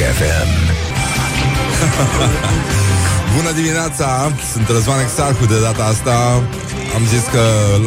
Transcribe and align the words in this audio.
FM. 0.00 0.50
Bună 3.36 3.50
dimineața, 3.52 4.32
sunt 4.52 4.68
Răzvan 4.68 5.00
Exarcu 5.00 5.44
de 5.44 5.60
data 5.60 5.84
asta. 5.84 6.42
Am 6.94 7.04
zis 7.06 7.22
că 7.34 7.42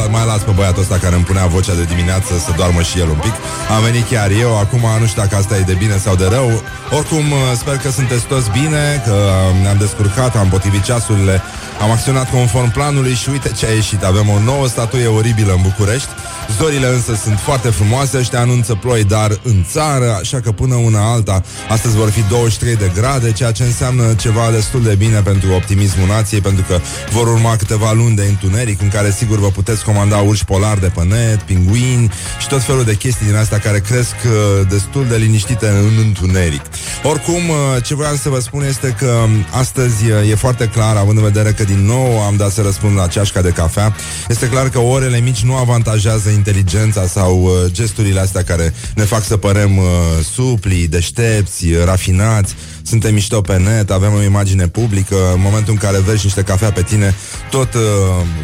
mai 0.09 0.25
las 0.25 0.41
pe 0.41 0.51
băiatul 0.51 0.81
ăsta 0.81 0.97
care 0.97 1.15
îmi 1.15 1.23
punea 1.23 1.45
vocea 1.45 1.73
de 1.73 1.83
dimineață 1.83 2.31
Să 2.45 2.51
doarmă 2.55 2.81
și 2.81 2.99
el 2.99 3.09
un 3.09 3.19
pic. 3.25 3.33
Am 3.75 3.81
venit 3.83 4.05
chiar 4.09 4.29
eu, 4.31 4.57
acum 4.57 4.83
nu 4.99 5.05
știu 5.05 5.21
dacă 5.21 5.35
asta 5.35 5.57
e 5.57 5.71
de 5.71 5.73
bine 5.73 5.97
sau 5.97 6.15
de 6.15 6.27
rău. 6.27 6.61
Oricum 6.97 7.23
sper 7.55 7.77
că 7.77 7.89
sunteți 7.91 8.25
toți 8.25 8.49
bine 8.49 9.03
Că 9.05 9.15
ne-am 9.61 9.77
descurcat, 9.77 10.35
am 10.35 10.47
potrivit 10.47 10.83
ceasurile 10.83 11.41
Am 11.81 11.91
acționat 11.91 12.29
conform 12.29 12.71
planului 12.71 13.13
și 13.13 13.29
uite 13.29 13.51
ce 13.57 13.65
a 13.65 13.73
ieșit. 13.73 14.03
Avem 14.03 14.29
o 14.29 14.39
nouă 14.39 14.67
statuie 14.67 15.07
oribilă 15.07 15.51
în 15.53 15.61
București 15.61 16.09
Zorile 16.49 16.87
însă 16.87 17.15
sunt 17.23 17.39
foarte 17.39 17.69
frumoase, 17.69 18.17
ăștia 18.17 18.39
anunță 18.39 18.75
ploi, 18.75 19.03
dar 19.03 19.39
în 19.43 19.65
țară, 19.71 20.17
așa 20.21 20.39
că 20.39 20.51
până 20.51 20.75
una 20.75 21.11
alta, 21.11 21.43
astăzi 21.69 21.95
vor 21.95 22.09
fi 22.09 22.21
23 22.29 22.75
de 22.75 22.91
grade, 22.95 23.31
ceea 23.31 23.51
ce 23.51 23.63
înseamnă 23.63 24.13
ceva 24.13 24.51
destul 24.51 24.83
de 24.83 24.95
bine 24.95 25.21
pentru 25.21 25.53
optimismul 25.53 26.07
nației, 26.07 26.41
pentru 26.41 26.65
că 26.67 26.79
vor 27.11 27.27
urma 27.27 27.55
câteva 27.55 27.91
luni 27.91 28.15
de 28.15 28.23
întuneric 28.23 28.81
în 28.81 28.89
care 28.89 29.11
sigur 29.11 29.39
vă 29.39 29.47
puteți 29.47 29.83
comanda 29.83 30.17
urși 30.17 30.45
polari 30.45 30.79
de 30.79 30.91
pe 30.95 31.03
net, 31.03 31.41
pinguini 31.41 32.11
și 32.39 32.47
tot 32.47 32.63
felul 32.63 32.83
de 32.83 32.95
chestii 32.95 33.25
din 33.25 33.35
astea 33.35 33.59
care 33.59 33.79
cresc 33.79 34.15
uh, 34.25 34.67
destul 34.69 35.05
de 35.07 35.15
liniștite 35.15 35.67
în 35.67 35.97
întuneric. 35.97 36.61
Oricum, 37.03 37.49
uh, 37.49 37.83
ce 37.83 37.95
voiam 37.95 38.17
să 38.17 38.29
vă 38.29 38.39
spun 38.39 38.63
este 38.63 38.95
că 38.99 39.25
astăzi 39.51 40.09
uh, 40.09 40.29
e 40.29 40.35
foarte 40.35 40.65
clar, 40.65 40.95
având 40.95 41.17
în 41.17 41.23
vedere 41.23 41.51
că 41.51 41.63
din 41.63 41.85
nou 41.85 42.21
am 42.21 42.35
dat 42.35 42.51
să 42.51 42.61
răspund 42.61 42.97
la 42.97 43.07
ceașca 43.07 43.41
de 43.41 43.49
cafea, 43.49 43.95
este 44.27 44.47
clar 44.47 44.69
că 44.69 44.79
orele 44.79 45.19
mici 45.19 45.43
nu 45.43 45.55
avantajează 45.55 46.29
inteligența 46.33 47.07
sau 47.07 47.43
uh, 47.43 47.51
gesturile 47.71 48.19
astea 48.19 48.43
care 48.43 48.73
ne 48.95 49.03
fac 49.03 49.23
să 49.23 49.37
părem 49.37 49.77
uh, 49.77 49.85
supli, 50.33 50.87
deștepți, 50.87 51.65
uh, 51.65 51.83
rafinați, 51.85 52.55
suntem 52.83 53.13
mișto 53.13 53.41
pe 53.41 53.57
net, 53.57 53.91
avem 53.91 54.13
o 54.13 54.21
imagine 54.21 54.67
publică, 54.67 55.15
în 55.33 55.41
momentul 55.41 55.73
în 55.73 55.79
care 55.79 55.99
vezi 55.99 56.23
niște 56.23 56.41
cafea 56.41 56.71
pe 56.71 56.81
tine, 56.81 57.15
tot, 57.49 57.73
uh, 57.73 57.81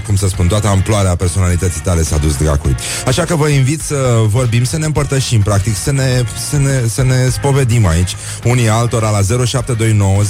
cum 0.05 0.15
să 0.15 0.27
spun, 0.27 0.47
toată 0.47 0.67
amploarea 0.67 1.15
personalității 1.15 1.81
tale 1.81 2.03
s-a 2.03 2.17
dus 2.17 2.35
dracului. 2.37 2.75
Așa 3.07 3.23
că 3.23 3.35
vă 3.35 3.47
invit 3.47 3.81
să 3.81 3.95
vorbim, 4.25 4.63
să 4.63 4.77
ne 4.77 4.85
împărtășim, 4.85 5.41
practic, 5.41 5.75
să 5.75 5.91
ne, 5.91 6.23
să 6.49 6.57
ne, 6.57 6.87
să 6.87 7.03
ne 7.03 7.29
spovedim 7.31 7.85
aici, 7.87 8.15
unii 8.43 8.69
altora 8.69 9.09
la 9.09 9.45
0729 9.45 10.23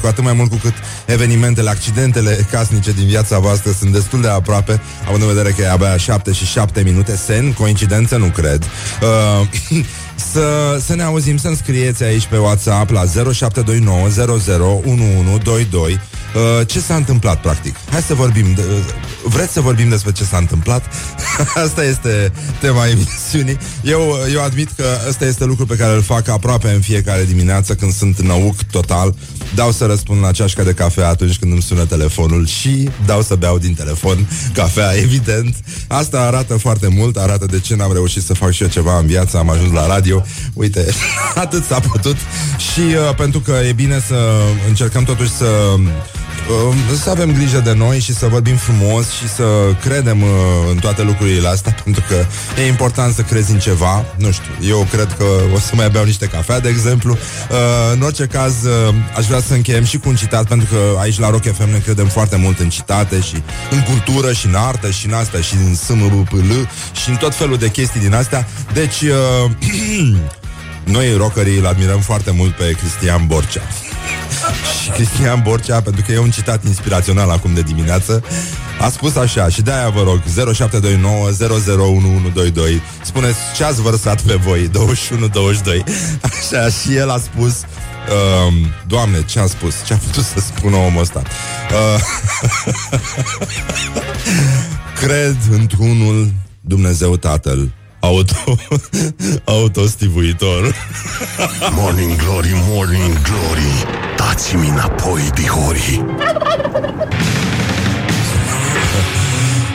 cu 0.00 0.06
atât 0.06 0.24
mai 0.24 0.32
mult 0.32 0.50
cu 0.50 0.56
cât 0.56 0.74
evenimentele, 1.06 1.70
accidentele 1.70 2.46
casnice 2.50 2.92
din 2.92 3.06
viața 3.06 3.38
voastră 3.38 3.72
sunt 3.78 3.92
destul 3.92 4.20
de 4.20 4.28
aproape, 4.28 4.80
având 5.06 5.22
în 5.22 5.28
vedere 5.28 5.50
că 5.50 5.62
e 5.62 5.70
abia 5.70 5.96
7 5.96 6.32
și 6.32 6.46
7 6.46 6.82
minute, 6.82 7.16
sen, 7.16 7.52
coincidență, 7.52 8.16
nu 8.16 8.26
cred. 8.26 8.64
Uh, 9.02 9.86
să, 10.16 10.76
să 10.80 10.94
ne 10.94 11.02
auzim, 11.02 11.36
să-mi 11.36 11.56
scrieți 11.56 12.02
aici 12.02 12.26
pe 12.26 12.36
WhatsApp 12.36 12.90
la 12.90 13.04
0729 13.04 14.08
001122 14.08 16.00
Uh, 16.36 16.66
ce 16.66 16.80
s-a 16.80 16.94
întâmplat, 16.94 17.40
practic? 17.40 17.76
Hai 17.90 18.00
să 18.00 18.14
vorbim. 18.14 18.52
De, 18.54 18.62
uh, 18.62 18.94
vreți 19.22 19.52
să 19.52 19.60
vorbim 19.60 19.88
despre 19.88 20.12
ce 20.12 20.24
s-a 20.24 20.36
întâmplat? 20.36 20.84
asta 21.64 21.84
este 21.84 22.32
tema 22.60 22.88
emisiunii. 22.88 23.58
Eu, 23.82 24.00
eu 24.32 24.42
admit 24.42 24.70
că 24.76 24.84
ăsta 25.08 25.24
este 25.24 25.44
lucru 25.44 25.66
pe 25.66 25.76
care 25.76 25.94
îl 25.94 26.02
fac 26.02 26.28
aproape 26.28 26.70
în 26.70 26.80
fiecare 26.80 27.24
dimineață 27.24 27.74
când 27.74 27.92
sunt 27.92 28.20
năuc 28.20 28.62
total. 28.62 29.14
Dau 29.54 29.72
să 29.72 29.86
răspund 29.86 30.22
la 30.22 30.30
ceașca 30.30 30.62
de 30.62 30.72
cafea 30.72 31.08
atunci 31.08 31.38
când 31.38 31.52
îmi 31.52 31.62
sună 31.62 31.84
telefonul 31.84 32.46
și 32.46 32.90
dau 33.06 33.22
să 33.22 33.34
beau 33.34 33.58
din 33.58 33.74
telefon 33.74 34.28
cafea, 34.52 34.96
evident. 35.04 35.56
Asta 35.88 36.20
arată 36.20 36.56
foarte 36.56 36.88
mult, 36.88 37.16
arată 37.16 37.46
de 37.46 37.60
ce 37.60 37.76
n-am 37.76 37.92
reușit 37.92 38.22
să 38.22 38.34
fac 38.34 38.50
și 38.50 38.62
eu 38.62 38.68
ceva 38.68 38.98
în 38.98 39.06
viață, 39.06 39.36
am 39.36 39.50
ajuns 39.50 39.72
la 39.72 39.86
radio. 39.86 40.24
Uite, 40.52 40.86
atât 41.44 41.64
s-a 41.64 41.80
putut. 41.80 42.16
Și 42.72 42.80
uh, 42.80 43.14
pentru 43.14 43.40
că 43.40 43.52
e 43.68 43.72
bine 43.72 44.02
să 44.06 44.30
încercăm 44.68 45.04
totuși 45.04 45.30
să 45.30 45.44
uh, 45.44 45.80
să 47.02 47.10
avem 47.10 47.32
grijă 47.32 47.58
de 47.58 47.72
noi 47.72 48.00
și 48.00 48.14
să 48.14 48.26
vorbim 48.26 48.56
frumos 48.56 49.10
și 49.10 49.28
să 49.28 49.44
credem 49.80 50.22
uh, 50.22 50.28
în 50.70 50.76
toate 50.76 51.02
lucrurile 51.02 51.48
astea, 51.48 51.74
pentru 51.84 52.02
că 52.08 52.24
e 52.60 52.66
important 52.66 53.14
să 53.14 53.22
crezi 53.22 53.52
în 53.52 53.58
ceva. 53.58 54.04
Nu 54.16 54.30
știu, 54.30 54.68
eu 54.68 54.86
cred 54.90 55.14
că 55.18 55.24
o 55.54 55.58
să 55.58 55.72
mai 55.74 55.90
beau 55.90 56.04
niște 56.04 56.26
cafea, 56.26 56.60
de 56.60 56.68
exemplu. 56.68 57.12
Uh, 57.12 57.56
în 57.92 58.02
orice 58.02 58.26
caz, 58.26 58.64
uh, 58.64 58.94
aș 59.16 59.26
vrea 59.26 59.40
să 59.40 59.54
încheiem 59.54 59.84
și 59.84 59.98
cu 59.98 60.08
un 60.08 60.14
citat, 60.14 60.48
pentru 60.48 60.68
că 60.70 61.00
aici 61.00 61.18
la 61.18 61.30
Rock 61.30 61.42
FM 61.42 61.70
ne 61.70 61.78
credem 61.78 62.06
foarte 62.06 62.36
mult 62.36 62.58
în 62.58 62.68
citate 62.68 63.20
și 63.20 63.42
în 63.70 63.82
cultură 63.82 64.32
și 64.32 64.46
în 64.46 64.54
artă 64.54 64.90
și 64.90 65.06
în 65.06 65.12
asta 65.12 65.40
și 65.40 65.54
în 65.54 65.74
SMPL 65.74 66.52
și 67.02 67.10
în 67.10 67.16
tot 67.16 67.34
felul 67.34 67.56
de 67.56 67.68
chestii 67.68 68.00
din 68.00 68.14
astea. 68.14 68.48
Deci, 68.72 69.00
uh, 69.00 69.50
noi 70.94 71.16
rockerii 71.16 71.58
îl 71.58 71.66
admirăm 71.66 72.00
foarte 72.00 72.30
mult 72.30 72.54
pe 72.54 72.76
Cristian 72.80 73.26
Borcea 73.26 73.62
și 74.82 74.90
Cristian 74.90 75.40
Borcea, 75.42 75.80
pentru 75.80 76.02
că 76.06 76.12
e 76.12 76.18
un 76.18 76.30
citat 76.30 76.64
inspirațional 76.64 77.30
acum 77.30 77.54
de 77.54 77.62
dimineață, 77.62 78.22
a 78.80 78.88
spus 78.88 79.16
așa, 79.16 79.48
și 79.48 79.62
de-aia 79.62 79.88
vă 79.88 80.02
rog, 80.02 80.22
0729 80.54 81.28
001122, 81.28 82.82
spuneți 83.02 83.38
ce 83.56 83.64
ați 83.64 83.80
vărsat 83.80 84.20
pe 84.20 84.34
voi, 84.34 84.70
21-22. 84.70 84.72
Așa, 86.22 86.68
și 86.68 86.96
el 86.96 87.10
a 87.10 87.18
spus, 87.18 87.52
uh, 87.52 88.52
Doamne, 88.86 89.24
ce 89.24 89.40
a 89.40 89.46
spus? 89.46 89.74
Ce 89.86 89.92
a 89.92 89.96
putut 89.96 90.24
să 90.24 90.40
spună 90.40 90.76
omul 90.76 91.00
ăsta? 91.00 91.22
Uh, 91.70 92.00
Cred 95.02 95.36
într-unul 95.50 96.32
Dumnezeu 96.60 97.16
Tatăl 97.16 97.70
auto, 98.06 98.56
autostivuitor. 99.44 100.74
Morning 101.72 102.16
Glory, 102.16 102.52
Morning 102.68 103.20
Glory, 103.22 103.72
dați-mi 104.36 104.68
înapoi, 104.68 105.30
dihori. 105.34 106.04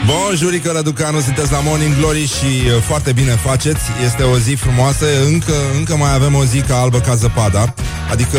Bun, 0.06 0.36
jurică 0.36 0.72
Răducanu, 0.74 1.20
sunteți 1.20 1.52
la 1.52 1.60
Morning 1.64 1.96
Glory 1.96 2.26
și 2.26 2.66
uh, 2.66 2.82
foarte 2.86 3.12
bine 3.12 3.30
faceți. 3.30 3.82
Este 4.04 4.22
o 4.22 4.38
zi 4.38 4.54
frumoasă, 4.54 5.06
încă, 5.26 5.52
încă 5.76 5.96
mai 5.96 6.14
avem 6.14 6.34
o 6.34 6.44
zi 6.44 6.60
ca 6.60 6.76
albă 6.80 7.00
ca 7.00 7.14
zăpada, 7.14 7.74
adică 8.10 8.38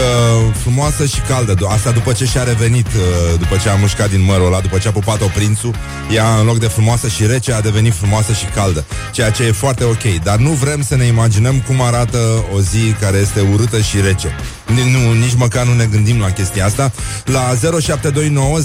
frumoasă 0.62 1.06
și 1.06 1.20
caldă. 1.20 1.68
Asta 1.70 1.92
după 1.92 2.12
ce 2.12 2.26
și-a 2.26 2.44
revenit, 2.44 2.88
uh, 2.88 3.40
după 3.40 3.58
ce 3.62 3.70
a 3.70 3.76
mușcat 3.76 4.10
din 4.10 4.22
mărul 4.22 4.46
ăla, 4.46 4.60
după 4.60 4.78
ce 4.78 4.88
a 4.88 4.92
pupat-o 4.92 5.26
prințul, 5.26 5.76
ea 6.12 6.36
în 6.40 6.46
loc 6.46 6.60
de 6.60 6.68
frumoasă 6.68 7.08
și 7.08 7.26
rece 7.26 7.54
a 7.54 7.62
devenit 7.62 7.94
frumoasă 7.94 8.34
și 8.34 8.46
caldă, 8.46 8.86
ceea 9.12 9.32
ce 9.32 9.44
e 9.44 9.52
foarte 9.52 9.84
ok. 9.84 10.24
Dar 10.24 10.38
nu 10.38 10.50
vrem 10.50 10.84
să 10.84 10.96
ne 10.96 11.06
imaginăm 11.06 11.60
cum 11.68 11.82
arată 11.82 12.18
o 12.56 12.60
zi 12.60 12.94
care 13.00 13.18
este 13.18 13.48
urâtă 13.54 13.82
și 13.82 14.02
rece. 14.02 14.36
Nu, 14.68 15.14
nici 15.14 15.36
măcar 15.38 15.66
nu 15.66 15.74
ne 15.74 15.86
gândim 15.86 16.20
la 16.20 16.32
chestia 16.32 16.66
asta. 16.66 16.92
La 17.26 17.56
0729 17.80 18.60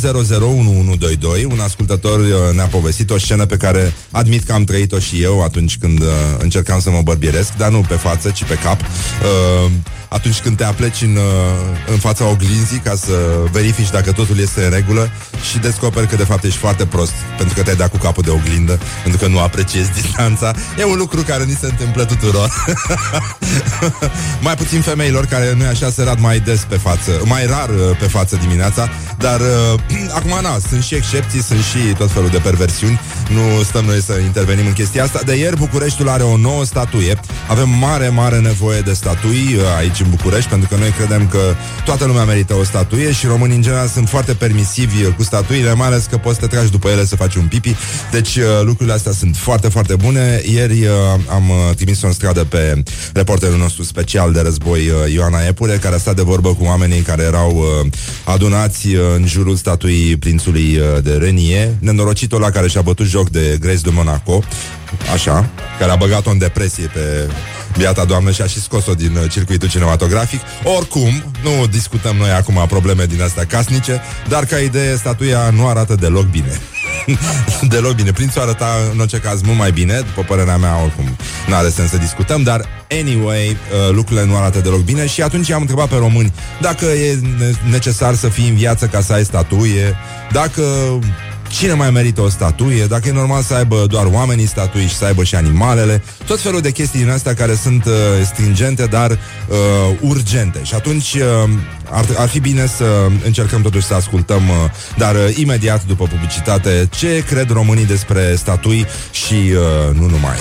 un 1.51 1.61
ascultător 1.61 2.21
uh, 2.21 2.55
ne-a 2.55 2.65
povestit 2.65 2.87
o 3.09 3.19
scenă 3.19 3.47
pe 3.47 3.57
care 3.57 3.95
admit 4.11 4.45
că 4.45 4.53
am 4.53 4.65
trăit-o 4.65 4.99
și 4.99 5.23
eu 5.23 5.43
atunci 5.43 5.79
când 5.79 6.01
uh, 6.01 6.07
încercam 6.39 6.81
să 6.81 6.91
mă 6.91 7.01
bărbieresc, 7.03 7.57
dar 7.57 7.71
nu 7.71 7.81
pe 7.89 7.95
față, 7.95 8.31
ci 8.31 8.45
pe 8.45 8.55
cap. 8.55 8.81
Uh, 8.81 9.71
atunci 10.09 10.41
când 10.41 10.57
te 10.57 10.65
apleci 10.65 11.03
în, 11.03 11.17
uh, 11.17 11.91
în 11.91 11.99
fața 11.99 12.29
oglinzii 12.29 12.79
ca 12.79 12.95
să 12.95 13.13
verifici 13.53 13.91
dacă 13.91 14.13
totul 14.13 14.39
este 14.39 14.65
în 14.65 14.71
regulă 14.71 15.11
și 15.51 15.59
descoperi 15.59 16.07
că 16.07 16.17
de 16.17 16.25
fapt 16.25 16.45
ești 16.45 16.59
foarte 16.59 16.87
prost 16.87 17.13
pentru 17.37 17.55
că 17.55 17.63
te-ai 17.63 17.77
dat 17.77 17.91
cu 17.91 17.97
capul 17.97 18.23
de 18.23 18.31
oglindă, 18.31 18.79
pentru 19.03 19.21
că 19.21 19.27
nu 19.29 19.39
apreciezi 19.39 19.93
distanța. 20.01 20.55
E 20.79 20.85
un 20.85 20.97
lucru 20.97 21.21
care 21.21 21.45
ni 21.45 21.57
se 21.61 21.67
întâmplă 21.67 22.05
tuturor. 22.05 22.53
mai 24.47 24.55
puțin 24.55 24.81
femeilor 24.81 25.25
care 25.25 25.55
nu 25.57 25.65
e 25.65 25.67
așa 25.67 25.91
se 25.91 26.03
rad 26.03 26.21
mai 26.21 26.41
des 26.41 26.61
pe 26.69 26.77
față, 26.77 27.21
mai 27.25 27.47
rar 27.47 27.69
uh, 27.69 27.97
pe 27.99 28.07
față 28.07 28.37
dimineața, 28.41 28.89
dar 29.19 29.41
uh, 29.41 29.81
acum 30.19 30.39
na, 30.43 30.59
sunt 30.69 30.83
și 30.83 30.95
excepții, 30.95 31.43
sunt 31.43 31.63
și 31.63 31.79
tot 31.99 32.11
felul 32.11 32.29
de 32.29 32.39
perversiuni. 32.39 33.01
Nu 33.29 33.63
stăm 33.63 33.85
noi 33.85 34.03
să 34.03 34.13
intervenim 34.25 34.67
în 34.67 34.73
chestia 34.73 35.05
asta. 35.05 35.21
De 35.25 35.35
ieri 35.35 35.57
Bucureștiul 35.57 36.09
are 36.09 36.23
o 36.23 36.37
nouă 36.37 36.65
statuie. 36.65 37.21
Avem 37.49 37.69
mare, 37.69 38.09
mare 38.09 38.39
nevoie 38.39 38.81
de 38.81 38.93
statui 38.93 39.55
uh, 39.57 39.63
aici 39.79 39.89
aici 39.89 40.01
în 40.01 40.11
București, 40.11 40.49
pentru 40.49 40.69
că 40.69 40.77
noi 40.77 40.91
credem 40.91 41.29
că 41.29 41.39
toată 41.85 42.05
lumea 42.05 42.25
merită 42.25 42.55
o 42.55 42.65
statuie 42.65 43.13
și 43.13 43.27
românii 43.27 43.57
în 43.57 43.63
general 43.63 43.87
sunt 43.87 44.09
foarte 44.09 44.35
permisivi 44.35 45.05
cu 45.17 45.23
statuile, 45.23 45.73
mai 45.73 45.87
ales 45.87 46.05
că 46.05 46.17
poți 46.17 46.35
să 46.39 46.47
te 46.47 46.47
tragi 46.47 46.71
după 46.71 46.89
ele 46.89 47.05
să 47.05 47.17
faci 47.17 47.35
un 47.35 47.47
pipi. 47.47 47.75
Deci 48.11 48.37
uh, 48.37 48.45
lucrurile 48.63 48.95
astea 48.95 49.13
sunt 49.13 49.37
foarte, 49.37 49.69
foarte 49.69 49.97
bune. 49.97 50.43
Ieri 50.45 50.85
uh, 50.85 50.91
am 51.29 51.49
uh, 51.49 51.75
trimis-o 51.77 52.07
în 52.07 52.13
stradă 52.13 52.45
pe 52.45 52.83
reporterul 53.13 53.57
nostru 53.57 53.68
special 53.69 54.33
de 54.33 54.41
război, 54.41 54.91
Ioana 55.13 55.41
Epure, 55.47 55.77
care 55.77 55.95
a 55.95 55.99
stat 55.99 56.17
de 56.17 56.23
vorbă 56.23 56.55
cu 56.55 56.65
oamenii 56.65 57.01
care 57.01 57.23
erau 57.23 57.65
adunați 58.25 58.87
în 59.17 59.27
jurul 59.27 59.57
statuii 59.57 60.17
prințului 60.17 60.81
de 61.03 61.13
Renie, 61.13 61.77
nenorocitul 61.81 62.41
la 62.41 62.51
care 62.51 62.69
și-a 62.69 62.81
bătut 62.81 63.07
joc 63.07 63.29
de 63.29 63.57
Grace 63.61 63.81
de 63.83 63.91
Monaco, 63.91 64.43
așa, 65.13 65.51
care 65.79 65.91
a 65.91 65.97
băgat-o 65.97 66.31
în 66.31 66.39
depresie 66.39 66.87
pe 66.87 67.29
biata 67.77 68.05
doamnă 68.05 68.31
și 68.31 68.43
a 68.43 68.47
și 68.47 68.61
scos-o 68.61 68.95
din 68.95 69.17
uh, 69.17 69.31
circuitul 69.31 69.69
cinematografic. 69.69 70.41
Oricum, 70.79 71.23
nu 71.43 71.67
discutăm 71.67 72.17
noi 72.17 72.31
acum 72.31 72.65
probleme 72.69 73.05
din 73.05 73.23
astea 73.23 73.45
casnice, 73.45 74.01
dar 74.29 74.45
ca 74.45 74.59
idee, 74.59 74.97
statuia 74.97 75.51
nu 75.51 75.69
arată 75.69 75.95
deloc 75.95 76.25
bine. 76.25 76.61
deloc 77.73 77.95
bine. 77.95 78.13
Prințul 78.13 78.41
arăta 78.41 78.67
în 78.93 79.01
orice 79.01 79.19
caz 79.19 79.41
mult 79.41 79.59
mai 79.59 79.71
bine, 79.71 79.95
după 79.95 80.23
părerea 80.23 80.57
mea, 80.57 80.83
oricum 80.83 81.17
nu 81.49 81.55
are 81.55 81.69
sens 81.69 81.91
să 81.91 81.97
discutăm, 81.97 82.43
dar 82.43 82.65
anyway, 83.01 83.49
uh, 83.49 83.95
lucrurile 83.95 84.27
nu 84.27 84.37
arată 84.37 84.59
deloc 84.59 84.81
bine 84.81 85.07
și 85.07 85.23
atunci 85.23 85.51
am 85.51 85.61
întrebat 85.61 85.89
pe 85.89 85.97
români 85.97 86.33
dacă 86.61 86.85
e 86.85 87.19
necesar 87.71 88.15
să 88.15 88.29
fii 88.29 88.49
în 88.49 88.55
viață 88.55 88.87
ca 88.87 89.01
să 89.01 89.13
ai 89.13 89.25
statuie, 89.25 89.97
dacă 90.33 90.63
cine 91.49 91.73
mai 91.73 91.91
merită 91.91 92.21
o 92.21 92.29
statuie, 92.29 92.85
dacă 92.85 93.09
e 93.09 93.13
normal 93.13 93.43
să 93.43 93.55
aibă 93.55 93.85
doar 93.89 94.07
oamenii 94.07 94.47
statui 94.47 94.87
și 94.87 94.97
să 94.97 95.05
aibă 95.05 95.25
și 95.25 95.35
animalele, 95.35 96.03
tot 96.27 96.41
felul 96.41 96.61
de 96.61 96.71
chestii 96.71 97.01
din 97.01 97.11
astea 97.11 97.35
care 97.35 97.55
sunt 97.55 97.85
uh, 97.85 97.93
stringente, 98.25 98.87
dar 98.87 99.11
uh, 99.11 99.17
urgente. 100.01 100.61
Și 100.63 100.75
atunci 100.75 101.15
uh, 101.15 101.51
ar, 101.91 102.05
ar 102.17 102.29
fi 102.29 102.41
bine 102.41 102.67
să 102.67 103.07
încercăm 103.25 103.63
totuși 103.63 103.87
să 103.87 103.95
ascultăm, 103.95 104.49
uh, 104.49 104.55
dar 104.97 105.15
uh, 105.15 105.37
imediat 105.37 105.85
după 105.85 106.05
publicitate, 106.05 106.89
ce 106.91 107.25
cred 107.27 107.51
românii 107.51 107.87
despre 107.87 108.35
statui 108.37 108.87
și 109.11 109.35
uh, 109.35 109.95
nu 109.95 110.07
numai. 110.07 110.37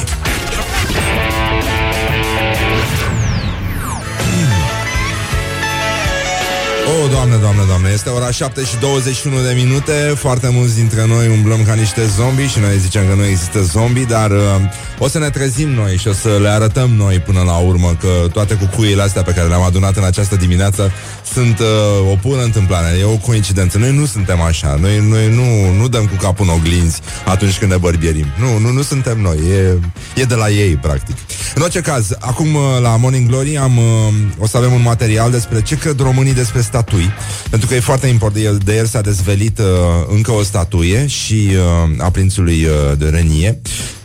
Oh, 7.07 7.13
doamne, 7.13 7.35
doamne, 7.35 7.63
doamne, 7.67 7.89
este 7.93 8.09
ora 8.09 8.31
7 8.31 8.63
și 8.63 8.77
21 8.79 9.41
de 9.41 9.53
minute. 9.55 10.13
Foarte 10.15 10.49
mulți 10.49 10.75
dintre 10.75 11.05
noi 11.05 11.27
umblăm 11.27 11.63
ca 11.63 11.73
niște 11.73 12.05
zombi 12.05 12.47
Și 12.47 12.59
noi 12.59 12.77
zicem 12.77 13.07
că 13.07 13.13
nu 13.13 13.25
există 13.25 13.61
zombi 13.61 14.05
Dar 14.05 14.31
uh, 14.31 14.37
o 14.99 15.07
să 15.07 15.19
ne 15.19 15.29
trezim 15.29 15.69
noi 15.69 15.97
și 15.97 16.07
o 16.07 16.13
să 16.13 16.37
le 16.41 16.47
arătăm 16.47 16.89
noi 16.89 17.19
până 17.19 17.41
la 17.41 17.57
urmă 17.57 17.97
Că 17.99 18.27
toate 18.31 18.53
cucuile 18.53 19.01
astea 19.01 19.21
pe 19.21 19.31
care 19.31 19.47
le-am 19.47 19.61
adunat 19.61 19.95
în 19.95 20.03
această 20.03 20.35
dimineață 20.35 20.91
Sunt 21.33 21.59
uh, 21.59 22.11
o 22.11 22.15
pură 22.15 22.41
întâmplare. 22.41 22.97
E 22.99 23.03
o 23.03 23.17
coincidență, 23.17 23.77
noi 23.77 23.91
nu 23.91 24.05
suntem 24.05 24.41
așa. 24.41 24.77
Noi, 24.81 25.07
noi 25.09 25.35
nu, 25.35 25.79
nu 25.79 25.87
dăm 25.87 26.05
cu 26.05 26.15
capul 26.21 26.45
în 26.45 26.53
oglinzi 26.53 27.01
Atunci 27.25 27.57
când 27.57 27.71
ne 27.71 27.77
bărbierim. 27.77 28.25
Nu, 28.39 28.57
nu, 28.57 28.71
nu 28.71 28.81
suntem 28.81 29.19
noi, 29.21 29.37
e, 29.37 29.79
e 30.21 30.23
de 30.23 30.35
la 30.35 30.49
ei, 30.49 30.75
practic. 30.75 31.15
În 31.55 31.61
orice 31.61 31.81
caz, 31.81 32.11
acum 32.19 32.55
uh, 32.55 32.61
la 32.81 32.95
Morning 32.95 33.27
Glory 33.27 33.57
am, 33.57 33.77
uh, 33.77 33.83
O 34.37 34.47
să 34.47 34.57
avem 34.57 34.73
un 34.73 34.81
material 34.81 35.31
despre 35.31 35.61
ce 35.61 35.75
cred 35.75 35.99
românii 35.99 36.33
despre 36.33 36.61
statui, 36.97 37.11
pentru 37.49 37.67
că 37.67 37.75
e 37.75 37.79
foarte 37.79 38.07
important. 38.07 38.63
De 38.63 38.75
el 38.75 38.85
s-a 38.85 39.01
dezvelit 39.01 39.59
uh, 39.59 39.65
încă 40.07 40.31
o 40.31 40.43
statuie 40.43 41.07
și 41.07 41.49
uh, 41.49 42.03
a 42.03 42.09
prințului 42.09 42.63
uh, 42.63 42.97
de 42.97 43.09
Renie 43.09 43.61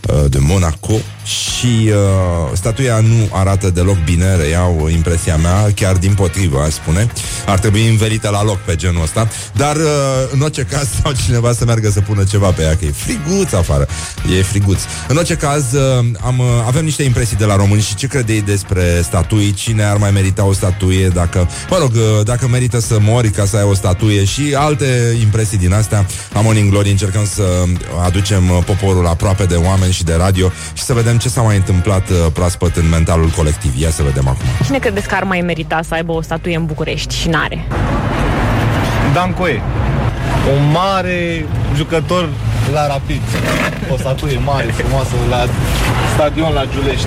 uh, 0.09 0.31
de 0.31 0.39
Monaco 0.39 0.95
și 1.25 1.91
uh, 1.91 2.51
statuia 2.53 3.01
nu 3.01 3.29
arată 3.31 3.71
deloc 3.71 3.97
bine, 4.05 4.37
reiau 4.37 4.89
impresia 4.93 5.37
mea, 5.37 5.73
chiar 5.75 5.97
din 5.97 6.15
potrivă, 6.15 6.61
aș 6.61 6.73
spune. 6.73 7.07
Ar 7.47 7.59
trebui 7.59 7.89
învelită 7.89 8.29
la 8.29 8.45
loc 8.45 8.59
pe 8.59 8.77
genul 8.77 9.03
ăsta, 9.03 9.29
dar 9.53 9.77
uh, 9.77 9.83
în 10.31 10.41
orice 10.41 10.63
caz 10.63 10.89
sau 11.03 11.13
cineva 11.25 11.53
să 11.53 11.65
meargă 11.65 11.91
să 11.91 12.01
pună 12.01 12.25
ceva 12.25 12.51
pe 12.51 12.63
ea, 12.63 12.77
că 12.77 12.85
e 12.85 12.91
friguț 12.91 13.53
afară. 13.53 13.87
E 14.39 14.43
friguț. 14.43 14.81
În 15.09 15.17
orice 15.17 15.35
caz, 15.35 15.73
uh, 15.73 16.05
am, 16.21 16.39
uh, 16.39 16.47
avem 16.67 16.85
niște 16.85 17.03
impresii 17.03 17.37
de 17.37 17.45
la 17.45 17.57
români 17.57 17.81
și 17.83 17.95
ce 17.95 18.07
credeți 18.07 18.45
despre 18.45 19.01
statui, 19.03 19.53
cine 19.53 19.85
ar 19.85 19.97
mai 19.97 20.11
merita 20.11 20.45
o 20.45 20.53
statuie, 20.53 21.09
dacă, 21.09 21.49
mă 21.71 21.77
rog, 21.81 21.93
uh, 21.95 22.25
dacă 22.25 22.49
merită 22.49 22.81
să 22.81 22.97
mori 23.01 23.31
ca 23.31 23.45
să 23.45 23.57
ai 23.57 23.63
o 23.63 23.75
statuie 23.75 24.25
și 24.25 24.55
alte 24.55 25.17
impresii 25.21 25.59
din 25.59 25.73
astea. 25.73 26.07
Am 26.33 26.45
Morning 26.45 26.71
Glory 26.71 26.91
încercăm 26.91 27.27
să 27.27 27.43
aducem 28.05 28.51
uh, 28.51 28.59
poporul 28.65 29.07
aproape 29.07 29.45
de 29.45 29.55
oameni 29.55 29.93
și 29.93 30.05
de 30.05 30.15
radio 30.15 30.51
și 30.73 30.83
să 30.83 30.93
vedem 30.93 31.12
vedem 31.13 31.31
ce 31.31 31.35
s-a 31.35 31.43
mai 31.43 31.57
întâmplat 31.57 32.11
uh, 32.11 32.17
proaspăt 32.33 32.77
în 32.77 32.89
mentalul 32.89 33.29
colectiv. 33.29 33.81
Ia 33.81 33.91
să 33.91 34.03
vedem 34.03 34.29
acum. 34.29 34.47
Cine 34.65 34.79
credeți 34.79 35.09
că 35.09 35.15
ar 35.15 35.25
mai 35.25 35.41
merita 35.41 35.81
să 35.89 35.95
aibă 35.95 36.13
o 36.13 36.23
statuie 36.23 36.57
în 36.57 36.65
București 36.65 37.15
și 37.17 37.29
n-are? 37.29 37.67
Dan 39.13 39.33
Coe. 39.33 39.63
Un 40.57 40.71
mare 40.71 41.47
jucător 41.77 42.29
la 42.73 42.87
Rapid. 42.87 43.23
O 43.93 43.97
statuie 43.97 44.39
mare, 44.45 44.67
frumoasă, 44.67 45.15
la 45.31 45.45
stadion 46.15 46.53
la 46.53 46.65
Giulești. 46.73 47.07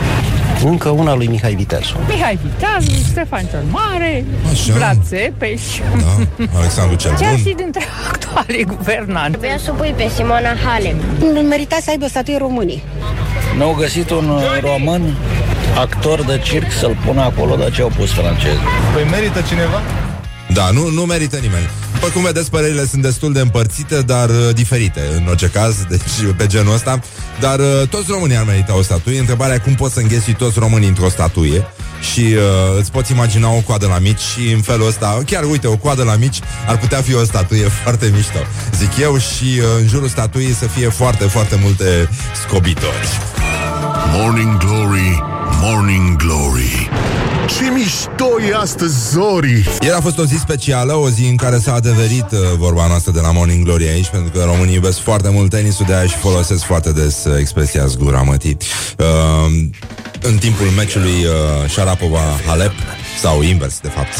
Încă 0.64 0.90
una 0.90 1.14
lui 1.16 1.28
Mihai 1.28 1.54
Viteazu. 1.56 1.96
Mihai 2.08 2.40
Viteazu, 2.44 2.92
Ștefan 3.10 3.46
cel 3.50 3.64
Mare, 3.70 4.26
Așa. 4.52 4.74
Vlad 4.74 4.98
Țepeș. 5.08 5.62
Da, 6.00 6.48
Alexandru 6.58 6.96
cel 6.96 7.12
Chiar 7.20 7.30
Bun. 7.34 7.38
și 7.38 7.54
dintre 7.58 7.82
actualii 8.12 8.64
guvernanți. 8.64 9.38
Trebuia 9.38 9.58
să 9.58 9.72
o 9.72 9.74
pui 9.74 9.94
pe 9.98 10.12
Simona 10.16 10.54
Halep. 10.66 10.96
Nu 11.34 11.42
merita 11.42 11.78
să 11.82 11.90
aibă 11.90 12.08
statuie 12.08 12.38
românii. 12.38 12.84
Nu 13.58 13.64
au 13.64 13.74
găsit 13.74 14.10
un 14.10 14.30
uh, 14.30 14.42
român 14.62 15.16
actor 15.78 16.24
de 16.24 16.42
circ 16.44 16.72
să-l 16.72 16.98
pună 17.06 17.22
acolo, 17.22 17.56
dar 17.56 17.72
ce 17.72 17.82
au 17.82 17.92
pus 17.98 18.12
francezi? 18.12 18.60
Păi 18.94 19.04
merită 19.12 19.42
cineva? 19.48 19.82
Da, 20.54 20.70
nu, 20.74 20.90
nu 20.90 21.02
merită 21.02 21.36
nimeni. 21.42 21.70
După 21.96 22.08
cum 22.14 22.24
vedeți, 22.24 22.50
părerile 22.50 22.86
sunt 22.86 23.02
destul 23.02 23.34
de 23.34 23.40
împărțite, 23.40 24.02
dar 24.02 24.30
uh, 24.30 24.36
diferite, 24.54 25.02
în 25.16 25.28
orice 25.28 25.48
caz, 25.48 25.76
deci 25.90 26.34
pe 26.38 26.46
genul 26.48 26.74
ăsta. 26.74 27.00
Dar 27.40 27.60
uh, 27.60 27.88
toți 27.90 28.12
românii 28.12 28.38
ar 28.38 28.44
merita 28.44 28.78
o 28.78 28.82
statuie. 28.82 29.20
Întrebarea 29.20 29.56
e 29.56 29.58
cum 29.58 29.74
poți 29.74 29.94
să 29.94 30.00
înghesi 30.00 30.34
toți 30.34 30.60
românii 30.60 30.88
într-o 30.88 31.10
statuie 31.10 31.66
și 32.14 32.20
uh, 32.20 32.80
îți 32.80 32.92
poți 32.92 33.12
imagina 33.12 33.50
o 33.50 33.60
coadă 33.60 33.88
la 33.88 34.00
mici 34.00 34.20
și 34.20 34.52
în 34.52 34.62
felul 34.62 34.88
ăsta, 34.88 35.22
chiar 35.26 35.44
uite, 35.44 35.68
o 35.68 35.78
coadă 35.78 36.04
la 36.04 36.16
mici 36.16 36.40
ar 36.68 36.78
putea 36.78 37.02
fi 37.02 37.16
o 37.16 37.24
statuie 37.24 37.68
foarte 37.84 38.12
mișto, 38.16 38.40
zic 38.78 38.98
eu, 38.98 39.18
și 39.18 39.60
uh, 39.60 39.66
în 39.82 39.88
jurul 39.88 40.08
statuii 40.08 40.54
să 40.54 40.66
fie 40.66 40.90
foarte, 40.90 41.26
foarte 41.26 41.60
multe 41.64 42.10
scobitori. 42.46 43.20
Morning 44.14 44.58
Glory, 44.58 45.24
Morning 45.62 46.16
Glory 46.16 46.90
Ce 47.48 47.70
mișto 47.74 48.42
e 48.50 48.56
astăzi, 48.56 49.10
Zori. 49.12 49.70
Ieri 49.82 49.96
a 49.96 50.02
fost 50.02 50.18
o 50.18 50.26
zi 50.26 50.36
specială, 50.38 50.94
o 50.94 51.10
zi 51.10 51.26
în 51.26 51.36
care 51.36 51.58
s-a 51.58 51.74
adeverit 51.74 52.32
uh, 52.32 52.40
vorba 52.58 52.88
noastră 52.88 53.12
de 53.12 53.20
la 53.20 53.32
Morning 53.32 53.64
Glory 53.66 53.88
aici, 53.88 54.08
pentru 54.08 54.32
că 54.32 54.44
românii 54.44 54.74
iubesc 54.74 55.00
foarte 55.00 55.30
mult 55.30 55.50
tenisul, 55.50 55.86
de 55.86 55.96
aia 55.96 56.08
și 56.08 56.16
folosesc 56.16 56.64
foarte 56.64 56.92
des 56.92 57.26
uh, 57.26 57.36
expresia 57.40 57.86
zgura 57.86 58.22
mătii. 58.22 58.58
Uh, 58.98 59.06
în 60.22 60.38
timpul 60.38 60.66
meciului 60.66 61.26
uh, 61.26 61.70
Sharapova-Halep, 61.70 62.74
sau 63.22 63.42
invers, 63.42 63.80
de 63.80 63.90
fapt, 63.90 64.14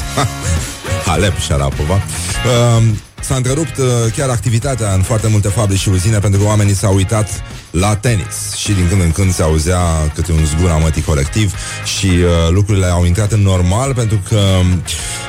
Halep-Sharapova, 1.08 1.94
uh, 1.94 2.84
s-a 3.22 3.36
întrerupt 3.36 3.78
uh, 3.78 3.86
chiar 4.16 4.30
activitatea 4.30 4.94
în 4.94 5.02
foarte 5.02 5.28
multe 5.28 5.48
fabrici 5.48 5.80
și 5.80 5.90
uzine 5.90 6.20
pentru 6.20 6.40
că 6.40 6.46
oamenii 6.46 6.76
s-au 6.76 6.96
uitat 6.96 7.44
la 7.80 7.96
tenis 7.96 8.54
și 8.56 8.72
din 8.72 8.88
când 8.90 9.02
în 9.02 9.12
când 9.12 9.34
se 9.34 9.44
auzea 9.44 9.80
câte 10.14 10.32
un 10.32 10.46
zgura 10.46 10.76
mătii 10.76 11.02
colectiv 11.02 11.54
și 11.98 12.06
uh, 12.06 12.50
lucrurile 12.50 12.86
au 12.86 13.06
intrat 13.06 13.32
în 13.32 13.42
normal 13.42 13.94
pentru 13.94 14.20
că 14.30 14.36
um, 14.36 14.84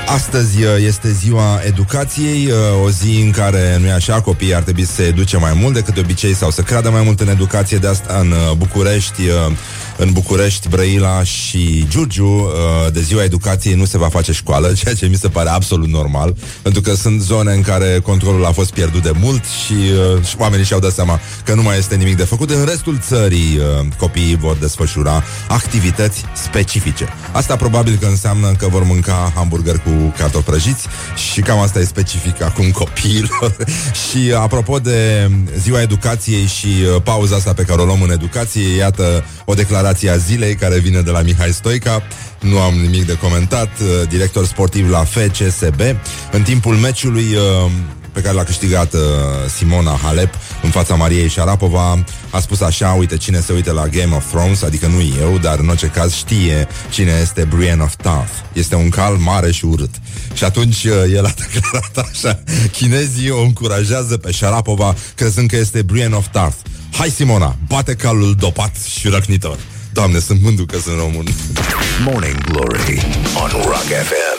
astăzi 0.06 0.62
uh, 0.62 0.70
este 0.86 1.12
ziua 1.12 1.60
educației, 1.66 2.46
uh, 2.46 2.84
o 2.84 2.90
zi 2.90 3.20
în 3.20 3.30
care, 3.30 3.78
nu 3.80 3.86
e 3.86 3.92
așa, 3.92 4.20
copiii 4.20 4.54
ar 4.54 4.62
trebui 4.62 4.84
să 4.84 4.92
se 4.92 5.02
educe 5.02 5.36
mai 5.36 5.52
mult 5.60 5.74
decât 5.74 5.94
de 5.94 6.00
obicei 6.00 6.34
sau 6.34 6.50
să 6.50 6.62
creadă 6.62 6.90
mai 6.90 7.02
mult 7.02 7.20
în 7.20 7.28
educație, 7.28 7.78
de 7.78 7.86
asta 7.86 8.18
în 8.20 8.30
uh, 8.30 8.56
București 8.56 9.22
uh, 9.22 9.56
în 9.96 10.12
București, 10.12 10.68
Brăila 10.68 11.22
și 11.22 11.86
Giurgiu 11.88 12.26
uh, 12.26 12.92
de 12.92 13.00
ziua 13.00 13.22
educației 13.22 13.74
nu 13.74 13.84
se 13.84 13.98
va 13.98 14.08
face 14.08 14.32
școală, 14.32 14.72
ceea 14.78 14.94
ce 14.94 15.06
mi 15.06 15.14
se 15.14 15.28
pare 15.28 15.48
absolut 15.48 15.88
normal, 15.88 16.36
pentru 16.62 16.80
că 16.80 16.94
sunt 16.94 17.20
zone 17.20 17.52
în 17.52 17.62
care 17.62 18.00
controlul 18.02 18.44
a 18.44 18.52
fost 18.52 18.72
pierdut 18.72 19.02
de 19.02 19.12
mult 19.20 19.44
și, 19.44 19.72
uh, 19.72 20.24
și 20.24 20.34
oamenii 20.38 20.64
și-au 20.64 20.80
dat 20.80 20.92
seama 20.92 21.20
că 21.44 21.54
nu 21.54 21.62
mai 21.62 21.78
este 21.78 21.94
nimic 21.94 22.16
de 22.16 22.22
făcut. 22.22 22.35
În 22.40 22.64
restul 22.64 22.98
țării 22.98 23.58
uh, 23.58 23.86
copiii 23.98 24.36
vor 24.36 24.56
desfășura 24.56 25.22
activități 25.48 26.24
specifice. 26.34 27.08
Asta 27.32 27.56
probabil 27.56 27.96
că 28.00 28.06
înseamnă 28.06 28.52
că 28.58 28.68
vor 28.68 28.82
mânca 28.82 29.32
hamburger 29.34 29.78
cu 29.78 29.90
cartofi 30.18 30.44
prăjiți 30.44 30.86
și 31.32 31.40
cam 31.40 31.58
asta 31.58 31.78
e 31.78 31.84
specific 31.84 32.42
acum 32.42 32.70
copiilor. 32.70 33.56
și 34.02 34.32
apropo 34.38 34.78
de 34.78 35.30
ziua 35.58 35.80
educației 35.80 36.46
și 36.46 36.66
uh, 36.66 37.02
pauza 37.02 37.36
asta 37.36 37.52
pe 37.52 37.62
care 37.62 37.80
o 37.80 37.84
luăm 37.84 38.02
în 38.02 38.10
educație, 38.10 38.76
iată 38.76 39.24
o 39.44 39.54
declarație 39.54 40.10
a 40.10 40.16
zilei 40.16 40.54
care 40.54 40.78
vine 40.78 41.00
de 41.00 41.10
la 41.10 41.20
Mihai 41.20 41.50
Stoica. 41.52 42.02
Nu 42.40 42.60
am 42.60 42.74
nimic 42.74 43.06
de 43.06 43.18
comentat. 43.18 43.70
Uh, 43.80 44.08
Director 44.08 44.46
sportiv 44.46 44.90
la 44.90 45.04
FCSB. 45.04 45.80
În 46.32 46.42
timpul 46.42 46.74
meciului 46.74 47.34
uh, 47.34 47.70
pe 48.16 48.22
care 48.22 48.34
l-a 48.34 48.44
câștigat 48.44 48.92
uh, 48.92 49.00
Simona 49.56 49.98
Halep 50.02 50.34
în 50.62 50.70
fața 50.70 50.94
Mariei 50.94 51.28
Sharapova, 51.30 52.04
a 52.30 52.40
spus 52.40 52.60
așa, 52.60 52.92
uite, 52.92 53.16
cine 53.16 53.40
se 53.40 53.52
uită 53.52 53.72
la 53.72 53.86
Game 53.86 54.14
of 54.14 54.28
Thrones, 54.28 54.62
adică 54.62 54.86
nu 54.86 55.00
eu, 55.20 55.38
dar 55.38 55.58
în 55.58 55.68
orice 55.68 55.86
caz 55.86 56.14
știe 56.14 56.68
cine 56.90 57.18
este 57.20 57.44
Brienne 57.44 57.82
of 57.82 57.94
Tarth. 57.94 58.32
Este 58.52 58.74
un 58.74 58.88
cal 58.88 59.14
mare 59.14 59.52
și 59.52 59.64
urât. 59.64 59.90
Și 60.34 60.44
atunci 60.44 60.84
uh, 60.84 60.92
el 61.12 61.24
a 61.24 61.34
declarat 61.42 62.08
așa, 62.10 62.42
chinezii 62.72 63.30
o 63.30 63.40
încurajează 63.40 64.16
pe 64.16 64.32
Sharapova 64.32 64.94
crezând 65.14 65.48
că 65.48 65.56
este 65.56 65.82
Brienne 65.82 66.14
of 66.14 66.26
Tarth. 66.32 66.56
Hai 66.92 67.08
Simona, 67.08 67.56
bate 67.68 67.94
calul 67.94 68.34
dopat 68.34 68.76
și 68.98 69.08
răcnitor. 69.08 69.58
Doamne, 69.92 70.18
sunt 70.18 70.42
mândru 70.42 70.64
că 70.66 70.78
sunt 70.78 70.98
român. 70.98 71.26
Morning 72.04 72.44
Glory 72.44 73.06
on 73.42 73.50
Rock 73.50 73.84
FM 73.84 74.35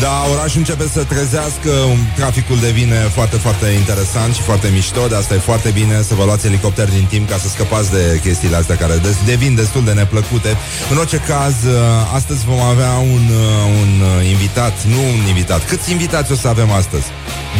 Da, 0.00 0.24
orașul 0.32 0.58
începe 0.58 0.88
să 0.92 1.04
trezească, 1.04 1.70
traficul 2.16 2.58
devine 2.60 2.94
foarte, 2.94 3.36
foarte 3.36 3.66
interesant 3.66 4.34
și 4.34 4.40
foarte 4.40 4.68
mișto, 4.72 5.06
de 5.06 5.14
asta 5.14 5.34
e 5.34 5.38
foarte 5.38 5.70
bine 5.70 6.02
să 6.02 6.14
vă 6.14 6.24
luați 6.24 6.46
elicopter 6.46 6.88
din 6.88 7.04
timp 7.04 7.28
ca 7.28 7.36
să 7.36 7.48
scăpați 7.48 7.90
de 7.90 8.20
chestiile 8.22 8.56
astea 8.56 8.76
care 8.76 8.96
des- 8.96 9.24
devin 9.24 9.54
destul 9.54 9.84
de 9.84 9.92
neplăcute. 9.92 10.56
În 10.90 10.96
orice 10.96 11.16
caz, 11.16 11.54
uh, 11.64 11.72
astăzi 12.14 12.44
vom 12.44 12.60
avea 12.60 12.92
un, 12.92 13.24
uh, 13.30 13.80
un 13.82 14.00
uh, 14.00 14.28
invitat, 14.30 14.84
nu 14.84 15.00
un 15.00 15.26
invitat. 15.28 15.68
Câți 15.68 15.90
invitați 15.90 16.32
o 16.32 16.34
să 16.34 16.48
avem 16.48 16.70
astăzi? 16.70 17.04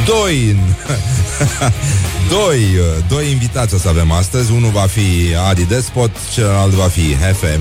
Doi! 0.04 0.56
Doi, 2.28 2.58
uh, 2.58 3.04
doi 3.08 3.30
invitați 3.30 3.74
o 3.74 3.78
să 3.78 3.88
avem 3.88 4.10
astăzi 4.12 4.52
Unul 4.52 4.70
va 4.70 4.86
fi 4.86 5.36
Adi 5.48 5.64
Despot 5.64 6.10
Celălalt 6.32 6.72
va 6.72 6.88
fi 6.88 7.16
Hefe 7.16 7.60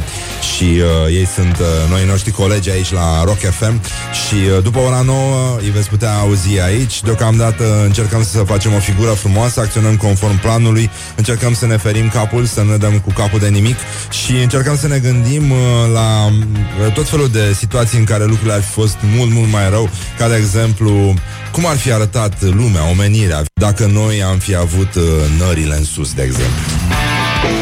Și 0.56 0.64
uh, 0.64 1.14
ei 1.14 1.28
sunt 1.36 1.58
uh, 1.60 1.90
noi 1.90 2.06
noștri 2.06 2.32
colegi 2.32 2.70
aici 2.70 2.92
la 2.92 3.24
Rock 3.24 3.40
FM 3.40 3.82
Și 4.12 4.36
uh, 4.56 4.64
după 4.66 4.80
ora 4.80 5.02
9 5.02 5.58
îi 5.62 5.70
veți 5.70 5.90
putea 5.90 6.14
auzi 6.18 6.60
aici 6.60 7.02
Deocamdată 7.02 7.84
încercăm 7.84 8.24
să 8.24 8.38
facem 8.38 8.74
o 8.74 8.80
figură 8.80 9.12
frumoasă 9.12 9.60
Acționăm 9.60 9.96
conform 9.96 10.40
planului 10.40 10.90
Încercăm 11.16 11.54
să 11.54 11.66
ne 11.66 11.78
ferim 11.78 12.10
capul 12.10 12.46
Să 12.46 12.62
nu 12.62 12.72
ne 12.72 12.78
dăm 12.78 13.00
cu 13.00 13.12
capul 13.12 13.40
de 13.40 13.48
nimic 13.48 13.76
Și 14.10 14.32
încercăm 14.32 14.78
să 14.78 14.88
ne 14.88 14.98
gândim 14.98 15.52
uh, 15.52 15.58
la 15.94 16.26
uh, 16.26 16.94
tot 16.94 17.10
felul 17.10 17.30
de 17.30 17.54
situații 17.54 17.98
În 17.98 18.04
care 18.04 18.24
lucrurile 18.24 18.54
ar 18.54 18.62
fi 18.62 18.72
fost 18.72 18.98
mult, 19.16 19.32
mult 19.32 19.52
mai 19.52 19.70
rău 19.70 19.90
Ca 20.18 20.28
de 20.28 20.36
exemplu 20.36 21.14
cum 21.52 21.66
ar 21.66 21.78
fi 21.78 21.92
arătat 21.92 22.42
lumea, 22.42 22.90
omenirea, 22.90 23.44
dacă 23.54 23.86
noi 23.86 24.24
am 24.24 24.38
fi 24.38 24.56
avut 24.56 24.96
uh, 24.96 25.04
nările 25.40 25.76
în 25.76 25.84
sus, 25.84 26.14
de 26.14 26.24
exemplu? 26.24 26.62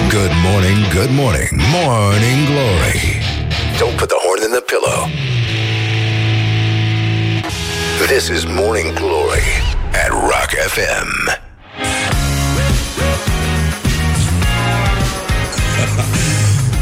Good 0.10 0.34
morning, 0.48 0.80
good 0.94 1.12
morning, 1.22 1.50
morning 1.78 2.40
glory. 2.52 3.02
Don't 3.80 3.96
put 4.00 4.10
the 4.14 4.20
horn 4.26 4.42
in 4.48 4.52
the 4.58 4.64
pillow. 4.72 5.00
This 8.14 8.30
is 8.30 8.46
Morning 8.46 8.94
Glory 8.94 9.50
at 10.02 10.12
Rock 10.12 10.52
FM. 10.74 11.10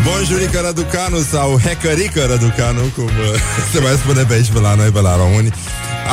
Bonjurică 0.05 0.61
Răducanu 0.65 1.19
sau 1.19 1.59
Hecărică 1.59 2.25
Răducanu, 2.29 2.81
cum 2.95 3.03
uh, 3.03 3.11
se 3.73 3.79
mai 3.79 3.91
spune 3.91 4.23
pe 4.23 4.33
aici, 4.33 4.49
pe 4.49 4.59
la 4.59 4.75
noi, 4.75 4.89
pe 4.89 5.01
la 5.01 5.15
români. 5.15 5.53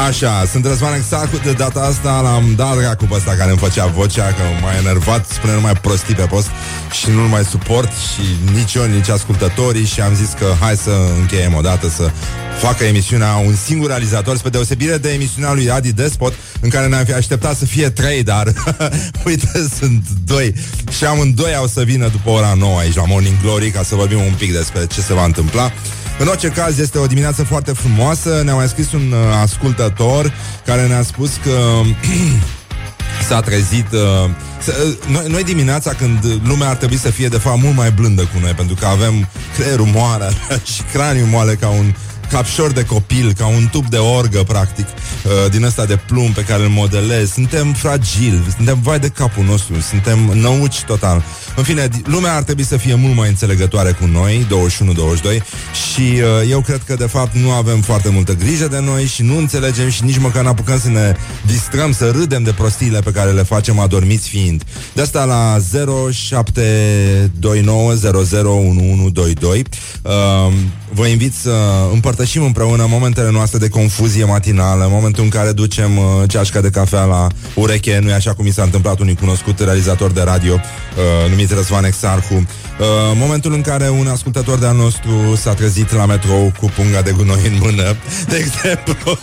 Așa, 0.07 0.45
sunt 0.45 0.67
Răzvan 0.67 0.95
Exarcu, 0.95 1.37
de 1.45 1.53
data 1.53 1.81
asta 1.81 2.21
l-am 2.21 2.55
dat 2.57 2.77
dracu 2.77 3.05
pe 3.05 3.15
ăsta 3.15 3.35
care 3.35 3.51
îmi 3.51 3.59
făcea 3.59 3.87
vocea, 3.87 4.27
că 4.27 4.43
m-a 4.63 4.77
enervat, 4.77 5.27
spune 5.27 5.53
numai 5.53 5.73
prostii 5.73 6.15
pe 6.15 6.25
post 6.25 6.51
și 6.91 7.11
nu-l 7.11 7.27
mai 7.27 7.45
suport 7.45 7.91
și 7.91 8.53
nici 8.55 8.75
eu, 8.75 8.85
nici 8.85 9.09
ascultătorii 9.09 9.85
și 9.85 10.01
am 10.01 10.15
zis 10.15 10.33
că 10.39 10.47
hai 10.61 10.77
să 10.77 10.91
încheiem 11.21 11.55
odată 11.55 11.89
să 11.89 12.11
facă 12.59 12.85
emisiunea 12.85 13.35
un 13.35 13.55
singur 13.55 13.88
realizator, 13.88 14.37
spre 14.37 14.50
deosebire 14.50 14.97
de 14.97 15.12
emisiunea 15.12 15.53
lui 15.53 15.71
Adi 15.71 15.93
Despot, 15.93 16.33
în 16.61 16.69
care 16.69 16.87
ne-am 16.87 17.05
fi 17.05 17.12
așteptat 17.12 17.57
să 17.57 17.65
fie 17.65 17.91
trei, 17.91 18.23
dar 18.23 18.53
uite, 19.27 19.69
sunt 19.79 20.09
doi. 20.25 20.55
Și 20.91 21.05
amândoi 21.05 21.55
au 21.55 21.67
să 21.67 21.83
vină 21.83 22.09
după 22.09 22.31
ora 22.31 22.55
9 22.59 22.79
aici 22.79 22.95
la 22.95 23.05
Morning 23.07 23.37
Glory 23.43 23.71
ca 23.71 23.83
să 23.83 23.95
vorbim 23.95 24.19
un 24.19 24.35
pic 24.38 24.53
despre 24.53 24.87
ce 24.87 25.00
se 25.00 25.15
va 25.15 25.25
întâmpla. 25.25 25.73
În 26.19 26.27
orice 26.27 26.49
caz, 26.49 26.79
este 26.79 26.99
o 26.99 27.07
dimineață 27.07 27.43
foarte 27.43 27.73
frumoasă. 27.73 28.41
Ne-a 28.45 28.55
mai 28.55 28.69
scris 28.69 28.93
un 28.93 29.12
uh, 29.12 29.19
ascultător 29.43 30.33
care 30.65 30.87
ne-a 30.87 31.03
spus 31.03 31.31
că 31.43 31.81
s-a 33.29 33.41
trezit 33.41 33.93
uh, 33.93 34.31
să, 34.62 34.75
uh, 34.87 35.11
noi, 35.11 35.25
noi 35.29 35.45
dimineața 35.45 35.93
când 35.93 36.41
lumea 36.45 36.69
ar 36.69 36.77
trebui 36.77 36.99
să 36.99 37.11
fie 37.11 37.29
de 37.29 37.38
fapt 37.38 37.62
mult 37.62 37.77
mai 37.77 37.91
blândă 37.91 38.23
cu 38.23 38.38
noi 38.41 38.53
pentru 38.53 38.75
că 38.75 38.87
avem 38.87 39.29
creierul 39.57 39.87
moare 39.87 40.29
și 40.73 40.83
craniul 40.93 41.27
moale 41.27 41.55
ca 41.55 41.69
un 41.69 41.95
capșor 42.30 42.73
de 42.73 42.85
copil, 42.85 43.32
ca 43.32 43.47
un 43.47 43.68
tub 43.70 43.87
de 43.87 43.97
orgă, 43.97 44.42
practic, 44.42 44.87
uh, 44.87 45.50
din 45.50 45.64
ăsta 45.64 45.85
de 45.85 45.97
plumb 46.06 46.35
pe 46.35 46.42
care 46.42 46.62
îl 46.62 46.68
modelez. 46.68 47.30
Suntem 47.30 47.73
fragili, 47.73 48.42
suntem 48.56 48.78
vai 48.82 48.99
de 48.99 49.08
capul 49.08 49.44
nostru, 49.44 49.80
suntem 49.80 50.18
năuci 50.18 50.82
total. 50.82 51.25
În 51.59 51.65
fine, 51.65 51.88
lumea 52.05 52.35
ar 52.35 52.43
trebui 52.43 52.65
să 52.65 52.77
fie 52.77 52.95
mult 52.95 53.17
mai 53.17 53.29
înțelegătoare 53.29 53.93
cu 53.93 54.07
noi, 54.07 54.47
21-22, 54.47 54.50
și 55.93 56.00
uh, 56.00 56.50
eu 56.50 56.61
cred 56.61 56.83
că, 56.87 56.95
de 56.95 57.07
fapt, 57.07 57.35
nu 57.35 57.50
avem 57.50 57.81
foarte 57.81 58.09
multă 58.09 58.35
grijă 58.35 58.69
de 58.69 58.81
noi 58.81 59.05
și 59.05 59.23
nu 59.23 59.37
înțelegem 59.37 59.88
și 59.88 60.05
nici 60.05 60.19
măcar 60.19 60.45
n-apucăm 60.45 60.79
să 60.79 60.88
ne 60.88 61.17
distrăm, 61.47 61.93
să 61.93 62.11
râdem 62.11 62.43
de 62.43 62.53
prostiile 62.53 63.00
pe 63.00 63.11
care 63.11 63.31
le 63.31 63.43
facem 63.43 63.79
adormiți 63.79 64.29
fiind. 64.29 64.65
De 64.93 65.03
asta 65.03 65.25
la 65.25 65.57
0729001122 65.59 65.65
uh, 70.03 70.53
vă 70.93 71.07
invit 71.07 71.35
să 71.35 71.55
împărtășim 71.93 72.43
împreună 72.43 72.87
momentele 72.88 73.31
noastre 73.31 73.59
de 73.59 73.69
confuzie 73.69 74.25
matinală, 74.25 74.88
momentul 74.91 75.23
în 75.23 75.29
care 75.29 75.53
ducem 75.53 75.97
uh, 75.97 76.05
ceașca 76.27 76.61
de 76.61 76.71
cafea 76.71 77.05
la 77.05 77.27
ureche, 77.55 77.99
nu 78.03 78.09
e 78.11 78.15
așa 78.15 78.35
cum 78.35 78.45
mi 78.45 78.50
s-a 78.53 78.62
întâmplat 78.62 79.00
unui 79.00 79.15
cunoscut 79.15 79.59
realizator 79.59 80.11
de 80.11 80.23
radio 80.23 80.55
uh, 80.55 81.31
numit 81.31 81.48
Răzvan 81.50 81.85
Exarhu, 81.85 82.47
uh, 82.78 82.87
momentul 83.14 83.52
în 83.52 83.61
care 83.61 83.88
un 83.88 84.06
ascultător 84.06 84.58
de-al 84.58 84.76
nostru 84.76 85.35
s-a 85.37 85.54
trezit 85.54 85.92
la 85.92 86.06
metrou 86.06 86.52
cu 86.61 86.70
punga 86.76 87.02
de 87.02 87.11
gunoi 87.11 87.47
în 87.47 87.58
mână, 87.61 87.97
de 88.28 88.37
exemplu, 88.37 89.18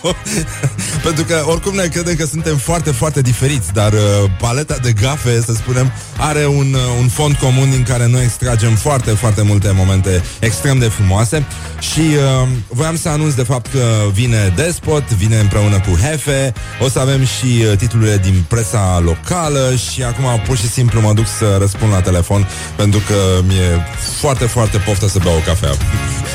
pentru 1.06 1.24
că 1.24 1.44
oricum 1.46 1.74
ne 1.74 1.86
credem 1.86 2.14
că 2.14 2.26
suntem 2.26 2.56
foarte, 2.56 2.90
foarte 2.90 3.20
diferiți, 3.20 3.72
dar 3.72 3.92
uh, 3.92 3.98
paleta 4.38 4.76
de 4.82 4.92
gafe, 4.92 5.40
să 5.40 5.52
spunem, 5.52 5.92
are 6.16 6.46
un, 6.46 6.74
uh, 6.74 6.80
un 7.00 7.08
fond 7.08 7.34
comun 7.34 7.70
din 7.70 7.82
care 7.82 8.06
noi 8.06 8.22
extragem 8.22 8.74
foarte, 8.74 9.10
foarte 9.10 9.42
multe 9.42 9.70
momente 9.74 10.22
extrem 10.40 10.78
de 10.78 10.86
frumoase. 10.88 11.46
Și 11.80 12.00
uh, 12.00 12.48
voiam 12.68 12.96
să 12.96 13.08
anunț 13.08 13.34
de 13.34 13.42
fapt 13.42 13.70
că 13.72 13.84
vine 14.12 14.52
Despot, 14.56 15.12
vine 15.12 15.38
împreună 15.38 15.80
cu 15.80 15.96
Hefe, 15.96 16.52
o 16.80 16.88
să 16.88 16.98
avem 16.98 17.24
și 17.24 17.64
uh, 17.70 17.76
titlurile 17.76 18.16
din 18.16 18.44
presa 18.48 19.02
locală 19.04 19.74
și 19.90 20.02
acum 20.02 20.42
pur 20.46 20.56
și 20.56 20.68
simplu 20.68 21.00
mă 21.00 21.12
duc 21.12 21.26
să 21.38 21.56
răspund 21.58 21.92
la 21.92 22.00
telefon 22.00 22.48
pentru 22.76 23.00
că 23.06 23.14
mi-e 23.46 23.84
foarte, 24.20 24.46
foarte 24.46 24.78
poftă 24.78 25.08
să 25.08 25.18
beau 25.22 25.36
o 25.36 25.40
cafea. 25.40 25.70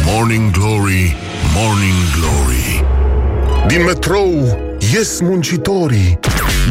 Morning 0.06 0.52
Glory, 0.52 1.16
Morning 1.56 2.00
Glory. 2.20 2.86
Din 3.68 3.84
metrou 3.84 4.60
ies 4.94 5.20
muncitorii. 5.20 6.20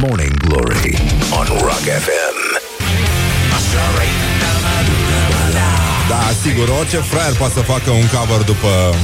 Morning 0.01 0.37
Glory 0.37 0.99
on 1.31 1.47
Rock 1.47 1.85
FM. 2.05 2.39
Da, 6.09 6.31
sigur, 6.43 6.69
orice 6.79 6.97
fraier 6.97 7.35
poate 7.37 7.53
să 7.53 7.61
facă 7.61 7.91
un 7.91 8.07
cover 8.15 8.45
după 8.45 8.95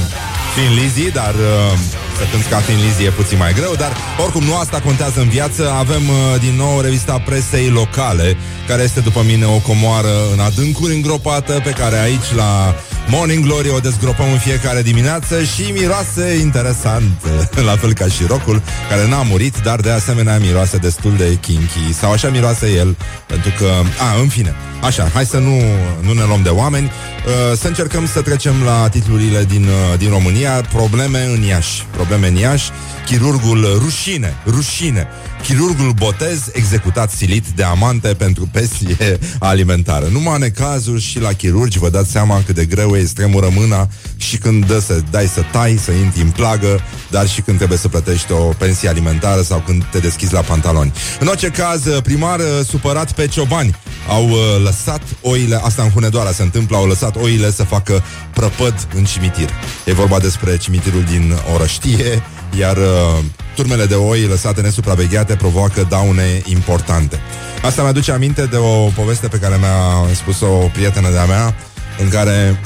Thin 0.57 0.73
Lizzy, 0.73 1.11
dar 1.11 1.33
uh, 1.33 1.77
să 2.17 2.23
cânti 2.31 2.47
ca 2.47 2.59
Thin 2.59 2.79
Lizzy 2.85 3.03
e 3.03 3.09
puțin 3.09 3.37
mai 3.37 3.53
greu, 3.53 3.73
dar 3.75 3.91
oricum 4.23 4.43
nu 4.43 4.57
asta 4.57 4.79
contează 4.79 5.19
în 5.19 5.29
viață. 5.29 5.71
Avem 5.71 6.07
uh, 6.09 6.39
din 6.39 6.55
nou 6.55 6.79
revista 6.81 7.21
presei 7.25 7.69
locale, 7.69 8.37
care 8.67 8.83
este 8.83 8.99
după 8.99 9.23
mine 9.25 9.45
o 9.45 9.57
comoară 9.57 10.13
în 10.33 10.39
adâncuri 10.39 10.93
îngropată, 10.93 11.61
pe 11.63 11.69
care 11.69 11.99
aici 11.99 12.29
la 12.35 12.75
Morning 13.07 13.45
Glory 13.45 13.69
o 13.69 13.79
dezgropăm 13.79 14.31
în 14.31 14.37
fiecare 14.37 14.81
dimineață 14.81 15.43
și 15.43 15.71
miroase 15.71 16.37
interesant, 16.41 17.11
la 17.69 17.75
fel 17.75 17.93
ca 17.93 18.07
și 18.07 18.23
rocul, 18.27 18.61
care 18.89 19.07
n-a 19.07 19.21
murit, 19.21 19.57
dar 19.63 19.79
de 19.79 19.91
asemenea 19.91 20.37
miroase 20.37 20.77
destul 20.77 21.13
de 21.17 21.37
kinky, 21.41 21.93
sau 21.99 22.11
așa 22.11 22.29
miroase 22.29 22.67
el, 22.71 22.97
pentru 23.25 23.51
că... 23.57 23.69
A, 23.99 24.19
în 24.21 24.27
fine, 24.27 24.55
așa, 24.81 25.09
hai 25.13 25.25
să 25.25 25.37
nu, 25.37 25.61
nu 26.01 26.13
ne 26.13 26.23
luăm 26.27 26.41
de 26.43 26.49
oameni, 26.49 26.85
uh, 26.85 27.57
să 27.57 27.67
încercăm 27.67 28.07
să 28.07 28.21
trecem 28.21 28.53
la 28.65 28.89
titlurile 28.89 29.43
din, 29.43 29.63
uh, 29.63 29.97
din 29.97 30.09
România, 30.09 30.61
probleme 30.61 31.23
în 31.23 31.41
Iași, 31.41 31.85
probleme 31.91 32.27
în 32.27 32.35
Iași, 32.35 32.71
chirurgul 33.05 33.77
rușine, 33.79 34.35
rușine, 34.45 35.07
chirurgul 35.43 35.91
botez 35.91 36.49
executat 36.53 37.11
silit 37.11 37.47
de 37.55 37.63
amante 37.63 38.07
pentru 38.07 38.49
pesie 38.51 39.19
alimentară. 39.39 40.07
Numai 40.11 40.39
necazuri 40.39 41.01
și 41.01 41.19
la 41.19 41.31
chirurgi 41.31 41.79
vă 41.79 41.89
dați 41.89 42.11
seama 42.11 42.43
cât 42.45 42.55
de 42.55 42.65
greu 42.65 42.95
e 42.95 43.05
stremură 43.05 43.49
mâna 43.55 43.87
și 44.17 44.37
când 44.37 44.65
dă 44.65 44.79
să 44.79 45.01
dai 45.11 45.27
să 45.27 45.43
tai, 45.51 45.79
să 45.83 45.91
intri 45.91 46.21
în 46.21 46.29
plagă, 46.29 46.81
dar 47.09 47.27
și 47.27 47.41
când 47.41 47.57
trebuie 47.57 47.77
să 47.77 47.87
plătești 47.87 48.31
o 48.31 48.53
pensie 48.57 48.89
alimentară 48.89 49.41
sau 49.41 49.63
când 49.65 49.83
te 49.91 49.99
deschizi 49.99 50.33
la 50.33 50.41
pantaloni. 50.41 50.93
În 51.19 51.27
orice 51.27 51.47
caz, 51.47 51.81
primar 52.03 52.39
uh, 52.39 52.45
supărat 52.67 53.11
pe 53.11 53.27
ciobani. 53.27 53.75
Au 54.09 54.29
uh, 54.29 54.37
lăsat 54.67 55.01
oile, 55.21 55.59
asta 55.63 55.83
în 55.83 55.89
Hunedoara 55.89 56.31
se 56.31 56.41
întâmplă, 56.41 56.77
au 56.77 56.87
lăsat 56.87 57.15
oile 57.15 57.51
să 57.51 57.63
facă 57.63 58.03
prăpăd 58.33 58.87
în 58.95 59.03
cimitir. 59.03 59.49
E 59.85 59.93
vorba 59.93 60.19
despre 60.19 60.57
cimitirul 60.57 61.03
din 61.03 61.35
Orăștie, 61.53 62.23
iar 62.59 62.77
uh, 62.77 63.23
turmele 63.55 63.85
de 63.85 63.95
oi 63.95 64.21
lăsate 64.21 64.61
nesupravegheate 64.61 65.35
provoacă 65.35 65.85
daune 65.89 66.41
importante. 66.45 67.19
Asta 67.61 67.81
mi-aduce 67.81 68.11
aminte 68.11 68.45
de 68.45 68.57
o 68.57 68.87
poveste 68.87 69.27
pe 69.27 69.37
care 69.37 69.55
mi-a 69.57 70.15
spus 70.15 70.41
o 70.41 70.69
prietenă 70.73 71.09
de-a 71.09 71.25
mea, 71.25 71.55
în 72.01 72.09
care, 72.09 72.61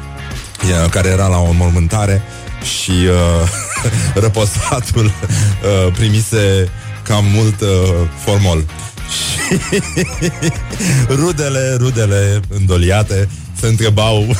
e, 0.84 0.88
care 0.88 1.08
era 1.08 1.26
la 1.26 1.38
o 1.38 1.52
mormântare 1.52 2.22
și 2.62 2.90
uh, 2.90 3.48
răposatul 4.24 5.04
uh, 5.04 5.92
primise 5.92 6.68
cam 7.02 7.24
mult 7.34 7.60
uh, 7.60 7.68
formol. 8.24 8.64
Și 9.08 9.58
rudele, 11.20 11.76
rudele 11.78 12.40
îndoliate 12.48 13.28
se 13.60 13.66
întrebau 13.66 14.36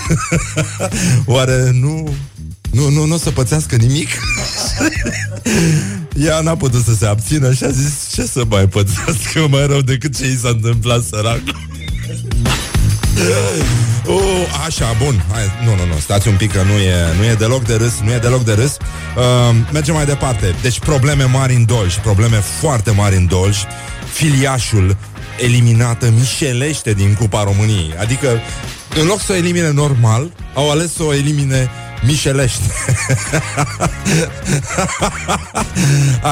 Oare 1.24 1.70
nu 1.70 2.14
nu, 2.70 2.90
nu, 2.90 3.04
nu 3.04 3.14
o 3.14 3.18
să 3.18 3.30
pățească 3.30 3.76
nimic? 3.76 4.08
Ea 6.26 6.40
n-a 6.40 6.56
putut 6.56 6.84
să 6.84 6.94
se 6.94 7.06
abțină 7.06 7.52
și 7.52 7.64
a 7.64 7.70
zis 7.70 7.92
Ce 8.12 8.22
să 8.22 8.42
mai 8.48 8.68
pățească? 8.68 9.46
Mai 9.50 9.66
rău 9.66 9.80
decât 9.80 10.16
ce 10.16 10.26
i 10.26 10.36
s-a 10.36 10.48
întâmplat 10.48 11.04
sărac 11.04 11.40
Oh, 14.06 14.62
așa, 14.66 14.96
bun. 15.04 15.24
Hai, 15.32 15.42
Nu, 15.64 15.74
nu, 15.74 15.86
nu, 15.92 15.98
stați 15.98 16.28
un 16.28 16.36
pic 16.36 16.52
că 16.52 16.62
nu 16.62 16.72
e, 16.72 16.94
nu 17.18 17.24
e 17.24 17.34
deloc 17.34 17.64
de 17.64 17.74
râs 17.74 17.92
Nu 18.04 18.12
e 18.12 18.18
deloc 18.18 18.44
de 18.44 18.52
râs. 18.52 18.76
Uh, 19.16 19.56
Mergem 19.72 19.94
mai 19.94 20.04
departe. 20.04 20.54
Deci 20.62 20.78
probleme 20.78 21.24
mari 21.24 21.54
în 21.54 21.64
Dolj 21.64 21.94
Probleme 21.94 22.36
foarte 22.36 22.90
mari 22.90 23.16
în 23.16 23.26
Dolj. 23.26 23.56
Filiașul 24.12 24.96
eliminată 25.38 26.10
mișelește 26.18 26.92
din 26.92 27.14
Cupa 27.14 27.42
României. 27.42 27.94
Adică, 28.00 28.40
în 29.00 29.06
loc 29.06 29.20
să 29.20 29.32
o 29.32 29.34
elimine 29.34 29.70
normal, 29.70 30.30
au 30.54 30.70
ales 30.70 30.94
să 30.94 31.02
o 31.02 31.14
elimine 31.14 31.70
mișelește. 32.02 32.72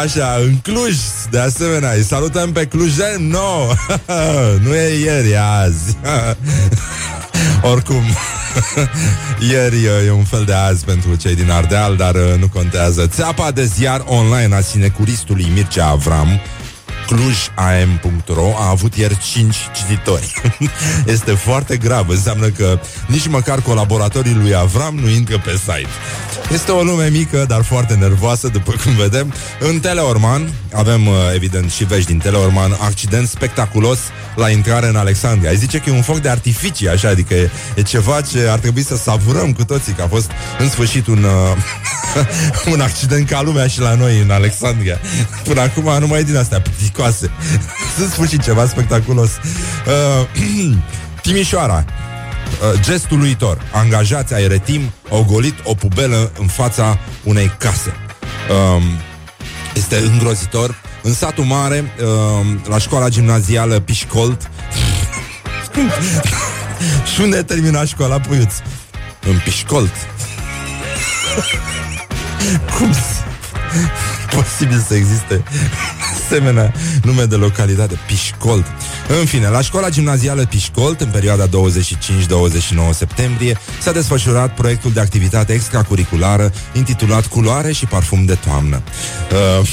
Așa, 0.03 0.37
în 0.41 0.57
Cluj, 0.57 0.97
de 1.31 1.39
asemenea, 1.39 1.93
îi 1.93 2.05
salutăm 2.05 2.53
pe 2.53 2.65
Clujen, 2.65 3.29
no, 3.29 3.67
nu 4.65 4.75
e 4.75 4.99
ieri, 4.99 5.31
e 5.31 5.41
azi. 5.41 5.97
Oricum, 7.73 8.03
ieri 9.51 9.85
e 10.07 10.11
un 10.11 10.25
fel 10.25 10.45
de 10.45 10.53
azi 10.53 10.85
pentru 10.85 11.15
cei 11.15 11.35
din 11.35 11.51
Ardeal, 11.51 11.97
dar 11.97 12.15
uh, 12.15 12.35
nu 12.39 12.49
contează. 12.49 13.07
Țeapa 13.07 13.51
de 13.51 13.65
ziar 13.65 14.05
online 14.07 14.55
a 14.55 14.61
sinecuristului 14.61 15.51
Mircea 15.55 15.87
Avram 15.87 16.41
clujam.ro 17.07 18.55
a 18.57 18.69
avut 18.69 18.95
ieri 18.95 19.19
5 19.19 19.57
cititori. 19.75 20.35
este 21.15 21.33
foarte 21.33 21.77
grav, 21.77 22.09
înseamnă 22.09 22.49
că 22.49 22.81
nici 23.07 23.27
măcar 23.27 23.61
colaboratorii 23.61 24.35
lui 24.35 24.55
Avram 24.55 24.95
nu 24.95 25.09
intră 25.09 25.39
pe 25.39 25.57
site. 25.57 25.89
Este 26.53 26.71
o 26.71 26.83
lume 26.83 27.09
mică, 27.09 27.45
dar 27.49 27.63
foarte 27.63 27.95
nervoasă, 27.95 28.49
după 28.49 28.75
cum 28.85 28.93
vedem. 28.93 29.33
În 29.61 29.81
Teleorman, 29.81 30.53
avem 30.73 31.07
uh, 31.07 31.15
evident 31.35 31.71
și 31.71 31.85
vești 31.85 32.07
din 32.07 32.19
Teleorman, 32.19 32.77
accident 32.81 33.29
spectaculos 33.29 33.99
la 34.37 34.51
intrare 34.51 34.87
în 34.89 34.97
Alexandria. 34.97 35.51
Ai 35.51 35.57
zice 35.57 35.79
că 35.79 35.91
e 35.91 35.93
un 35.93 36.03
foc 36.03 36.19
de 36.19 36.29
artificii, 36.29 36.89
așa, 36.89 37.09
adică 37.09 37.35
e, 37.35 37.51
e 37.75 37.83
ceva 37.83 38.21
ce 38.21 38.49
ar 38.49 38.59
trebui 38.59 38.83
să 38.83 38.97
savurăm 38.97 39.53
cu 39.53 39.65
toții, 39.65 39.93
că 39.93 40.03
a 40.03 40.07
fost 40.07 40.31
în 40.59 40.69
sfârșit 40.69 41.07
un, 41.07 41.23
uh, 41.23 42.73
un 42.73 42.81
accident 42.81 43.29
ca 43.29 43.43
lumea 43.43 43.67
și 43.67 43.81
la 43.81 43.95
noi 43.95 44.21
în 44.21 44.31
Alexandria. 44.31 44.99
Până 45.45 45.61
acum 45.61 45.99
nu 45.99 46.07
mai 46.07 46.21
e 46.21 46.23
din 46.23 46.37
astea 46.37 46.61
piticoase. 46.61 47.31
în 48.03 48.09
sfârșit 48.09 48.43
ceva 48.43 48.67
spectaculos. 48.67 49.31
Uh, 49.31 50.77
Timișoara. 51.23 51.85
Uh, 52.47 52.81
gestul 52.81 53.21
uitor. 53.21 53.63
Angajați 53.73 54.35
ai 54.35 54.49
retim 54.49 54.93
au 55.11 55.27
golit 55.31 55.55
o 55.65 55.75
pubelă 55.75 56.33
în 56.39 56.47
fața 56.47 56.99
unei 57.23 57.53
case. 57.59 57.95
Um, 58.51 58.83
este 59.75 59.97
îngrozitor. 59.97 60.75
În 61.03 61.15
satul 61.15 61.45
mare, 61.45 61.79
um, 61.79 62.63
la 62.69 62.79
școala 62.79 63.09
gimnazială 63.09 63.81
Pișcolt, 63.81 64.51
și 67.15 67.21
unde 67.21 67.43
termina 67.43 67.85
școala 67.85 68.21
Puiuț? 68.21 68.55
În 69.29 69.41
Pișcolt. 69.45 69.93
Cum 72.79 72.95
posibil 74.37 74.85
să 74.89 74.95
existe 74.95 75.43
asemenea 76.25 76.73
nume 77.07 77.25
de 77.25 77.37
localitate, 77.37 77.99
Pișcolt. 78.07 78.65
În 79.21 79.27
fine, 79.27 79.49
la 79.49 79.61
școala 79.61 79.89
gimnazială 79.89 80.47
Pișcolt, 80.47 81.01
în 81.01 81.09
perioada 81.09 81.47
25-29 81.47 81.51
septembrie, 82.93 83.59
s-a 83.81 83.93
desfășurat 83.93 84.55
proiectul 84.55 84.93
de 84.93 85.01
activitate 85.01 85.53
extracurriculară 85.53 86.53
intitulat 86.73 87.27
Culoare 87.27 87.73
și 87.73 87.87
parfum 87.87 88.25
de 88.25 88.35
toamnă. 88.35 88.83
Uh, 89.61 89.69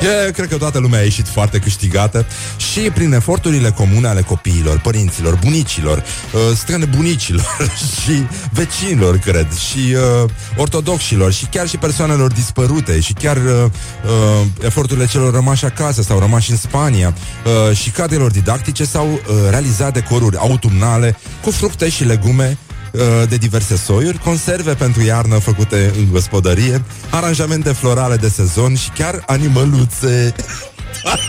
Eu 0.24 0.32
cred 0.32 0.48
că 0.48 0.56
toată 0.56 0.78
lumea 0.78 0.98
a 0.98 1.02
ieșit 1.02 1.28
foarte 1.28 1.58
câștigată 1.58 2.26
și 2.56 2.80
prin 2.80 3.12
eforturile 3.12 3.70
comune 3.70 4.08
ale 4.08 4.20
copiilor, 4.20 4.78
părinților, 4.78 5.38
bunicilor, 5.42 5.98
uh, 5.98 6.40
străne 6.56 6.84
bunicilor 6.84 7.72
și 8.02 8.26
vecinilor, 8.50 9.16
cred, 9.16 9.52
și 9.52 9.94
uh, 10.22 10.30
ortodoxilor 10.56 11.32
și 11.32 11.46
chiar 11.46 11.68
și 11.68 11.76
persoanelor 11.76 12.32
dispărute 12.32 13.00
și 13.00 13.12
chiar 13.12 13.36
uh, 13.36 13.42
uh, 13.42 14.46
eforturile 14.60 15.06
celor 15.06 15.34
rămași 15.34 15.64
acasă 15.66 16.02
sau 16.02 16.18
rămași 16.18 16.50
în 16.50 16.56
Spania 16.56 17.14
uh, 17.68 17.76
și 17.76 17.90
cadrelor 17.90 18.30
didactice 18.30 18.84
s-au 18.84 19.06
uh, 19.12 19.20
realizat 19.50 19.92
decoruri 19.92 20.36
autumnale 20.36 21.16
cu 21.42 21.50
fructe 21.50 21.88
și 21.88 22.04
legume 22.04 22.58
Uh, 22.96 23.28
de 23.28 23.36
diverse 23.36 23.76
soiuri, 23.76 24.18
conserve 24.18 24.74
pentru 24.74 25.02
iarnă 25.02 25.38
făcute 25.38 25.92
în 25.98 26.10
gospodărie, 26.10 26.84
aranjamente 27.10 27.72
florale 27.72 28.16
de 28.16 28.28
sezon 28.28 28.74
și 28.74 28.90
chiar 28.90 29.22
animăluțe. 29.26 30.34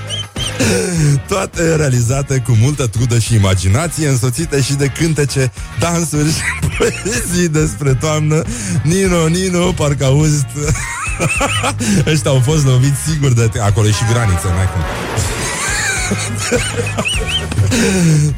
Toate 1.28 1.76
realizate 1.76 2.43
cu 2.45 2.52
multă 2.62 2.88
trudă 2.88 3.19
și 3.19 3.36
imaginație, 3.36 4.08
însoțite 4.08 4.62
și 4.62 4.73
de 4.73 4.88
cântece, 4.88 5.52
dansuri 5.80 6.32
și 6.32 6.41
poezii 6.78 7.47
despre 7.47 7.93
toamnă. 7.93 8.41
Nino, 8.84 9.28
Nino, 9.28 9.71
parcă 9.71 10.06
auzi... 10.06 10.45
Ăștia 12.12 12.32
au 12.32 12.39
fost 12.39 12.65
loviți 12.65 13.01
sigur 13.12 13.34
de... 13.34 13.49
Acolo 13.62 13.88
e 13.88 13.91
și 13.91 14.06
graniță, 14.12 14.47
n-ai 14.47 14.69
cum. 14.73 14.82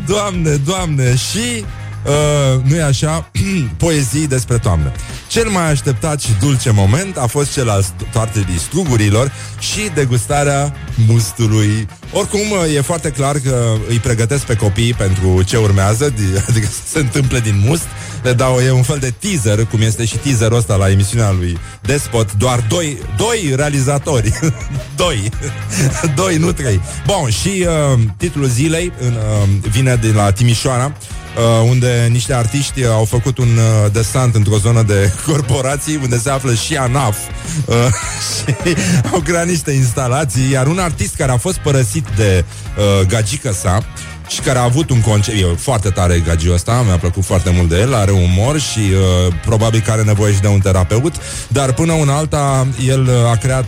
doamne, 0.13 0.56
doamne, 0.56 1.15
și 1.15 1.65
Uh, 2.06 2.62
nu 2.63 2.76
e 2.76 2.84
așa, 2.84 3.30
poezii 3.78 4.28
despre 4.28 4.58
toamnă. 4.58 4.92
Cel 5.28 5.50
mai 5.50 5.70
așteptat 5.70 6.22
și 6.22 6.30
dulce 6.39 6.72
moment 6.72 7.18
a 7.18 7.26
fost 7.26 7.52
cel 7.52 7.70
al 7.70 7.86
toartelii 8.12 8.60
strugurilor 8.60 9.32
și 9.60 9.89
degustarea 9.94 10.74
mustului. 11.08 11.88
Oricum, 12.12 12.39
uh, 12.39 12.76
e 12.76 12.82
foarte 12.82 13.10
clar 13.10 13.39
că 13.39 13.76
îi 13.89 13.98
pregătesc 13.98 14.45
pe 14.45 14.56
copii 14.56 14.93
pentru 14.93 15.43
ce 15.43 15.58
urmează, 15.58 16.13
adică 16.50 16.67
să 16.67 16.80
se 16.86 17.00
întâmple 17.00 17.39
din 17.39 17.63
must. 17.65 17.84
Le 18.24 18.34
dau, 18.34 18.60
e 18.60 18.72
un 18.72 18.84
fel 18.84 18.98
de 18.98 19.13
teaser, 19.19 19.65
cum 19.65 19.82
este 19.82 20.06
și 20.06 20.17
teaserul 20.17 20.58
ăsta 20.58 20.76
la 20.76 20.89
emisiunea 20.89 21.32
lui 21.32 21.58
Despot. 21.82 22.34
Doar 22.34 22.65
doi, 22.69 22.98
doi 23.17 23.54
realizatori. 23.56 24.39
doi. 24.95 25.30
doi, 26.15 26.38
nu 26.38 26.52
trei. 26.52 26.82
Bun, 27.06 27.30
și 27.30 27.65
uh, 27.93 28.00
titlul 28.17 28.48
zilei 28.48 28.91
în, 29.00 29.13
uh, 29.13 29.69
vine 29.72 29.95
de 29.95 30.12
la 30.12 30.32
Timișoara 30.32 30.86
uh, 30.86 31.19
unde 31.63 32.08
niște 32.12 32.34
artiști 32.34 32.86
au 32.86 33.06
făcut 33.06 33.38
un 33.38 33.47
uh, 33.58 33.91
desant 33.91 34.36
într-o 34.36 34.58
zonă 34.58 34.82
de 34.82 35.12
corporații, 35.28 35.99
unde 36.02 36.17
se 36.17 36.30
află 36.30 36.54
și 36.54 36.78
ANAF 36.78 37.17
uh, 37.65 37.75
și 38.47 38.75
au 39.12 39.19
creat 39.19 39.45
niște 39.45 39.71
instalații, 39.71 40.52
iar 40.52 40.67
un 40.67 40.80
artist 40.80 41.15
care 41.15 41.32
a 41.32 41.38
fost 41.38 41.58
părăsit 41.58 42.06
de 42.15 42.45
uh, 42.78 43.06
gagică 43.08 43.52
sa, 43.52 43.84
și 44.30 44.39
care 44.39 44.60
a 44.60 44.63
avut 44.63 44.89
un 44.89 45.02
concept, 45.02 45.38
e 45.38 45.45
foarte 45.58 45.89
tare 45.89 46.19
gagiul 46.19 46.54
ăsta, 46.54 46.82
mi-a 46.86 46.97
plăcut 46.97 47.25
foarte 47.25 47.49
mult 47.49 47.69
de 47.69 47.80
el, 47.80 47.93
are 47.95 48.12
umor 48.12 48.60
și 48.60 48.80
uh, 48.80 49.34
probabil 49.45 49.80
că 49.80 49.91
are 49.91 50.02
nevoie 50.04 50.34
și 50.34 50.39
de 50.39 50.47
un 50.47 50.60
terapeut, 50.60 51.15
dar 51.47 51.73
până 51.73 51.93
una 51.93 52.15
alta 52.15 52.67
el 52.86 53.02
uh, 53.02 53.32
a 53.32 53.36
creat, 53.36 53.65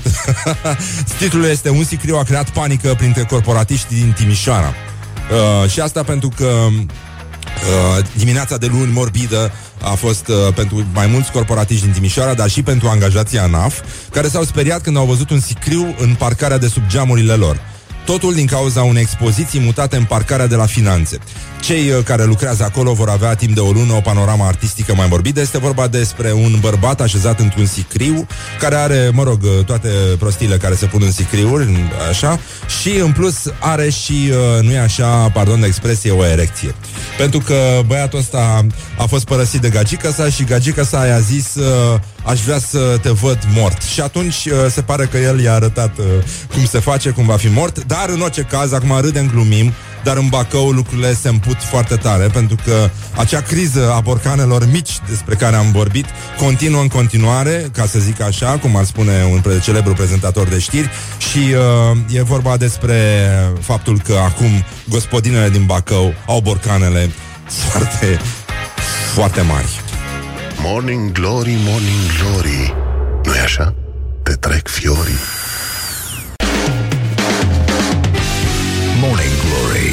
titlul 1.19 1.45
este 1.45 1.69
Un 1.69 1.83
sicriu 1.83 2.17
a 2.17 2.23
creat 2.23 2.49
panică 2.49 2.93
printre 2.97 3.23
corporatiști 3.23 3.95
din 3.95 4.13
Timișoara. 4.17 4.73
Uh, 5.63 5.69
și 5.69 5.79
asta 5.79 6.03
pentru 6.03 6.29
că 6.35 6.67
Uh, 7.61 8.05
dimineața 8.17 8.57
de 8.57 8.65
luni 8.65 8.91
morbidă 8.91 9.51
a 9.81 9.93
fost 9.93 10.27
uh, 10.27 10.53
pentru 10.55 10.85
mai 10.93 11.07
mulți 11.07 11.31
corporatiști 11.31 11.83
din 11.83 11.93
Timișoara, 11.93 12.33
dar 12.33 12.49
și 12.49 12.63
pentru 12.63 12.87
angajații 12.87 13.39
ANAF, 13.39 13.81
care 14.11 14.27
s-au 14.27 14.43
speriat 14.43 14.81
când 14.81 14.97
au 14.97 15.05
văzut 15.05 15.29
un 15.29 15.39
sicriu 15.39 15.95
în 15.99 16.15
parcarea 16.15 16.57
de 16.57 16.67
sub 16.67 16.83
geamurile 16.87 17.33
lor. 17.33 17.70
Totul 18.05 18.33
din 18.33 18.45
cauza 18.45 18.83
unei 18.83 19.01
expoziții 19.01 19.59
mutate 19.59 19.95
în 19.95 20.03
parcarea 20.03 20.47
de 20.47 20.55
la 20.55 20.65
finanțe. 20.65 21.17
Cei 21.61 21.89
uh, 21.89 22.03
care 22.03 22.25
lucrează 22.25 22.63
acolo 22.63 22.93
vor 22.93 23.09
avea 23.09 23.35
timp 23.35 23.53
de 23.53 23.59
o 23.59 23.71
lună 23.71 23.93
o 23.93 23.99
panoramă 23.99 24.43
artistică 24.43 24.95
mai 24.95 25.07
morbidă. 25.09 25.39
Este 25.39 25.57
vorba 25.57 25.87
despre 25.87 26.31
un 26.31 26.57
bărbat 26.59 27.01
așezat 27.01 27.39
într-un 27.39 27.65
sicriu, 27.65 28.27
care 28.59 28.75
are, 28.75 29.09
mă 29.13 29.23
rog, 29.23 29.43
uh, 29.43 29.65
toate 29.65 29.89
prostiile 30.19 30.57
care 30.57 30.75
se 30.75 30.85
pun 30.85 31.01
în 31.03 31.11
sicriuri, 31.11 31.69
așa, 32.09 32.39
și 32.81 32.89
în 32.89 33.11
plus 33.11 33.35
are 33.59 33.89
și, 33.89 34.31
uh, 34.31 34.63
nu 34.63 34.71
e 34.71 34.79
așa, 34.79 35.29
pardon 35.29 35.59
de 35.59 35.65
expresie, 35.65 36.11
o 36.11 36.25
erecție. 36.25 36.75
Pentru 37.17 37.39
că 37.39 37.81
băiatul 37.85 38.19
ăsta 38.19 38.65
a 38.97 39.05
fost 39.05 39.25
părăsit 39.25 39.61
de 39.61 39.69
gagica 39.69 40.11
sa 40.11 40.29
și 40.29 40.43
gagica 40.43 40.83
sa 40.83 41.05
i-a 41.05 41.19
zis 41.19 41.55
aș 42.23 42.41
vrea 42.41 42.59
să 42.59 42.97
te 43.01 43.09
văd 43.09 43.39
mort. 43.53 43.81
Și 43.81 44.01
atunci 44.01 44.47
se 44.69 44.81
pare 44.81 45.05
că 45.05 45.17
el 45.17 45.39
i-a 45.39 45.53
arătat 45.53 45.95
cum 46.53 46.65
se 46.65 46.79
face, 46.79 47.09
cum 47.09 47.25
va 47.25 47.37
fi 47.37 47.47
mort, 47.47 47.83
dar 47.83 48.09
în 48.09 48.21
orice 48.21 48.41
caz, 48.41 48.71
acum 48.71 48.99
râdem, 48.99 49.27
glumim, 49.27 49.73
dar 50.03 50.17
în 50.17 50.27
Bacău 50.27 50.69
lucrurile 50.69 51.13
se 51.13 51.29
împut 51.29 51.57
foarte 51.63 51.95
tare, 51.95 52.27
pentru 52.27 52.55
că 52.65 52.89
acea 53.17 53.41
criză 53.41 53.91
a 53.95 53.99
borcanelor 53.99 54.67
mici 54.71 54.91
despre 55.09 55.35
care 55.35 55.55
am 55.55 55.71
vorbit 55.71 56.05
continuă 56.37 56.81
în 56.81 56.87
continuare, 56.87 57.69
ca 57.73 57.85
să 57.85 57.99
zic 57.99 58.21
așa, 58.21 58.57
cum 58.57 58.75
ar 58.75 58.83
spune 58.83 59.27
un 59.31 59.39
pre- 59.39 59.59
celebru 59.59 59.93
prezentator 59.93 60.47
de 60.47 60.59
știri, 60.59 60.89
și 61.31 61.37
uh, 61.37 62.17
e 62.17 62.21
vorba 62.21 62.57
despre 62.57 63.29
faptul 63.61 63.99
că 63.99 64.13
acum 64.25 64.65
gospodinele 64.89 65.49
din 65.49 65.65
Bacău 65.65 66.13
au 66.25 66.39
borcanele 66.39 67.11
foarte, 67.45 68.19
foarte 69.13 69.41
mari. 69.41 69.80
Morning 70.63 71.11
Glory, 71.11 71.57
Morning 71.65 72.01
Glory 72.19 72.73
nu 73.23 73.33
e 73.33 73.39
așa? 73.39 73.73
Te 74.23 74.33
trec 74.33 74.67
fiorii 74.67 75.19
Morning 79.01 79.31
Glory 79.45 79.89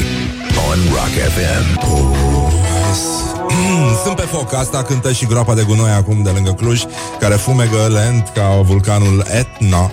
on 0.71 0.79
Rock 0.93 1.33
FM. 1.35 1.93
Oh, 1.93 2.17
Sunt 4.05 4.17
pe 4.17 4.23
foc, 4.23 4.55
asta 4.55 4.83
cântă 4.83 5.13
și 5.13 5.27
groapa 5.27 5.55
de 5.55 5.63
gunoi 5.63 5.91
acum 5.91 6.23
de 6.23 6.31
lângă 6.31 6.53
Cluj, 6.53 6.83
care 7.21 7.35
fumegă 7.35 7.89
lent 7.89 8.31
ca 8.35 8.61
vulcanul 8.63 9.25
Etna. 9.31 9.93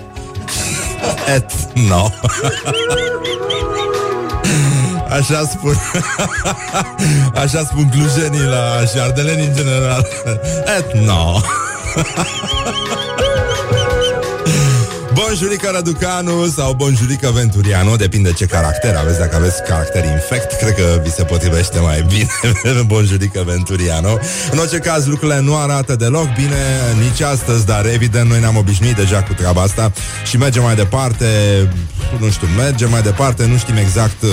Etna. 1.36 2.12
Așa 5.08 5.42
spun. 5.50 5.74
Așa 7.42 7.64
spun 7.64 7.88
clujenii 7.90 8.48
la 8.48 8.80
și 8.92 8.98
ardeleni 9.00 9.46
în 9.46 9.54
general 9.54 10.06
Etno 10.78 11.40
Bonjurică 15.16 15.70
Raducanu 15.72 16.46
sau 16.46 16.72
Bonjurică 16.72 17.30
Venturiano 17.34 17.96
Depinde 17.96 18.32
ce 18.32 18.46
caracter 18.46 18.96
aveți. 18.96 19.18
Dacă 19.18 19.36
aveți 19.36 19.62
caracter 19.62 20.04
infect 20.04 20.52
Cred 20.58 20.74
că 20.74 21.00
vi 21.02 21.10
se 21.10 21.22
potrivește 21.24 21.78
mai 21.78 22.06
bine 22.08 22.28
Bonjurică 22.92 23.42
Venturiano 23.46 24.18
În 24.52 24.58
orice 24.58 24.78
caz 24.78 25.06
lucrurile 25.06 25.40
nu 25.40 25.56
arată 25.56 25.96
deloc 25.96 26.34
bine 26.34 26.62
Nici 27.02 27.20
astăzi, 27.20 27.66
dar 27.66 27.86
evident 27.86 28.28
Noi 28.28 28.40
ne-am 28.40 28.56
obișnuit 28.56 28.96
deja 28.96 29.22
cu 29.22 29.32
treaba 29.32 29.62
asta 29.62 29.92
Și 30.24 30.36
mergem 30.36 30.62
mai 30.62 30.74
departe. 30.74 31.26
Nu 32.18 32.30
știu, 32.30 32.46
mergem 32.56 32.90
mai 32.90 33.02
departe 33.02 33.46
Nu 33.46 33.56
știm 33.56 33.76
exact 33.76 34.22
uh, 34.22 34.30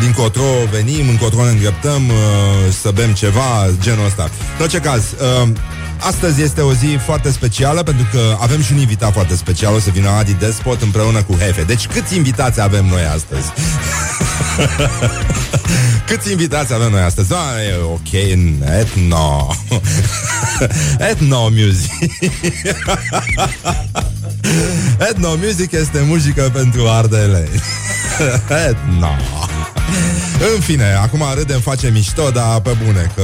din 0.00 0.12
cotro 0.12 0.42
venim 0.70 1.08
Încotro 1.08 1.44
ne 1.44 1.50
îndreptăm 1.50 2.08
uh, 2.08 2.72
Să 2.82 2.90
bem 2.94 3.12
ceva, 3.12 3.70
genul 3.80 4.06
ăsta. 4.06 4.22
În 4.56 4.62
orice 4.62 4.78
caz 4.78 5.02
uh, 5.02 5.48
Astăzi 5.98 6.42
este 6.42 6.60
o 6.60 6.72
zi 6.72 6.98
foarte 7.04 7.30
specială 7.30 7.82
pentru 7.82 8.06
că 8.12 8.36
avem 8.40 8.62
și 8.62 8.72
un 8.72 8.78
invitat 8.78 9.12
foarte 9.12 9.36
special, 9.36 9.74
o 9.74 9.78
să 9.78 9.90
vină 9.90 10.08
Adi 10.08 10.34
Despot 10.34 10.82
împreună 10.82 11.22
cu 11.22 11.34
Hefe. 11.34 11.62
Deci 11.62 11.86
câți 11.86 12.16
invitați 12.16 12.60
avem 12.60 12.86
noi 12.86 13.02
astăzi? 13.02 13.52
câți 16.08 16.30
invitați 16.30 16.72
avem 16.72 16.90
noi 16.90 17.00
astăzi? 17.00 17.28
Da, 17.28 17.62
e 17.68 17.82
ok, 17.82 18.12
etno. 18.80 19.54
etno 21.10 21.48
music. 21.48 21.92
etno 25.10 25.34
music 25.44 25.72
este 25.72 26.00
muzică 26.06 26.50
pentru 26.52 26.88
ardele. 26.88 27.48
etno. 28.68 29.16
În 30.40 30.60
fine, 30.60 30.94
acum 31.02 31.24
râdem, 31.34 31.60
facem 31.60 31.92
mișto, 31.92 32.30
dar 32.30 32.60
pe 32.60 32.76
bune, 32.84 33.10
că 33.14 33.22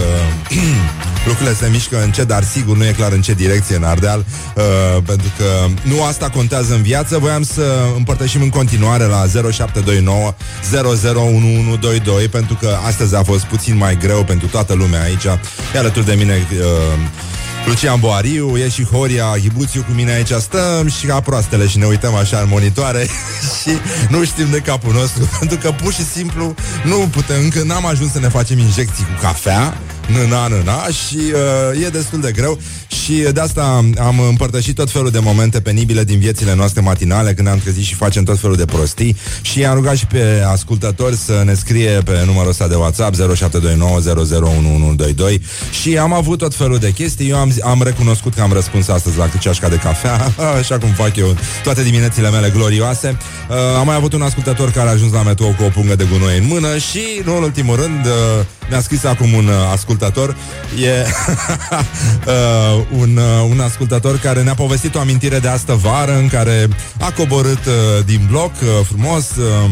lucrurile 1.26 1.54
se 1.54 1.68
mișcă 1.70 2.02
încet, 2.02 2.26
dar 2.26 2.42
sigur 2.42 2.76
nu 2.76 2.86
e 2.86 2.92
clar 2.92 3.12
în 3.12 3.22
ce 3.22 3.32
direcție 3.32 3.76
în 3.76 3.82
Ardeal, 3.82 4.24
uh, 4.56 5.02
pentru 5.06 5.32
că 5.38 5.44
nu 5.82 6.04
asta 6.04 6.28
contează 6.28 6.74
în 6.74 6.82
viață. 6.82 7.18
Voiam 7.18 7.42
să 7.42 7.62
împărtășim 7.96 8.42
în 8.42 8.48
continuare 8.48 9.04
la 9.04 9.24
0729 9.50 10.34
001122, 10.72 12.28
pentru 12.28 12.54
că 12.60 12.76
astăzi 12.86 13.14
a 13.16 13.22
fost 13.22 13.44
puțin 13.44 13.76
mai 13.76 13.96
greu 13.96 14.24
pentru 14.24 14.46
toată 14.46 14.74
lumea 14.74 15.02
aici. 15.02 15.24
E 15.74 15.78
alături 15.78 16.06
de 16.06 16.14
mine 16.14 16.46
uh, 16.52 16.98
Lucian 17.66 18.00
Boariu, 18.00 18.56
e 18.56 18.68
și 18.68 18.84
Horia 18.84 19.34
Hibuțiu 19.40 19.82
cu 19.82 19.92
mine 19.92 20.12
aici. 20.12 20.30
Stăm 20.30 20.88
și 20.88 21.06
ca 21.06 21.20
proastele 21.20 21.66
și 21.66 21.78
ne 21.78 21.86
uităm 21.86 22.14
așa 22.14 22.38
în 22.38 22.48
monitoare 22.48 23.06
Și 23.60 23.70
nu 24.08 24.24
știm 24.24 24.50
de 24.50 24.58
capul 24.58 24.92
nostru 24.92 25.28
Pentru 25.38 25.58
că 25.58 25.70
pur 25.70 25.92
și 25.92 26.04
simplu 26.04 26.54
nu 26.84 26.96
putem 26.96 27.36
Încă 27.42 27.62
n-am 27.62 27.86
ajuns 27.86 28.12
să 28.12 28.18
ne 28.18 28.28
facem 28.28 28.58
injecții 28.58 29.04
cu 29.04 29.20
cafea 29.20 29.76
Nâna, 30.12 30.46
nâna 30.46 30.86
Și 30.86 31.18
uh, 31.72 31.84
e 31.84 31.88
destul 31.88 32.20
de 32.20 32.32
greu 32.32 32.58
Și 33.04 33.12
de 33.32 33.40
asta 33.40 33.84
am 33.98 34.20
împărtășit 34.28 34.74
tot 34.74 34.90
felul 34.90 35.10
de 35.10 35.18
momente 35.18 35.60
penibile 35.60 36.04
Din 36.04 36.18
viețile 36.18 36.54
noastre 36.54 36.80
matinale 36.80 37.34
Când 37.34 37.46
ne-am 37.46 37.58
trezit 37.58 37.84
și 37.84 37.94
facem 37.94 38.24
tot 38.24 38.38
felul 38.38 38.56
de 38.56 38.64
prostii 38.64 39.16
Și 39.42 39.64
am 39.64 39.74
rugat 39.74 39.96
și 39.96 40.06
pe 40.06 40.42
ascultători 40.46 41.16
Să 41.16 41.42
ne 41.44 41.54
scrie 41.54 42.00
pe 42.04 42.22
numărul 42.26 42.50
ăsta 42.50 42.68
de 42.68 42.74
WhatsApp 42.74 43.16
0729001122 43.16 43.18
Și 45.82 45.98
am 45.98 46.12
avut 46.12 46.38
tot 46.38 46.54
felul 46.54 46.78
de 46.78 46.90
chestii 46.90 47.28
Eu 47.28 47.36
am, 47.36 47.52
am 47.62 47.82
recunoscut 47.82 48.34
că 48.34 48.42
am 48.42 48.52
răspuns 48.52 48.88
astăzi 48.88 49.18
La 49.18 49.28
ceașca 49.40 49.68
de 49.68 49.76
cafea 49.76 50.32
Așa 50.58 50.78
cum 50.78 50.88
fac 50.88 51.16
eu 51.16 51.36
toate 51.62 51.82
diminețile 51.82 52.30
mele 52.30 52.50
glorioase 52.50 53.16
uh, 53.48 53.56
Am 53.78 53.86
mai 53.86 53.96
avut 53.96 54.12
un 54.12 54.22
ascultător 54.22 54.70
Care 54.70 54.88
a 54.88 54.92
ajuns 54.92 55.12
la 55.12 55.22
metrou 55.22 55.54
cu 55.58 55.64
o 55.64 55.68
pungă 55.68 55.96
de 55.96 56.06
gunoi 56.10 56.38
în 56.38 56.46
mână 56.46 56.78
Și, 56.78 57.02
nu 57.24 57.36
în 57.36 57.42
ultimul 57.42 57.76
rând 57.76 58.06
uh, 58.06 58.12
Ne-a 58.72 58.80
scris 58.80 59.04
acum 59.04 59.32
un 59.32 59.46
uh, 59.46 59.54
ascultător. 59.72 60.36
E 60.82 60.90
uh, 62.26 62.84
un, 62.98 63.16
uh, 63.16 63.48
un 63.50 63.60
ascultător 63.60 64.18
care 64.18 64.42
ne-a 64.42 64.54
povestit 64.54 64.94
o 64.94 64.98
amintire 64.98 65.38
de 65.38 65.48
astă 65.48 65.72
vară 65.72 66.16
În 66.16 66.28
care 66.28 66.68
a 67.00 67.12
coborât 67.16 67.64
uh, 67.66 68.04
din 68.04 68.26
bloc 68.30 68.50
uh, 68.50 68.68
frumos 68.86 69.30
uh, 69.36 69.70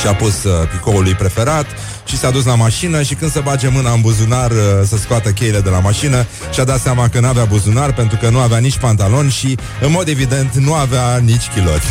și-a 0.00 0.14
pus 0.14 0.44
uh, 0.44 0.68
picoul 0.70 1.02
lui 1.02 1.14
preferat 1.14 1.66
și 2.04 2.18
s-a 2.18 2.30
dus 2.30 2.44
la 2.44 2.54
mașină 2.54 3.02
și 3.02 3.14
când 3.14 3.32
se 3.32 3.40
bage 3.40 3.68
mâna 3.68 3.92
în 3.92 4.00
buzunar 4.00 4.50
uh, 4.50 4.56
să 4.86 4.96
scoată 4.96 5.30
cheile 5.30 5.60
de 5.60 5.70
la 5.70 5.78
mașină 5.78 6.26
și-a 6.52 6.64
dat 6.64 6.80
seama 6.80 7.08
că 7.08 7.20
nu 7.20 7.26
avea 7.26 7.44
buzunar 7.44 7.92
pentru 7.92 8.16
că 8.16 8.28
nu 8.28 8.38
avea 8.38 8.58
nici 8.58 8.78
pantalon 8.78 9.28
și, 9.28 9.58
în 9.80 9.90
mod 9.90 10.08
evident, 10.08 10.54
nu 10.54 10.74
avea 10.74 11.16
nici 11.16 11.48
chiloți. 11.54 11.86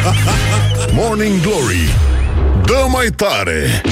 Morning 0.98 1.40
Glory. 1.40 1.94
Dă 2.64 2.86
mai 2.88 3.06
tare 3.16 3.82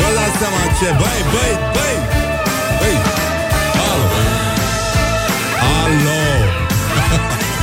Vă 0.00 0.08
dați 0.18 0.36
seama 0.40 0.60
ce... 0.78 0.88
Băi, 1.02 1.20
băi, 1.34 1.52
băi! 1.76 1.96
Băi! 2.80 2.96
Alo! 3.90 4.06
Alo! 5.82 6.20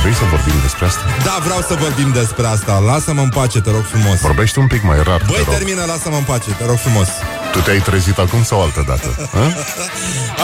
Vrei 0.02 0.14
să 0.14 0.24
vorbim 0.30 0.54
despre 0.62 0.84
asta? 0.84 1.02
Da, 1.24 1.36
vreau 1.44 1.60
să 1.60 1.74
vorbim 1.84 2.10
despre 2.20 2.46
asta. 2.46 2.78
Lasă-mă 2.78 3.20
în 3.20 3.28
pace, 3.28 3.60
te 3.60 3.70
rog 3.70 3.84
frumos. 3.92 4.20
Vorbește 4.20 4.58
un 4.60 4.66
pic 4.66 4.82
mai 4.82 4.98
rar, 5.02 5.20
te 5.20 5.24
Băi, 5.34 5.42
rog. 5.44 5.54
termină, 5.54 5.82
lasă-mă 5.92 6.16
în 6.16 6.22
pace, 6.22 6.50
te 6.58 6.64
rog 6.66 6.76
frumos. 6.76 7.08
Tu 7.52 7.58
te-ai 7.58 7.80
trezit 7.80 8.18
acum 8.18 8.42
sau 8.42 8.62
altă 8.62 8.84
dată? 8.86 9.30
A? 9.34 9.54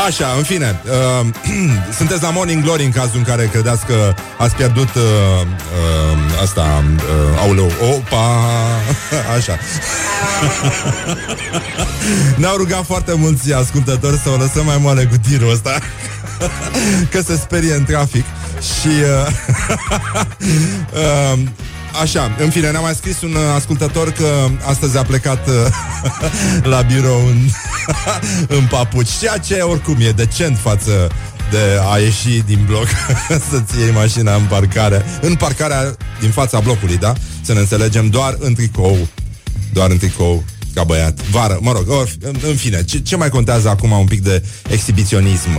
Așa, 0.07 0.35
în 0.37 0.43
fine, 0.43 0.81
uh, 0.85 1.27
sunteți 1.99 2.23
la 2.23 2.31
Morning 2.31 2.63
Glory 2.63 2.85
în 2.85 2.91
cazul 2.91 3.17
în 3.17 3.23
care 3.23 3.49
credeți 3.53 3.87
că 3.87 4.15
ați 4.39 4.55
pierdut 4.55 4.95
uh, 4.95 5.03
uh, 5.03 6.43
asta, 6.43 6.85
uh, 6.97 7.41
auleu, 7.41 7.73
opa, 7.81 8.45
așa. 9.37 9.59
Ne-au 12.37 12.57
rugat 12.57 12.85
foarte 12.85 13.15
mulți 13.15 13.53
ascultători 13.53 14.17
să 14.17 14.29
o 14.29 14.37
lăsăm 14.37 14.65
mai 14.65 14.79
moale 14.81 15.05
cu 15.05 15.15
tirul 15.29 15.51
ăsta, 15.51 15.79
că 17.13 17.21
se 17.21 17.37
sperie 17.37 17.75
în 17.75 17.85
trafic 17.85 18.25
și... 18.61 18.89
Uh, 18.89 19.27
uh, 20.93 21.39
Așa, 22.01 22.37
în 22.39 22.51
fine, 22.51 22.71
ne-a 22.71 22.81
mai 22.81 22.95
scris 22.95 23.23
un 23.23 23.33
uh, 23.33 23.41
ascultător 23.55 24.11
că 24.11 24.49
astăzi 24.65 24.99
a 24.99 25.03
plecat 25.03 25.49
uh, 25.49 25.55
la 26.73 26.81
birou 26.81 27.27
în, 27.27 27.49
în 28.59 28.67
papuci, 28.71 29.19
ceea 29.19 29.39
ce 29.39 29.61
oricum 29.61 29.97
e 30.01 30.11
decent 30.11 30.59
față 30.59 31.11
de 31.51 31.81
a 31.91 31.99
ieși 31.99 32.43
din 32.47 32.65
bloc 32.67 32.87
să-ți 33.51 33.79
iei 33.79 33.93
mașina 33.93 34.35
în 34.35 34.45
parcare, 34.49 35.05
în 35.21 35.35
parcarea 35.35 35.97
din 36.21 36.31
fața 36.31 36.61
blocului, 36.61 36.97
da? 36.97 37.13
Să 37.43 37.53
ne 37.53 37.59
înțelegem 37.59 38.09
doar 38.09 38.37
în 38.39 38.55
tricou, 38.55 39.09
doar 39.73 39.91
în 39.91 39.99
tricou 39.99 40.45
ca 40.79 40.85
băiat. 40.85 41.29
Vară, 41.31 41.59
mă 41.61 41.73
rog, 41.73 41.91
or, 41.91 42.09
în, 42.21 42.35
în 42.49 42.57
fine, 42.57 42.85
ce, 42.85 42.99
ce 42.99 43.17
mai 43.17 43.29
contează 43.29 43.69
acum 43.69 43.91
un 43.91 44.07
pic 44.07 44.23
de 44.23 44.43
exhibiționism 44.71 45.51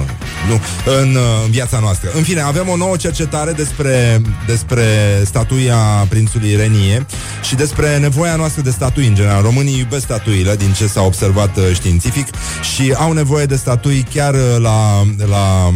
nu? 0.48 0.60
În, 1.02 1.16
uh, 1.16 1.22
în 1.46 1.52
viața 1.52 1.80
noastră? 1.80 2.10
În 2.16 2.24
fine, 2.24 2.42
avem 2.42 2.70
o 2.70 2.76
nouă 2.76 2.96
cercetare 2.96 3.52
despre, 3.52 4.22
despre 4.48 4.84
statuia 5.26 5.78
prințului 6.10 6.56
Renie 6.56 7.06
și 7.44 7.56
despre 7.56 7.98
nevoia 7.98 8.36
noastră 8.36 8.62
de 8.62 8.70
statui 8.70 9.08
în 9.08 9.16
general. 9.16 9.42
Românii 9.42 9.78
iubesc 9.78 10.04
statuile, 10.04 10.56
din 10.56 10.72
ce 10.72 10.88
s-a 10.88 11.02
observat 11.02 11.58
uh, 11.58 11.64
științific 11.74 12.28
și 12.76 12.94
au 12.98 13.12
nevoie 13.12 13.46
de 13.46 13.56
statui 13.56 14.06
chiar 14.14 14.34
uh, 14.34 14.42
la, 14.58 15.04
la 15.30 15.74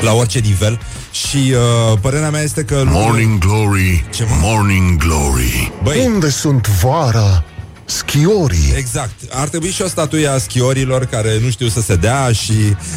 la 0.00 0.12
orice 0.12 0.38
nivel 0.38 0.80
și 1.12 1.36
uh, 1.36 1.98
părerea 2.00 2.30
mea 2.30 2.42
este 2.42 2.62
că 2.62 2.82
Morning 2.86 3.38
Glory 3.38 4.04
Ce, 4.14 4.24
mă? 4.24 4.34
Morning 4.40 4.98
Glory 4.98 5.72
Băi, 5.82 6.06
Unde 6.06 6.28
sunt 6.28 6.68
vara? 6.68 7.44
Schiorii. 7.90 8.72
Exact. 8.76 9.14
Ar 9.30 9.48
trebui 9.48 9.70
și 9.70 9.82
o 9.82 9.88
statuie 9.88 10.26
a 10.26 10.38
schiorilor 10.38 11.04
care 11.04 11.38
nu 11.42 11.50
știu 11.50 11.68
să 11.68 11.80
se 11.80 11.96
dea 11.96 12.32
și 12.32 12.52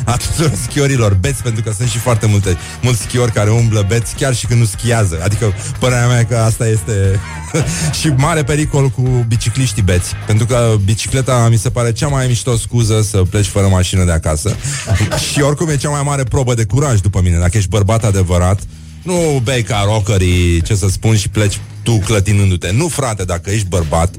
a 0.06 0.18
tuturor 0.18 0.58
schiorilor 0.68 1.14
beți, 1.14 1.42
pentru 1.42 1.64
că 1.64 1.72
sunt 1.78 1.90
și 1.90 1.98
foarte 1.98 2.26
multe, 2.26 2.58
mulți 2.82 3.02
schiori 3.02 3.32
care 3.32 3.52
umblă 3.52 3.86
beți 3.88 4.16
chiar 4.16 4.36
și 4.36 4.46
când 4.46 4.60
nu 4.60 4.66
schiază. 4.66 5.20
Adică 5.24 5.54
părerea 5.80 6.08
mea 6.08 6.20
e 6.20 6.24
că 6.24 6.38
asta 6.38 6.68
este 6.68 7.20
și 8.00 8.08
mare 8.08 8.44
pericol 8.44 8.90
cu 8.90 9.26
bicicliștii 9.28 9.82
beți. 9.82 10.14
Pentru 10.26 10.46
că 10.46 10.76
bicicleta 10.84 11.48
mi 11.50 11.58
se 11.58 11.70
pare 11.70 11.92
cea 11.92 12.08
mai 12.08 12.28
mișto 12.28 12.58
scuză 12.58 13.02
să 13.02 13.18
pleci 13.18 13.46
fără 13.46 13.68
mașină 13.68 14.04
de 14.04 14.12
acasă. 14.12 14.56
și 15.32 15.42
oricum 15.42 15.70
e 15.70 15.78
cea 15.78 15.90
mai 15.90 16.02
mare 16.06 16.24
probă 16.24 16.54
de 16.54 16.66
curaj 16.66 17.00
după 17.00 17.22
mine. 17.22 17.38
Dacă 17.38 17.58
ești 17.58 17.70
bărbat 17.70 18.04
adevărat, 18.04 18.60
nu 19.04 19.42
bei 19.44 19.64
ca 19.64 19.84
rockerii, 19.86 20.62
ce 20.62 20.76
să 20.76 20.88
spun, 20.90 21.18
și 21.18 21.30
pleci 21.30 21.60
tu 21.84 21.98
clătinându-te. 21.98 22.72
Nu, 22.72 22.88
frate, 22.88 23.24
dacă 23.24 23.50
ești 23.50 23.68
bărbat 23.68 24.10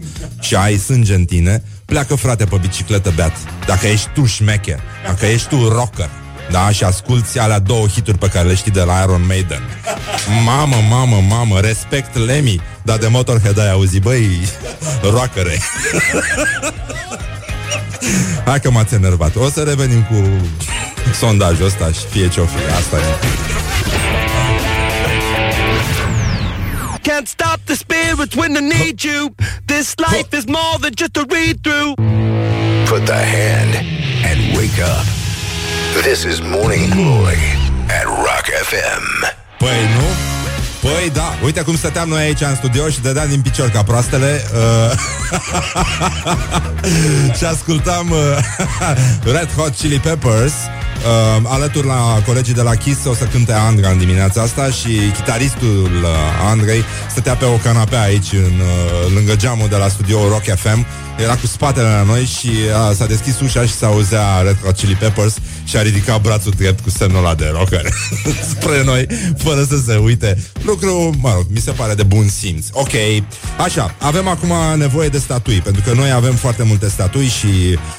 și 0.41 0.55
ai 0.55 0.77
sânge 0.77 1.15
în 1.15 1.25
tine, 1.25 1.63
pleacă, 1.85 2.15
frate, 2.15 2.45
pe 2.45 2.57
bicicletă 2.61 3.13
beat. 3.15 3.33
Dacă 3.67 3.87
ești 3.87 4.09
tu 4.15 4.25
șmecher, 4.25 4.81
dacă 5.07 5.27
ești 5.27 5.49
tu 5.49 5.69
rocker, 5.69 6.11
da, 6.51 6.71
și 6.71 6.85
asculti 6.85 7.39
alea 7.39 7.59
două 7.59 7.87
hituri 7.87 8.19
pe 8.19 8.29
care 8.29 8.49
le 8.49 8.55
știi 8.55 8.71
de 8.71 8.83
la 8.83 9.01
Iron 9.03 9.27
Maiden. 9.27 9.63
Mamă, 10.45 10.77
mamă, 10.89 11.23
mamă, 11.29 11.61
respect 11.61 12.17
Lemmy, 12.17 12.61
dar 12.83 12.99
de 12.99 13.07
Motorhead 13.07 13.59
ai 13.59 13.71
auzit, 13.71 14.03
băi, 14.03 14.49
rockere. 15.03 15.59
Hai 18.45 18.61
că 18.61 18.71
m-ați 18.71 18.95
enervat. 18.95 19.37
O 19.37 19.49
să 19.49 19.63
revenim 19.63 20.03
cu 20.03 20.25
sondajul 21.19 21.65
ăsta 21.65 21.87
și 21.87 22.07
fie 22.11 22.29
ce-o 22.29 22.45
fi. 22.45 22.73
Asta 22.73 22.97
e. 22.97 23.01
Can't 27.09 27.27
stop 27.27 27.54
the 27.75 27.79
spirit 27.79 28.21
it's 28.21 28.37
when 28.37 28.57
I 28.57 28.61
need 28.61 29.03
you. 29.03 29.35
This 29.67 29.99
life 29.99 30.33
is 30.33 30.47
more 30.47 30.79
than 30.79 30.95
just 30.95 31.17
a 31.17 31.25
read 31.25 31.65
through. 31.65 31.97
Put 32.87 33.07
the 33.07 33.17
hand 33.17 33.75
and 34.25 34.57
wake 34.57 34.79
up. 34.79 35.05
This 36.05 36.25
is 36.25 36.41
Morning 36.41 36.89
Glory 36.91 37.43
at 37.89 38.07
Rock 38.07 38.47
FM. 38.47 39.05
Păi 39.59 39.83
nu? 39.97 40.34
Păi 40.85 41.11
da, 41.13 41.39
uite 41.45 41.61
cum 41.61 41.77
stăteam 41.77 42.09
noi 42.09 42.23
aici 42.23 42.41
în 42.41 42.55
studio 42.55 42.89
și 42.89 43.01
dădeam 43.01 43.29
din 43.29 43.41
picior 43.41 43.69
ca 43.69 43.83
proastele 43.83 44.45
uh, 44.55 44.99
Și 47.39 47.45
ascultam 47.45 48.11
uh, 48.11 48.19
Red 49.37 49.53
Hot 49.57 49.75
Chili 49.75 49.99
Peppers 49.99 50.53
uh, 50.53 51.43
Alături 51.45 51.87
la 51.87 52.23
colegii 52.27 52.55
de 52.55 52.63
la 52.63 52.75
Kiss 52.75 53.05
O 53.05 53.15
să 53.15 53.25
cânte 53.25 53.53
Andra 53.53 53.89
în 53.91 53.99
dimineața 53.99 54.43
asta 54.43 54.71
Și 54.71 54.99
chitaristul 55.15 55.91
uh, 56.03 56.49
Andrei 56.49 56.85
Stătea 57.11 57.35
pe 57.35 57.45
o 57.45 57.57
canapea 57.57 58.03
aici 58.03 58.33
în, 58.33 58.61
uh, 58.61 59.13
Lângă 59.15 59.37
geamul 59.37 59.69
de 59.69 59.77
la 59.77 59.89
studio 59.89 60.29
Rock 60.29 60.45
FM 60.57 60.87
Era 61.19 61.37
cu 61.37 61.47
spatele 61.47 61.87
la 61.89 62.03
noi 62.03 62.25
și 62.25 62.49
uh, 62.49 62.97
s-a 62.97 63.07
deschis 63.07 63.41
ușa 63.41 63.63
și 63.67 63.73
s-a 63.75 63.87
auzea 63.87 64.41
Red 64.45 64.57
Hot 64.65 64.77
Chili 64.77 64.95
Peppers 64.95 65.35
Și 65.65 65.77
a 65.77 65.83
ridicat 65.83 66.21
brațul 66.21 66.53
drept 66.57 66.81
cu 66.81 66.91
semnul 66.91 67.19
ăla 67.25 67.35
de 67.35 67.51
rocker 67.53 67.83
Spre 68.53 68.85
noi, 68.85 69.07
fără 69.39 69.65
să 69.69 69.77
se 69.87 69.97
uite. 69.97 70.43
Lucru, 70.63 71.15
mă 71.21 71.33
rog, 71.35 71.47
mi 71.49 71.59
se 71.61 71.71
pare 71.71 71.95
de 71.95 72.03
bun 72.03 72.29
simț. 72.29 72.67
Ok, 72.73 72.91
așa, 73.65 73.95
avem 73.99 74.29
acum 74.29 74.53
nevoie 74.77 75.09
de 75.09 75.19
statui 75.19 75.61
Pentru 75.61 75.83
că 75.87 75.93
noi 75.95 76.11
avem 76.13 76.35
foarte 76.35 76.63
multe 76.63 76.89
statui 76.89 77.27
Și 77.27 77.47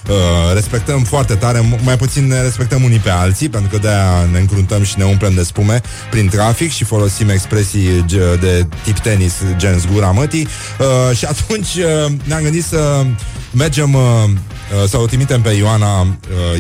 uh, 0.10 0.16
respectăm 0.54 1.04
foarte 1.04 1.36
tare 1.36 1.78
Mai 1.84 1.98
puțin 1.98 2.28
ne 2.28 2.42
respectăm 2.42 2.84
unii 2.84 3.00
pe 3.00 3.10
alții 3.10 3.50
Pentru 3.50 3.70
că 3.70 3.78
de-aia 3.78 4.28
ne 4.32 4.40
încruntăm 4.40 4.84
și 4.84 4.94
ne 4.98 5.04
umplem 5.04 5.34
de 5.34 5.44
spume 5.44 5.82
Prin 6.10 6.28
trafic 6.30 6.72
și 6.72 6.84
folosim 6.84 7.30
expresii 7.30 8.04
ge- 8.06 8.38
de 8.42 8.68
tip 8.84 9.00
tenis 9.00 9.34
Gen 9.56 9.80
zgura 9.80 10.12
mătii. 10.12 10.48
Uh, 10.80 11.18
Și 11.18 11.26
atunci 11.26 11.76
uh, 11.76 12.12
ne-am 12.24 12.42
gândit 12.42 12.64
să 12.66 13.05
mergem 13.52 13.94
uh, 13.94 14.02
uh, 14.02 14.90
să 14.90 14.98
o 14.98 15.06
trimitem 15.06 15.42
pe 15.42 15.50
Ioana 15.50 16.02
uh, 16.02 16.08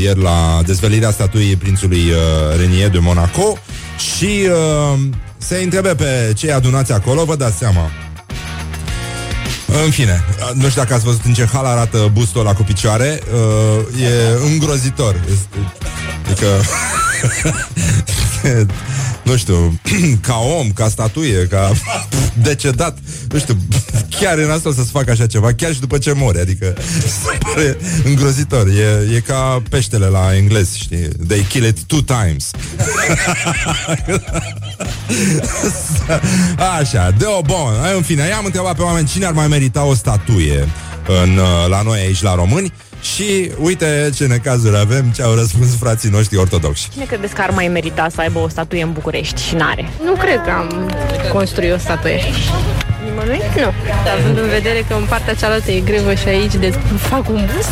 ieri 0.02 0.22
la 0.22 0.62
dezvelirea 0.66 1.12
statuii 1.12 1.56
prințului 1.56 2.10
uh, 2.10 2.58
Renier 2.58 2.90
de 2.90 3.00
Monaco 3.00 3.58
și 3.98 4.50
uh, 4.94 5.00
se 5.38 5.58
întrebe 5.64 5.96
pe 5.96 6.34
cei 6.36 6.52
adunați 6.52 6.92
acolo, 6.92 7.26
vă 7.26 7.36
dați 7.36 7.58
seama. 7.58 7.92
În 9.84 9.92
fine, 9.92 10.24
uh, 10.40 10.52
nu 10.54 10.70
știu 10.70 10.82
dacă 10.82 10.94
ați 10.94 11.06
văzut 11.06 11.26
în 11.26 11.34
ce 11.34 11.46
hal 11.54 11.66
arată 11.66 12.10
bustul 12.14 12.40
ăla 12.40 12.54
cu 12.54 12.64
picioare, 12.64 13.22
uh, 13.34 14.02
e 14.02 14.46
îngrozitor. 14.52 15.16
Este, 15.32 15.58
adică, 16.26 16.48
nu 19.26 19.38
știu, 19.38 19.80
ca 20.28 20.38
om, 20.60 20.72
ca 20.72 20.90
statuie, 20.90 21.48
ca 21.48 21.72
decedat, 22.48 22.98
nu 23.30 23.40
știu, 23.40 23.58
chiar 24.20 24.38
în 24.38 24.50
asta 24.50 24.70
o 24.70 24.74
să-ți 24.74 24.92
facă 24.92 25.12
așa 25.12 25.28
ceva, 25.28 25.54
chiar 25.54 25.74
și 25.74 25.80
după 25.80 25.98
ce 25.98 26.14
mori, 26.14 26.40
adică 26.40 26.74
se 27.24 27.38
pare 27.40 27.78
îngrozitor. 28.04 28.68
E, 28.68 29.16
e 29.16 29.20
ca 29.20 29.62
peștele 29.70 30.06
la 30.06 30.36
englez, 30.36 30.74
știi? 30.74 31.08
They 31.28 31.46
kill 31.50 31.66
it 31.66 31.84
two 31.84 32.02
times. 32.02 32.52
Așa, 36.80 37.12
de 37.18 37.26
o 37.26 37.42
bun. 37.42 37.74
În 37.96 38.02
fine, 38.02 38.28
i-am 38.28 38.46
întrebat 38.46 38.76
pe 38.76 38.82
oameni 38.82 39.08
cine 39.08 39.26
ar 39.26 39.34
mai 39.34 39.48
merita 39.48 39.84
o 39.84 39.94
statuie 39.94 40.68
în, 41.08 41.38
uh, 41.38 41.70
la 41.70 41.82
noi 41.82 42.00
aici, 42.00 42.22
la 42.22 42.36
români. 42.36 42.74
Și 43.14 43.52
uite 43.60 44.10
ce 44.16 44.26
necazuri 44.26 44.78
avem, 44.78 45.06
ce 45.16 45.22
au 45.22 45.34
răspuns 45.34 45.76
frații 45.78 46.10
noștri 46.10 46.38
ortodoxi. 46.38 46.90
Cine 46.92 47.06
credeți 47.06 47.34
că 47.34 47.42
ar 47.42 47.50
mai 47.50 47.68
merita 47.68 48.08
să 48.10 48.22
aibă 48.22 48.40
o 48.40 48.48
statuie 48.48 48.84
în 48.84 48.92
București 48.92 49.42
și 49.42 49.56
n-are? 49.56 49.90
Nu 50.04 50.14
cred 50.14 50.42
că 50.42 50.50
am 50.50 50.92
construit 51.32 51.74
o 51.74 51.78
statuie. 51.78 52.20
Nimănui? 53.04 53.42
Nu. 53.56 53.72
Având 54.18 54.38
în 54.38 54.50
vedere 54.50 54.86
că 54.88 54.94
în 54.94 55.06
partea 55.10 55.34
cealaltă 55.34 55.72
e 55.72 55.80
grevă 55.80 56.14
și 56.14 56.28
aici 56.28 56.56
de 56.56 56.70
fac 56.98 57.30
un 57.30 57.50
bust, 57.54 57.70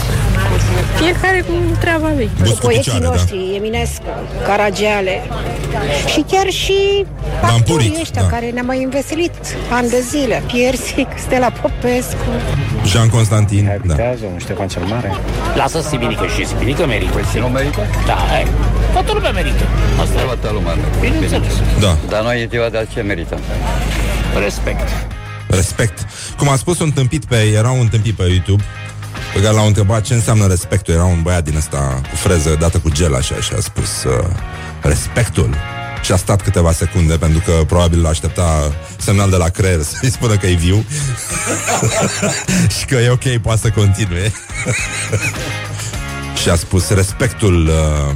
fiecare 0.96 1.40
cu 1.48 1.54
treaba 1.80 2.12
lui. 2.16 2.30
Bust 2.40 2.54
cu 2.54 2.60
Poeții 2.60 2.82
picioare, 2.82 3.04
da. 3.04 3.10
noștri, 3.10 3.56
Eminescu, 3.56 4.06
Caragiale 4.46 5.22
și 6.08 6.26
chiar 6.32 6.50
și 6.50 7.06
Vampuric, 7.42 7.60
actorii 7.60 7.98
ăștia 8.02 8.22
da. 8.22 8.28
care 8.28 8.50
ne-au 8.50 8.66
mai 8.66 8.84
înveselit 8.84 9.34
ani 9.70 9.90
de 9.90 10.00
zile. 10.10 10.44
Piersic, 10.48 11.08
Stella 11.26 11.52
Popescu. 11.62 12.28
Jean 12.86 13.10
Constantin, 13.10 13.82
da. 13.86 13.96
un 14.34 14.38
Ștefan 14.40 14.68
cel 14.68 14.84
Mare. 14.84 15.12
Lasă 15.56 15.82
Sibinică 15.82 16.26
și 16.36 16.46
Sibinică 16.46 16.86
merită. 16.86 17.20
Nu 17.40 17.48
merită? 17.48 17.82
Da, 18.06 18.18
e. 18.40 18.48
Toată 18.94 19.12
lumea 19.14 19.32
merită. 19.32 19.64
Asta 20.02 20.20
e. 20.20 20.24
Toată 20.24 20.50
lumea. 20.54 20.74
Bineînțeles. 21.00 21.54
Da. 21.80 21.98
Dar 22.10 22.24
noi 22.24 22.48
ziua 22.50 22.70
de 22.70 22.88
ce 22.94 23.02
merită? 23.02 23.40
Respect. 24.44 24.88
Respect. 25.48 26.08
Cum 26.38 26.50
a 26.50 26.56
spus 26.56 26.80
un 26.80 26.92
tâmpit 26.92 27.26
pe, 27.26 27.36
era 27.56 27.72
un 27.72 27.88
tâmpit 27.88 28.16
pe 28.16 28.24
YouTube 28.24 28.64
pe 29.34 29.42
care 29.42 29.54
l-au 29.54 29.68
întrebat 29.68 30.02
ce 30.02 30.14
înseamnă 30.14 30.48
respectul. 30.48 30.94
Era 30.94 31.04
un 31.04 31.22
băiat 31.22 31.44
din 31.44 31.56
ăsta 31.56 32.02
cu 32.10 32.16
freză 32.16 32.56
dată 32.60 32.78
cu 32.78 32.90
gel 32.90 33.16
așa 33.16 33.36
și 33.36 33.54
a 33.58 33.60
spus 33.60 34.04
uh, 34.04 34.26
respectul. 34.82 35.56
Și 36.02 36.12
a 36.12 36.16
stat 36.16 36.42
câteva 36.42 36.72
secunde 36.72 37.18
pentru 37.18 37.42
că 37.46 37.64
probabil 37.68 38.06
aștepta 38.06 38.74
semnal 38.98 39.30
de 39.30 39.36
la 39.36 39.50
creier 39.50 39.82
să-i 40.00 40.12
spună 40.12 40.36
că 40.36 40.48
e 40.48 40.54
viu 40.54 40.86
și 42.78 42.86
că 42.86 42.96
e 42.96 43.10
ok, 43.10 43.38
poate 43.42 43.60
să 43.62 43.70
continue. 43.70 44.32
și 46.42 46.50
a 46.50 46.56
spus 46.56 46.90
respectul 46.90 47.68
uh, 47.68 48.16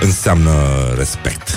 înseamnă 0.00 0.52
respect. 0.96 1.48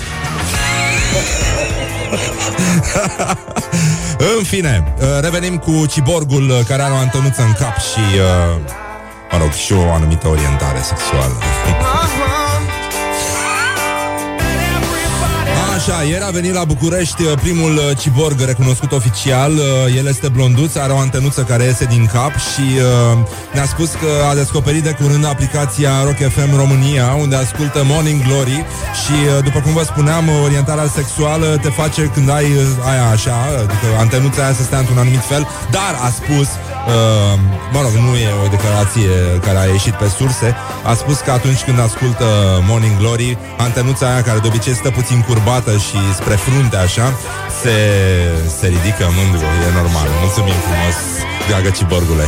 În 4.18 4.44
fine, 4.44 4.94
uh, 4.98 5.04
revenim 5.22 5.58
cu 5.58 5.86
ciborgul 5.86 6.50
uh, 6.50 6.60
care 6.68 6.82
are 6.82 6.94
o 6.94 6.96
antenuță 6.96 7.42
în 7.42 7.54
cap 7.54 7.78
și, 7.78 8.00
uh, 8.00 8.72
mă 9.32 9.38
rog, 9.38 9.52
și 9.52 9.74
o 9.74 9.92
anumită 9.94 10.28
orientare 10.28 10.82
sexuală. 10.82 11.34
Așa, 15.88 16.04
ieri 16.04 16.24
a 16.24 16.30
venit 16.30 16.54
la 16.54 16.64
București 16.64 17.24
uh, 17.24 17.32
primul 17.42 17.76
uh, 17.76 17.98
ciborg 17.98 18.40
recunoscut 18.40 18.92
oficial. 18.92 19.52
Uh, 19.52 19.96
El 19.98 20.06
este 20.08 20.28
blonduț, 20.28 20.76
are 20.76 20.94
o 20.94 20.98
antenuță 20.98 21.42
care 21.42 21.64
iese 21.64 21.86
din 21.86 22.10
cap 22.14 22.32
și 22.32 22.66
uh, 22.78 23.18
ne-a 23.54 23.66
spus 23.66 23.92
că 23.92 24.10
a 24.30 24.34
descoperit 24.36 24.84
de 24.84 24.98
curând 25.02 25.26
aplicația 25.26 26.04
Rock 26.04 26.16
FM 26.16 26.56
România, 26.56 27.14
unde 27.14 27.36
ascultă 27.36 27.82
Morning 27.84 28.22
Glory 28.24 28.66
și, 29.04 29.18
uh, 29.38 29.44
după 29.44 29.60
cum 29.60 29.74
vă 29.74 29.84
spuneam, 29.84 30.28
uh, 30.28 30.42
orientarea 30.44 30.88
sexuală 30.88 31.60
te 31.62 31.70
face 31.70 32.02
când 32.14 32.30
ai 32.30 32.46
uh, 32.46 32.90
aia 32.90 33.08
așa, 33.08 33.36
adică 33.58 33.88
antenuța 34.00 34.44
aia 34.44 34.54
să 34.54 34.64
stea 34.64 34.80
într-un 34.80 34.98
anumit 34.98 35.26
fel, 35.32 35.48
dar 35.72 35.94
a 36.08 36.10
spus 36.10 36.48
Uh, 36.86 37.40
mă 37.72 37.80
rog, 37.82 37.94
nu 38.08 38.14
e 38.16 38.28
o 38.46 38.48
declarație 38.48 39.10
care 39.46 39.58
a 39.58 39.66
ieșit 39.66 39.94
pe 39.94 40.08
surse. 40.18 40.56
A 40.84 40.94
spus 40.94 41.18
că 41.20 41.32
atunci 41.32 41.62
când 41.68 41.80
ascultă 41.80 42.26
Morning 42.68 42.98
Glory 42.98 43.38
Antenuța 43.58 44.06
aia 44.12 44.22
care 44.24 44.40
de 44.40 44.48
obicei 44.48 44.76
stă 44.76 44.90
puțin 44.90 45.20
curbată 45.28 45.72
și 45.72 46.00
spre 46.20 46.36
frunte 46.36 46.78
așa 46.78 47.08
Se, 47.62 47.78
se 48.60 48.68
ridică 48.68 49.06
mândru, 49.18 49.46
e 49.68 49.70
normal. 49.82 50.08
Mulțumim 50.24 50.58
frumos, 50.66 50.98
dragă 51.48 51.70
ciborgule. 51.70 52.26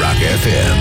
Rock 0.00 0.20
FM. 0.42 0.78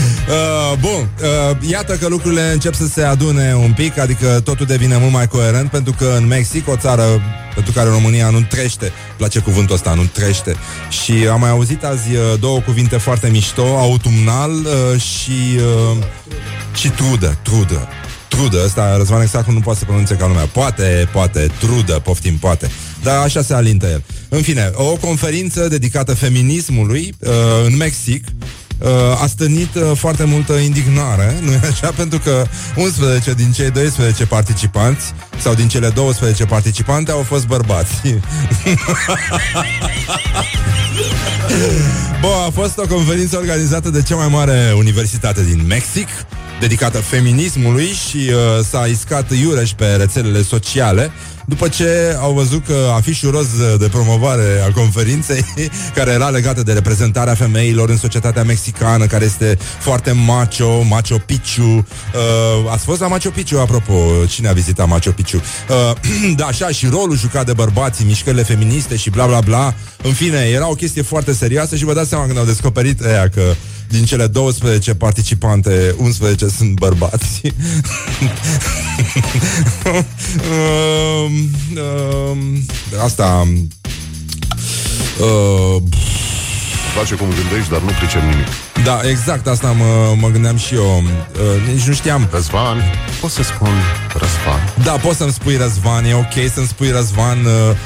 Uh, 0.28 0.78
bun, 0.80 1.08
uh, 1.22 1.56
iată 1.70 1.96
că 1.96 2.06
lucrurile 2.08 2.52
încep 2.52 2.74
să 2.74 2.86
se 2.86 3.02
adune 3.02 3.54
un 3.54 3.72
pic, 3.72 3.98
adică 3.98 4.40
totul 4.44 4.66
devine 4.66 4.96
mult 4.96 5.12
mai 5.12 5.28
coerent, 5.28 5.70
pentru 5.70 5.94
că 5.98 6.14
în 6.16 6.26
Mexic, 6.26 6.68
o 6.68 6.76
țară 6.76 7.04
pentru 7.54 7.72
care 7.72 7.88
România 7.88 8.30
nu 8.30 8.40
trește, 8.40 8.92
place 9.16 9.38
cuvântul 9.38 9.74
ăsta, 9.74 9.94
nu 9.94 10.02
trește. 10.12 10.56
Și 10.90 11.12
am 11.30 11.40
mai 11.40 11.50
auzit 11.50 11.84
azi 11.84 12.14
uh, 12.14 12.38
două 12.40 12.60
cuvinte 12.60 12.96
foarte 12.96 13.28
mișto, 13.28 13.76
autumnal 13.76 14.50
uh, 14.50 15.00
și, 15.00 15.58
uh, 15.90 16.04
și 16.74 16.88
trudă, 16.88 17.38
trudă. 17.42 17.88
Trudă, 18.28 18.62
ăsta 18.64 18.96
Răzvan 18.96 19.22
exact 19.22 19.48
nu 19.48 19.60
poate 19.60 19.78
să 19.78 19.84
pronunțe 19.84 20.14
ca 20.14 20.26
lumea. 20.26 20.46
Poate, 20.46 21.08
poate, 21.12 21.50
trudă, 21.58 21.92
poftim, 21.92 22.38
poate. 22.38 22.70
Dar 23.02 23.22
așa 23.22 23.42
se 23.42 23.54
alintă 23.54 23.86
el. 23.86 24.02
În 24.28 24.42
fine, 24.42 24.70
o 24.74 24.96
conferință 24.96 25.68
dedicată 25.68 26.14
feminismului 26.14 27.14
uh, 27.18 27.30
în 27.66 27.76
Mexic 27.76 28.24
uh, 28.26 28.65
a 29.22 29.26
stănit 29.26 29.74
uh, 29.74 29.82
foarte 29.94 30.24
multă 30.24 30.52
indignare, 30.52 31.38
nu 31.40 31.52
e 31.52 31.60
așa? 31.70 31.90
Pentru 32.02 32.18
că 32.18 32.46
11 32.76 33.32
din 33.34 33.52
cei 33.52 33.70
12 33.70 34.26
participanți 34.26 35.12
sau 35.38 35.54
din 35.54 35.68
cele 35.68 35.88
12 35.88 36.44
participante 36.44 37.10
au 37.10 37.22
fost 37.22 37.46
bărbați. 37.46 38.02
Bun, 42.20 42.30
a 42.46 42.50
fost 42.50 42.78
o 42.78 42.86
conferință 42.86 43.36
organizată 43.36 43.90
de 43.90 44.02
cea 44.02 44.16
mai 44.16 44.28
mare 44.28 44.72
universitate 44.76 45.44
din 45.44 45.64
Mexic, 45.66 46.08
dedicată 46.60 46.98
feminismului 46.98 47.86
și 47.86 48.16
uh, 48.16 48.64
s-a 48.70 48.86
iscat 48.86 49.32
iureș 49.32 49.70
pe 49.70 49.86
rețelele 49.86 50.42
sociale 50.42 51.12
după 51.48 51.68
ce 51.68 52.16
au 52.20 52.32
văzut 52.32 52.66
că 52.66 52.92
afișul 52.94 53.30
roz 53.30 53.48
de 53.78 53.88
promovare 53.88 54.64
a 54.68 54.72
conferinței, 54.72 55.44
care 55.96 56.10
era 56.10 56.28
legată 56.28 56.62
de 56.62 56.72
reprezentarea 56.72 57.34
femeilor 57.34 57.88
în 57.88 57.96
societatea 57.96 58.42
mexicană, 58.42 59.06
care 59.06 59.24
este 59.24 59.58
foarte 59.78 60.12
macho, 60.12 60.82
macho 60.82 61.18
picchu. 61.18 61.62
Uh, 61.62 62.70
ați 62.70 62.84
fost 62.84 63.00
la 63.00 63.06
Macho 63.06 63.30
Picchu, 63.30 63.58
apropo, 63.58 64.24
cine 64.28 64.48
a 64.48 64.52
vizitat 64.52 64.88
Macho 64.88 65.10
Picchu? 65.10 65.36
Uh, 65.36 66.34
da, 66.36 66.46
așa, 66.46 66.68
și 66.68 66.86
rolul 66.86 67.16
jucat 67.16 67.46
de 67.46 67.52
bărbații, 67.52 68.04
mișcările 68.04 68.42
feministe 68.42 68.96
și 68.96 69.10
bla 69.10 69.26
bla 69.26 69.40
bla. 69.40 69.74
În 70.02 70.12
fine, 70.12 70.38
era 70.38 70.68
o 70.68 70.74
chestie 70.74 71.02
foarte 71.02 71.32
serioasă 71.32 71.76
și 71.76 71.84
vă 71.84 71.94
dați 71.94 72.08
seama 72.08 72.26
când 72.26 72.38
au 72.38 72.44
descoperit 72.44 73.04
ea 73.04 73.28
că 73.28 73.42
din 73.88 74.04
cele 74.04 74.26
12 74.26 74.94
participante, 74.94 75.94
11 75.98 76.48
sunt 76.48 76.78
bărbați. 76.78 77.40
um, 81.24 81.50
um, 82.30 82.66
asta... 83.04 83.48
Uh, 85.20 85.82
Face 86.96 87.14
cum 87.14 87.26
gândești, 87.26 87.70
dar 87.70 87.80
nu 87.80 87.90
pricep 87.98 88.20
nimic. 88.20 88.46
da, 88.84 89.00
exact, 89.08 89.46
asta 89.46 89.72
mă, 89.72 90.14
mă 90.20 90.28
gândeam 90.28 90.56
și 90.56 90.74
eu. 90.74 91.02
Uh, 91.02 91.72
nici 91.72 91.84
nu 91.84 91.92
știam. 91.92 92.28
Răzvan, 92.32 92.82
pot 93.20 93.30
să 93.30 93.42
spun 93.42 93.68
Răzvan? 94.12 94.74
Da, 94.84 94.92
poți 94.92 95.16
să-mi 95.16 95.32
spui 95.32 95.56
Răzvan, 95.56 96.04
e 96.04 96.14
ok 96.14 96.50
să-mi 96.54 96.66
spui 96.66 96.90
Răzvan 96.90 97.44
uh, 97.44 97.76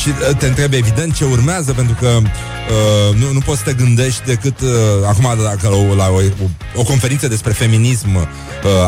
și 0.00 0.08
uh, 0.08 0.36
te 0.36 0.46
întreb 0.46 0.72
evident 0.72 1.14
ce 1.14 1.24
urmează, 1.24 1.72
pentru 1.72 1.96
că 2.00 2.06
uh, 2.06 3.16
nu, 3.16 3.32
nu 3.32 3.38
poți 3.38 3.58
să 3.58 3.64
te 3.64 3.72
gândești 3.72 4.24
decât 4.24 4.60
uh, 4.60 4.68
acum 5.06 5.42
dacă 5.42 5.68
la, 5.68 5.94
la 5.94 6.10
o, 6.10 6.20
o 6.74 6.82
conferință 6.82 7.28
despre 7.28 7.52
feminism 7.52 8.16
uh, 8.16 8.24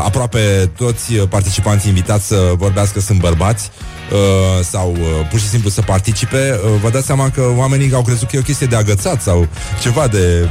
aproape 0.04 0.70
toți 0.76 1.14
participanții 1.14 1.88
invitați 1.88 2.26
să 2.26 2.52
vorbească 2.56 3.00
sunt 3.00 3.20
bărbați 3.20 3.70
uh, 4.12 4.64
sau 4.64 4.90
uh, 4.90 5.28
pur 5.30 5.38
și 5.38 5.48
simplu 5.48 5.70
să 5.70 5.82
participe, 5.82 6.60
uh, 6.64 6.80
vă 6.80 6.90
dați 6.90 7.06
seama 7.06 7.30
că 7.30 7.52
oamenii 7.56 7.94
au 7.94 8.02
crezut 8.02 8.28
că 8.28 8.36
e 8.36 8.38
o 8.38 8.42
chestie 8.42 8.66
de 8.66 8.76
agățat 8.76 9.22
sau 9.22 9.48
ceva 9.80 10.08
de... 10.08 10.48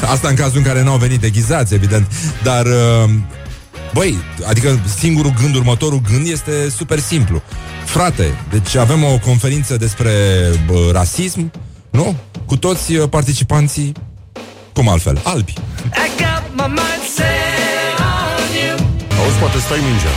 Asta 0.12 0.28
în 0.28 0.34
cazul 0.34 0.56
în 0.56 0.62
care 0.62 0.82
n-au 0.82 0.96
venit 0.96 1.20
deghizați, 1.20 1.74
evident. 1.74 2.12
Dar, 2.42 2.66
uh, 2.66 3.10
băi, 3.94 4.18
adică 4.48 4.78
singurul 4.98 5.34
gând, 5.40 5.54
următorul 5.54 6.00
gând 6.10 6.28
este 6.28 6.68
super 6.76 6.98
simplu. 6.98 7.42
Frate, 7.96 8.34
deci 8.50 8.74
avem 8.74 9.04
o 9.04 9.18
conferință 9.18 9.76
despre 9.76 10.10
bă, 10.66 10.90
rasism, 10.92 11.52
nu? 11.90 12.16
Cu 12.46 12.56
toți 12.56 12.94
uh, 12.94 13.08
participanții, 13.08 13.92
cum 14.72 14.88
altfel, 14.88 15.20
albi. 15.22 15.52
I 15.52 16.08
got 16.22 16.44
my 16.52 16.66
mind 16.66 17.04
set 17.14 17.98
on 17.98 18.54
you. 18.60 18.76
Auzi, 19.20 19.36
poate 19.36 19.58
stai 19.58 19.78
mingea. 19.88 20.14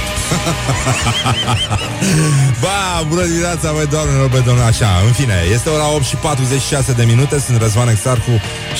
Ba, 2.63 3.03
bună 3.07 3.25
dimineața, 3.25 3.71
băi, 3.71 3.87
doamnelor, 3.87 4.27
băi, 4.29 4.41
domnule, 4.41 4.67
așa, 4.67 5.01
în 5.05 5.11
fine, 5.11 5.35
este 5.53 5.69
ora 5.69 5.93
8 5.93 6.03
și 6.03 6.15
46 6.15 6.91
de 6.91 7.03
minute, 7.03 7.39
sunt 7.39 7.61
Răzvan 7.61 7.87
Exarcu 7.87 8.31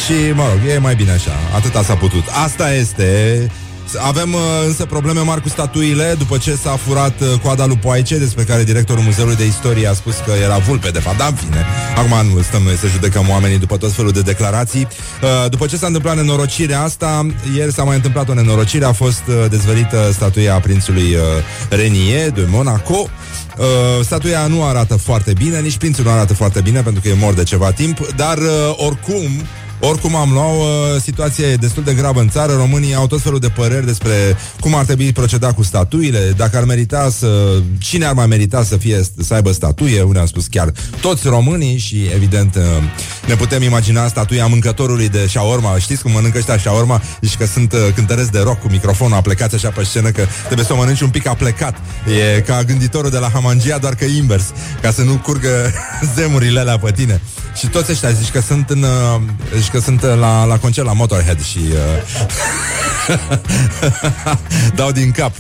și, 0.06 0.32
mă 0.34 0.44
rog, 0.50 0.60
e 0.70 0.78
mai 0.78 0.96
bine 0.96 1.12
așa, 1.12 1.36
atâta 1.56 1.84
s-a 1.84 1.96
putut. 1.96 2.24
Asta 2.44 2.74
este... 2.74 3.50
Avem 3.98 4.34
uh, 4.34 4.40
însă 4.66 4.86
probleme 4.86 5.20
mari 5.20 5.42
cu 5.42 5.50
statuile 5.50 6.16
după 6.18 6.38
ce 6.38 6.56
s-a 6.56 6.76
furat 6.86 7.22
uh, 7.22 7.40
coada 7.44 7.66
lui 7.66 7.78
Poaice, 7.78 8.18
despre 8.18 8.44
care 8.44 8.64
directorul 8.64 9.04
Muzeului 9.04 9.36
de 9.36 9.46
Istorie 9.46 9.88
a 9.88 9.94
spus 9.94 10.16
că 10.26 10.32
era 10.44 10.58
vulpe, 10.58 10.90
de 10.90 11.00
fapt, 11.00 11.18
da, 11.18 11.26
în 11.26 11.34
fine. 11.34 11.66
Acum 11.96 12.34
nu 12.34 12.42
stăm 12.42 12.62
noi 12.62 12.76
să 12.76 12.88
judecăm 12.88 13.30
oamenii 13.30 13.58
după 13.58 13.78
tot 13.78 13.92
felul 13.92 14.12
de 14.12 14.22
declarații. 14.22 14.88
Uh, 15.22 15.50
după 15.50 15.66
ce 15.66 15.78
s-a 15.78 15.86
întâmplat 15.86 16.16
nenorocirea 16.16 16.82
asta, 16.82 17.26
ieri 17.56 17.74
s-a 17.74 17.84
mai 17.84 17.96
întâmplat 17.96 18.30
o 18.30 18.34
nenorocire, 18.34 18.86
a 18.86 18.92
fost 18.92 19.24
uh, 19.28 19.50
dezvălită 19.50 20.10
statuia 20.14 20.60
prințului 20.60 21.16
uh, 21.16 21.22
Renier 21.70 22.32
de 22.32 22.46
Monaco. 22.50 23.10
Uh, 23.58 23.66
statuia 24.06 24.48
nu 24.48 24.64
arată 24.64 24.96
foarte 24.96 25.34
bine, 25.34 25.60
nici 25.60 25.78
prințul 25.78 26.04
nu 26.04 26.12
arată 26.12 26.34
foarte 26.34 26.62
bine 26.62 26.82
pentru 26.82 27.02
că 27.02 27.08
e 27.08 27.14
mort 27.14 27.36
de 27.36 27.44
ceva 27.44 27.72
timp, 27.72 28.16
dar 28.16 28.38
uh, 28.38 28.74
oricum 28.76 29.30
oricum 29.80 30.16
am 30.16 30.32
luat, 30.32 30.56
uh, 30.56 31.02
situația 31.02 31.48
e 31.48 31.56
destul 31.56 31.84
de 31.84 31.94
gravă 31.94 32.20
în 32.20 32.30
țară. 32.30 32.54
Românii 32.54 32.96
au 32.96 33.08
tot 33.08 33.22
felul 33.22 33.40
de 33.40 33.48
păreri 33.48 33.86
despre 33.86 34.38
cum 34.60 34.76
ar 34.76 34.86
trebui 34.86 35.12
proceda 35.12 35.54
cu 35.54 35.64
statuile, 35.64 36.34
dacă 36.38 36.58
ar 36.58 36.64
merita 36.64 37.10
să... 37.10 37.62
Cine 37.80 38.06
ar 38.06 38.14
mai 38.14 38.28
merita 38.28 38.64
să 38.64 38.78
fie 38.78 39.02
să 39.24 39.34
aibă 39.34 39.52
statuie? 39.52 40.02
Unde 40.02 40.20
am 40.20 40.26
spus 40.26 40.48
chiar 40.48 40.72
toți 41.02 41.28
românii 41.28 41.78
și, 41.78 42.10
evident, 42.16 42.56
uh, 42.56 42.62
ne 43.28 43.36
putem 43.36 43.62
imagina 43.62 44.08
statuia 44.08 44.48
mâncătorului 44.48 45.10
de 45.10 45.26
shawarma. 45.28 45.78
Știți 45.78 46.02
cum 46.02 46.12
mănâncă 46.12 46.38
ăștia 46.38 46.58
shawarma? 46.58 47.02
Deci 47.22 47.36
că 47.36 47.46
sunt 47.46 47.74
uh, 47.74 47.80
cântăresc 47.96 48.32
de 48.32 48.40
rock 48.40 48.60
cu 48.60 48.68
microfonul 48.70 49.18
aplecat 49.18 49.54
așa 49.54 49.70
pe 49.70 49.84
scenă, 49.84 50.10
că 50.10 50.26
trebuie 50.46 50.66
să 50.66 50.74
o 50.74 50.76
mănânci 50.76 51.02
un 51.02 51.10
pic 51.10 51.28
aplecat. 51.28 51.80
E 52.38 52.42
ca 52.42 52.64
gânditorul 52.64 53.10
de 53.10 53.18
la 53.18 53.30
Hamangia, 53.34 53.78
doar 53.78 53.96
că 53.96 54.06
invers, 54.06 54.46
ca 54.82 54.92
să 54.92 55.04
nu 55.04 55.14
curgă 55.14 55.72
zemurile 56.16 56.60
alea 56.60 56.78
pe 56.78 56.92
tine. 56.92 57.22
Și 57.56 57.68
toți 57.68 57.92
ăștia 57.92 58.12
zici 58.12 58.32
că 58.32 58.42
sunt 58.42 58.70
în, 58.70 58.84
uh, 58.84 59.22
zici 59.58 59.70
că 59.70 59.80
sunt 59.80 60.04
uh, 60.04 60.16
la, 60.20 60.44
la 60.44 60.58
concert 60.58 60.88
la 60.88 60.94
Motorhead 60.94 61.44
și 61.44 61.60
uh, 61.60 61.78
dau 64.76 64.92
din 64.92 65.12
cap. 65.12 65.34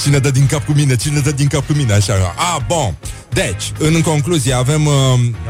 Cine 0.00 0.18
dă 0.18 0.30
din 0.30 0.46
cap 0.46 0.64
cu 0.64 0.72
mine? 0.72 0.96
Cine 0.96 1.20
dă 1.20 1.30
din 1.30 1.46
cap 1.46 1.66
cu 1.66 1.72
mine? 1.72 1.92
Așa. 1.92 2.12
A, 2.36 2.64
bun. 2.66 2.96
Deci, 3.46 3.72
în 3.78 4.00
concluzie, 4.00 4.52
avem, 4.52 4.86
uh, 4.86 4.92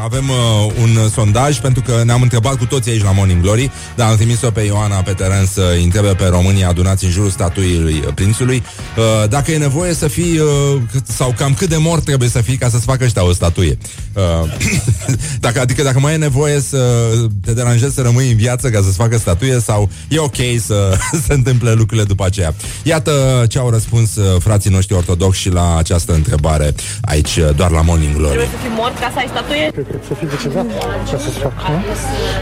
avem 0.03 0.29
uh, 0.29 0.73
un 0.81 1.09
sondaj 1.09 1.59
pentru 1.59 1.83
că 1.83 2.03
ne-am 2.05 2.23
întrebat 2.23 2.57
cu 2.57 2.65
toții 2.65 2.91
aici 2.91 3.03
la 3.03 3.13
Morning 3.13 3.43
Glory, 3.43 3.71
dar 3.97 4.09
am 4.09 4.17
trimis-o 4.17 4.51
pe 4.51 4.61
Ioana 4.61 4.97
pe 4.97 5.13
teren 5.13 5.47
să 5.47 5.77
întrebe 5.83 6.09
pe 6.09 6.27
românii 6.27 6.65
adunați 6.65 7.05
în 7.05 7.11
jurul 7.11 7.31
statuii 7.31 7.77
uh, 7.77 8.15
prințului 8.15 8.63
uh, 8.97 9.29
dacă 9.29 9.51
e 9.51 9.59
nevoie 9.59 9.95
să 9.95 10.09
fii 10.09 10.39
uh, 10.39 10.81
cât- 10.93 11.07
sau 11.07 11.35
cam 11.37 11.55
cât 11.55 11.69
de 11.69 11.77
mort 11.77 12.05
trebuie 12.05 12.29
să 12.29 12.41
fii 12.41 12.57
ca 12.57 12.69
să-ți 12.69 12.85
facă 12.85 13.05
ăștia 13.05 13.25
o 13.25 13.33
statuie. 13.33 13.79
Uh, 14.13 14.53
dacă, 15.47 15.61
adică 15.61 15.83
dacă 15.83 15.99
mai 15.99 16.13
e 16.13 16.17
nevoie 16.17 16.61
să 16.61 17.11
te 17.45 17.53
deranjezi 17.53 17.95
să 17.95 18.03
rămâi 18.03 18.31
în 18.31 18.37
viață 18.37 18.71
ca 18.71 18.81
să-ți 18.83 18.97
facă 18.97 19.19
statuie 19.19 19.61
sau 19.61 19.91
e 20.09 20.19
ok 20.19 20.37
să 20.65 20.97
se 21.27 21.33
întâmple 21.33 21.73
lucrurile 21.73 22.07
după 22.07 22.25
aceea. 22.25 22.55
Iată 22.83 23.45
ce 23.49 23.59
au 23.59 23.71
răspuns 23.71 24.17
uh, 24.17 24.41
frații 24.41 24.71
noștri 24.71 24.97
ortodoxi 24.97 25.49
la 25.49 25.77
această 25.77 26.13
întrebare 26.13 26.75
aici 27.01 27.37
uh, 27.37 27.55
doar 27.57 27.71
la 27.71 27.78
Morning 27.87 28.15
Glory. 28.17 28.37
Trebuie 28.37 28.57
să 28.57 28.61
fii 28.65 28.75
mort 28.77 28.99
ca 28.99 29.09
să 29.15 29.19
ai 29.19 29.29
statuie? 29.35 29.67
Să 30.09 30.15
fii 30.15 30.29
decezat 30.35 30.67
ca 31.11 31.17
să-ți 31.25 31.39
fac, 31.39 31.53
nu? 31.69 31.79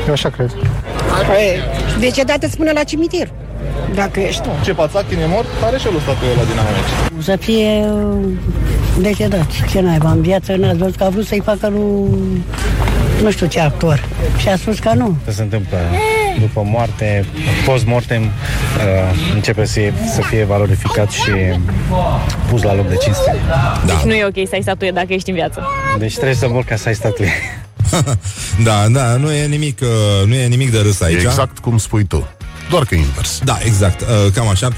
Eu 0.07 0.12
așa 0.12 0.29
cred. 0.29 0.51
Decedat 1.99 2.42
îți 2.42 2.53
spune 2.53 2.72
la 2.72 2.83
cimitir. 2.83 3.29
Dacă 3.94 4.20
ești. 4.20 4.49
Ce 4.64 4.72
Pațachin 4.75 5.18
e 5.18 5.27
mort, 5.27 5.46
are 5.64 5.79
și 5.79 5.87
el 5.87 5.94
o 5.94 5.99
statuie 5.99 6.35
la 6.37 6.42
Dinamo 6.49 6.68
Să 7.22 7.37
fie 7.37 7.85
uh, 7.85 8.25
decedat. 8.99 9.46
Ce 9.70 9.81
naiba, 9.81 10.11
în 10.11 10.22
viață 10.22 10.57
n-ați 10.57 10.79
văzut 10.79 10.96
că 10.96 11.05
a 11.05 11.09
vrut 11.09 11.27
să-i 11.27 11.42
facă 11.44 11.68
lui 11.68 12.44
nu 13.22 13.31
știu 13.31 13.46
ce 13.46 13.61
actor. 13.61 14.05
Și 14.37 14.49
a 14.49 14.57
spus 14.57 14.79
că 14.79 14.92
nu. 14.94 15.16
Ce 15.25 15.31
se 15.31 15.42
întâmplă 15.42 15.77
după 16.40 16.62
moarte, 16.64 17.25
post-mortem, 17.64 18.22
uh, 18.22 18.31
începe 19.35 19.64
să, 19.64 19.72
fie, 19.72 19.94
să 20.14 20.20
fie 20.22 20.44
valorificat 20.44 21.11
și 21.11 21.31
pus 22.49 22.62
la 22.62 22.75
loc 22.75 22.88
de 22.88 22.96
cinste. 22.96 23.37
Da. 23.49 23.83
Deci 23.87 24.05
nu 24.05 24.14
e 24.14 24.25
ok 24.25 24.49
să 24.49 24.55
ai 24.55 24.62
statuie 24.62 24.90
dacă 24.90 25.12
ești 25.12 25.29
în 25.29 25.35
viață. 25.35 25.66
Deci 25.99 26.14
trebuie 26.14 26.35
să 26.35 26.49
mor 26.49 26.64
ca 26.64 26.77
să 26.77 26.88
ai 26.88 26.94
statuie. 26.94 27.33
da, 28.64 28.88
da, 28.88 29.16
nu 29.16 29.33
e 29.33 29.46
nimic, 29.46 29.81
uh, 29.81 30.27
nu 30.27 30.35
e 30.35 30.46
nimic 30.46 30.70
de 30.70 30.79
râs 30.79 31.01
aici. 31.01 31.22
E 31.22 31.27
exact 31.27 31.59
cum 31.59 31.79
spui 31.79 32.05
tu. 32.05 32.29
Doar 32.70 32.85
că 32.85 32.94
invers. 32.94 33.40
Da, 33.44 33.59
exact, 33.64 34.00
uh, 34.00 34.33
cam 34.33 34.48
așa. 34.48 34.68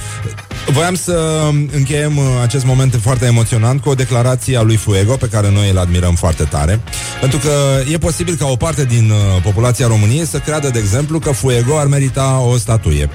Voiam 0.73 0.95
să 0.95 1.49
încheiem 1.73 2.17
uh, 2.17 2.25
acest 2.43 2.65
moment 2.65 2.99
foarte 3.03 3.27
emoționant 3.27 3.81
cu 3.81 3.89
o 3.89 3.95
declarație 3.95 4.57
a 4.57 4.63
lui 4.63 4.77
Fuego, 4.77 5.17
pe 5.17 5.27
care 5.27 5.51
noi 5.51 5.71
îl 5.71 5.79
admirăm 5.79 6.15
foarte 6.15 6.45
tare, 6.45 6.81
pentru 7.21 7.39
că 7.39 7.51
e 7.93 7.99
posibil 7.99 8.35
ca 8.35 8.47
o 8.47 8.57
parte 8.57 8.85
din 8.85 9.11
uh, 9.11 9.43
populația 9.43 9.87
României 9.87 10.27
să 10.27 10.39
creadă, 10.39 10.69
de 10.69 10.79
exemplu, 10.79 11.19
că 11.19 11.31
Fuego 11.31 11.79
ar 11.79 11.87
merita 11.87 12.41
o 12.41 12.57
statuie. 12.57 13.11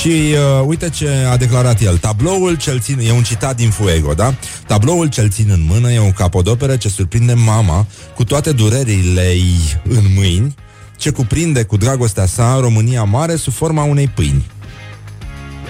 Și 0.00 0.08
uh, 0.08 0.64
uite 0.66 0.90
ce 0.90 1.08
a 1.30 1.36
declarat 1.36 1.80
el. 1.80 1.96
Tabloul 1.96 2.54
cel 2.54 2.80
țin, 2.80 2.98
e 3.06 3.12
un 3.12 3.22
citat 3.22 3.56
din 3.56 3.70
Fuego, 3.70 4.12
da? 4.14 4.34
Tabloul 4.66 5.06
cel 5.06 5.30
țin 5.30 5.46
în 5.50 5.64
mână 5.68 5.92
e 5.92 6.00
un 6.00 6.12
capodoperă 6.12 6.76
ce 6.76 6.88
surprinde 6.88 7.32
mama 7.32 7.86
cu 8.14 8.24
toate 8.24 8.52
durerile 8.52 9.22
ei 9.22 9.80
în 9.88 10.02
mâini, 10.14 10.54
ce 10.96 11.10
cuprinde 11.10 11.62
cu 11.62 11.76
dragostea 11.76 12.26
sa 12.26 12.58
România 12.60 13.02
mare 13.02 13.36
sub 13.36 13.52
forma 13.52 13.82
unei 13.82 14.08
pâini. 14.08 14.50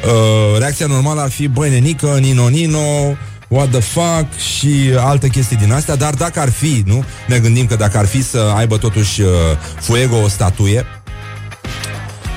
Uh, 0.04 0.58
reacția 0.58 0.86
normală 0.86 1.20
ar 1.20 1.30
fi, 1.30 1.48
băi, 1.48 1.70
nenică, 1.70 2.16
nino, 2.20 2.48
nino, 2.48 3.16
what 3.48 3.70
the 3.70 3.80
fuck 3.80 4.36
și 4.36 4.92
alte 4.96 5.28
chestii 5.28 5.56
din 5.56 5.72
astea, 5.72 5.96
dar 5.96 6.14
dacă 6.14 6.40
ar 6.40 6.50
fi, 6.50 6.82
nu? 6.86 7.04
Ne 7.26 7.38
gândim 7.38 7.66
că 7.66 7.76
dacă 7.76 7.98
ar 7.98 8.06
fi 8.06 8.22
să 8.22 8.52
aibă 8.56 8.78
totuși 8.78 9.20
uh, 9.20 9.28
Fuego 9.80 10.16
o 10.16 10.28
statuie, 10.28 10.84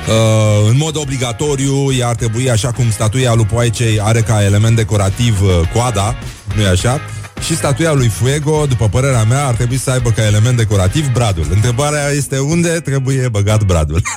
Uh, 0.07 0.69
în 0.69 0.77
mod 0.77 0.97
obligatoriu, 0.97 1.91
ea 1.91 2.07
ar 2.07 2.15
trebui, 2.15 2.49
așa 2.49 2.71
cum 2.71 2.91
statuia 2.91 3.33
lui 3.33 3.45
Poaicei 3.45 3.99
are 4.01 4.21
ca 4.21 4.43
element 4.43 4.75
decorativ 4.75 5.41
uh, 5.41 5.69
coada, 5.73 6.15
nu 6.55 6.61
e 6.61 6.67
așa? 6.67 7.01
Și 7.43 7.55
statuia 7.55 7.91
lui 7.93 8.07
Fuego, 8.07 8.65
după 8.65 8.89
părerea 8.89 9.23
mea, 9.23 9.45
ar 9.45 9.53
trebui 9.53 9.77
să 9.77 9.91
aibă 9.91 10.09
ca 10.09 10.25
element 10.25 10.57
decorativ 10.57 11.11
bradul. 11.11 11.45
Întrebarea 11.49 12.09
este 12.09 12.39
unde 12.39 12.69
trebuie 12.69 13.27
băgat 13.27 13.63
bradul. 13.63 14.01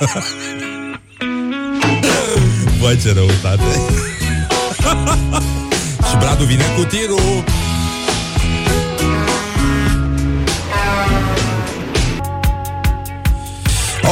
Bă, 2.79 2.95
ce 3.01 3.13
răutate 3.13 3.63
Și 6.09 6.17
Bradu 6.17 6.43
vine 6.43 6.63
cu 6.77 6.83
tirul 6.83 7.43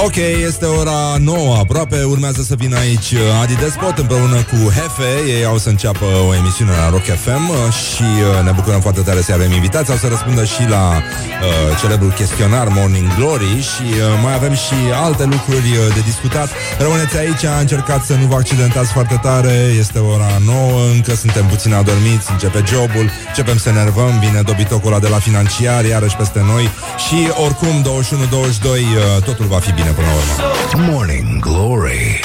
Ok, 0.06 0.16
este 0.46 0.66
ora 0.66 1.18
9 1.20 1.56
aproape. 1.56 2.04
Urmează 2.04 2.42
să 2.42 2.56
vină 2.56 2.78
aici 2.78 3.12
uh, 3.12 3.42
Adi 3.42 3.56
Despot 3.56 3.98
Împreună 3.98 4.36
cu 4.36 4.56
Hefe. 4.56 5.12
Ei 5.36 5.46
au 5.46 5.58
să 5.58 5.70
înceapă 5.70 6.06
o 6.30 6.36
emisiune 6.36 6.72
la 6.72 6.90
Rock 6.90 7.06
FM 7.24 7.50
uh, 7.50 7.74
Și 7.84 8.04
uh, 8.04 8.44
ne 8.46 8.52
bucurăm 8.52 8.82
foarte 8.82 9.02
tare 9.02 9.22
să 9.22 9.34
avem 9.34 9.52
invitați. 9.52 9.92
Au 9.92 9.98
să 9.98 10.08
răspundă 10.08 10.44
și 10.46 10.64
la 10.68 10.86
uh, 10.96 11.78
celebrul 11.82 12.12
chestionar 12.12 12.68
Morning 12.68 13.08
Glory 13.18 13.54
Și 13.72 13.88
uh, 13.90 14.20
mai 14.24 14.34
avem 14.34 14.54
și 14.54 14.78
alte 15.06 15.24
lucruri 15.24 15.70
uh, 15.78 15.94
de 15.96 16.02
discutat. 16.12 16.50
Rămâneți 16.80 17.18
aici, 17.18 17.44
încercați 17.60 18.06
să 18.06 18.14
nu 18.22 18.26
vă 18.26 18.36
accidentați 18.36 18.92
foarte 18.92 19.20
tare. 19.22 19.56
Este 19.84 20.00
ora 20.00 20.32
9 20.46 20.82
Încă 20.96 21.16
suntem 21.16 21.46
puțin 21.46 21.74
adormiți 21.74 22.32
Începe 22.32 22.64
jobul 22.72 23.06
Începem 23.28 23.58
să 23.58 23.70
nervăm 23.72 24.20
Vine 24.20 24.42
dobitocul 24.42 24.92
ăla 24.92 25.00
de 25.00 25.08
la 25.08 25.20
financiar 25.20 25.86
Iarăși 25.86 26.16
peste 26.16 26.42
noi. 26.52 26.70
Și 27.06 27.18
oricum 27.46 27.74
21-22 27.84 27.86
uh, 27.86 29.24
Totul 29.24 29.46
va 29.46 29.60
fi 29.60 29.72
bine 29.72 29.89
la 29.98 30.14
urmă 30.14 30.92
Morning 30.92 31.40
Glory. 31.40 32.22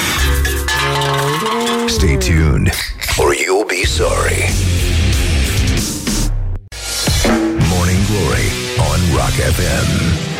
Stay 1.87 2.17
tuned, 2.17 2.69
or 3.17 3.33
you'll 3.33 3.67
be 3.67 3.83
sorry. 3.85 4.41
Morning 7.73 8.01
Glory 8.09 8.47
on 8.89 8.99
Rock 9.17 9.35
FM. 9.57 10.34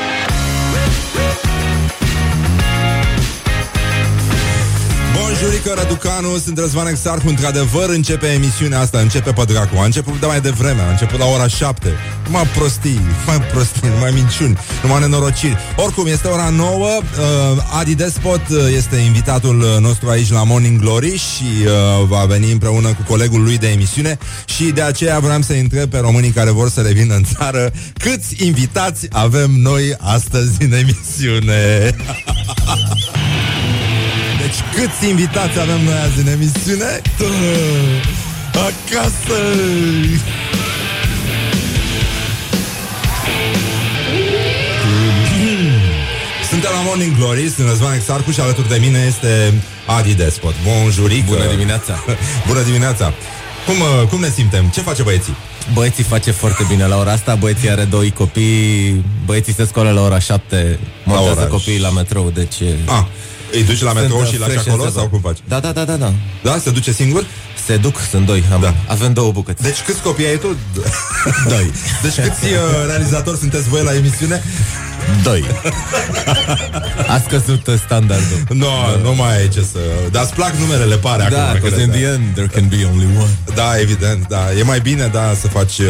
Bonjurică, 5.40 5.74
Răducanu, 5.78 6.38
sunt 6.38 6.58
Răzvan 6.58 6.88
Exarhu 6.88 7.28
Într-adevăr 7.28 7.90
începe 7.90 8.28
emisiunea 8.28 8.80
asta 8.80 9.00
Începe 9.00 9.32
pe 9.32 9.44
dracu, 9.48 9.78
a 9.78 9.84
început 9.86 10.20
de 10.20 10.26
mai 10.26 10.42
devreme 10.42 10.82
A 10.82 10.90
început 10.90 11.20
la 11.20 11.26
ora 11.26 11.48
7 11.48 11.94
Numai 12.26 12.44
prostii, 12.56 13.00
numai 13.26 13.48
prostii, 13.52 13.90
numai 13.94 14.12
minciuni 14.12 14.58
Numai 14.84 15.00
nenorociri. 15.00 15.58
Oricum, 15.76 16.06
este 16.08 16.28
ora 16.28 16.50
9 16.50 16.86
uh, 16.86 17.80
Adi 17.80 17.96
Despot 17.96 18.42
uh, 18.50 18.58
este 18.76 18.96
invitatul 18.96 19.60
uh, 19.60 19.78
nostru 19.80 20.10
aici 20.10 20.32
la 20.32 20.44
Morning 20.44 20.80
Glory 20.80 21.18
Și 21.18 21.66
uh, 21.66 22.08
va 22.08 22.26
veni 22.26 22.52
împreună 22.52 22.88
cu 22.88 23.04
colegul 23.08 23.44
lui 23.44 23.58
de 23.58 23.68
emisiune 23.68 24.18
Și 24.46 24.64
de 24.64 24.82
aceea 24.82 25.20
vreau 25.20 25.42
să 25.42 25.54
întreb 25.54 25.90
pe 25.90 25.98
românii 25.98 26.32
care 26.32 26.52
vor 26.52 26.70
să 26.70 26.82
revină 26.82 27.16
în 27.16 27.24
țară 27.24 27.72
Câți 27.98 28.46
invitați 28.46 29.08
avem 29.12 29.52
noi 29.52 29.96
astăzi 30.00 30.64
în 30.64 30.74
emisiune? 30.74 31.96
Deci 34.76 34.86
câți 34.86 35.10
invitați 35.10 35.60
avem 35.60 35.84
noi 35.84 35.94
azi 35.94 36.20
în 36.20 36.28
emisiune? 36.28 37.02
Tă, 37.18 37.26
Acasă! 38.52 39.40
Suntem 46.50 46.70
la 46.74 46.82
Morning 46.82 47.18
Glory, 47.18 47.50
sunt 47.56 47.68
Răzvan 47.68 47.94
Exarcu 47.94 48.32
și 48.32 48.40
alături 48.40 48.70
de 48.70 48.78
mine 48.82 49.04
este 49.08 49.54
Adi 49.86 50.14
Despot. 50.14 50.54
Bonjurică! 50.64 51.26
Bună 51.28 51.50
dimineața! 51.50 52.04
Bună 52.48 52.62
dimineața! 52.62 53.14
Cum, 53.66 53.76
uh, 53.80 54.08
cum 54.08 54.20
ne 54.20 54.30
simtem? 54.30 54.66
Ce 54.66 54.82
face 54.82 55.04
băieții? 55.04 55.36
Băieții 55.74 56.04
face 56.04 56.32
foarte 56.32 56.66
bine 56.70 56.86
la 56.88 56.98
ora 56.98 57.12
asta 57.12 57.36
Băieții 57.36 57.70
are 57.70 57.84
doi 57.84 58.12
copii 58.12 59.04
Băieții 59.26 59.54
se 59.54 59.66
scoală 59.66 59.92
la 59.92 60.02
ora 60.02 60.20
7 60.20 60.80
Montează 61.04 61.40
oraș 61.40 61.50
copiii 61.50 61.80
la 61.80 61.90
metrou 61.90 62.30
Deci 62.30 62.56
Ah, 62.86 63.04
îi 63.56 63.64
duci 63.64 63.82
la 63.82 63.90
Sunt, 63.90 64.02
metrou 64.02 64.22
uh, 64.22 64.28
și 64.28 64.40
lași 64.40 64.52
fresh 64.52 64.68
acolo 64.68 64.84
and 64.84 64.94
sau 64.94 65.08
cum 65.08 65.20
faci? 65.20 65.38
Da, 65.48 65.60
da, 65.60 65.72
da, 65.72 65.84
da, 65.84 65.96
da 65.96 66.14
Da? 66.44 66.58
Se 66.58 66.70
duce 66.70 66.92
singur? 66.92 67.26
Se 67.66 67.78
duc, 67.78 67.96
sunt 68.10 68.26
doi 68.26 68.44
am, 68.54 68.62
da. 68.62 68.74
Avem 68.88 69.14
două 69.14 69.32
bucăți 69.32 69.62
Deci 69.62 69.82
câți 69.86 70.02
copii 70.02 70.26
ai 70.26 70.38
tu? 70.38 70.48
Doi 71.54 71.72
Deci 72.02 72.16
câți 72.16 72.46
uh, 72.46 72.60
realizatori 72.88 73.38
sunteți 73.38 73.70
voi 73.70 73.84
la 73.84 73.96
emisiune? 73.96 74.44
Doi 75.24 75.44
A 77.08 77.20
scăzut 77.26 77.68
uh, 77.68 77.74
standardul 77.86 78.38
Nu, 78.50 78.56
no, 78.56 79.02
nu 79.02 79.16
mai 79.16 79.44
e 79.44 79.48
ce 79.48 79.62
să... 79.72 79.80
Dar 80.12 80.24
îți 80.24 80.34
plac 80.34 80.54
numerele, 80.54 80.98
pare 80.98 81.28
Da, 81.32 81.48
acum. 81.48 81.60
because 81.60 81.82
in 81.82 81.90
the 81.90 82.04
end 82.04 82.34
there 82.34 82.48
can 82.48 82.68
be 82.68 82.88
only 82.92 83.08
one 83.18 83.30
Da, 83.56 83.80
evident, 83.80 84.28
da. 84.28 84.54
E 84.60 84.64
mai 84.64 84.80
bine, 84.80 85.10
da, 85.14 85.34
să 85.42 85.48
faci... 85.48 85.78
Uh, 85.78 85.86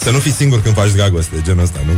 să 0.00 0.10
nu 0.10 0.18
fii 0.18 0.32
singur 0.32 0.62
când 0.62 0.74
faci 0.74 0.90
dragoste, 0.90 1.34
genul 1.42 1.62
ăsta, 1.62 1.78
nu? 1.86 1.92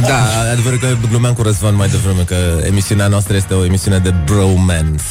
Da, 0.00 0.50
adevărul 0.52 0.78
că 0.78 0.86
glumeam 1.08 1.34
cu 1.34 1.42
Răzvan 1.42 1.74
mai 1.74 1.88
devreme 1.88 2.22
Că 2.22 2.36
emisiunea 2.66 3.06
noastră 3.06 3.36
este 3.36 3.54
o 3.54 3.64
emisiune 3.64 3.98
de 3.98 4.14
bromance 4.24 5.02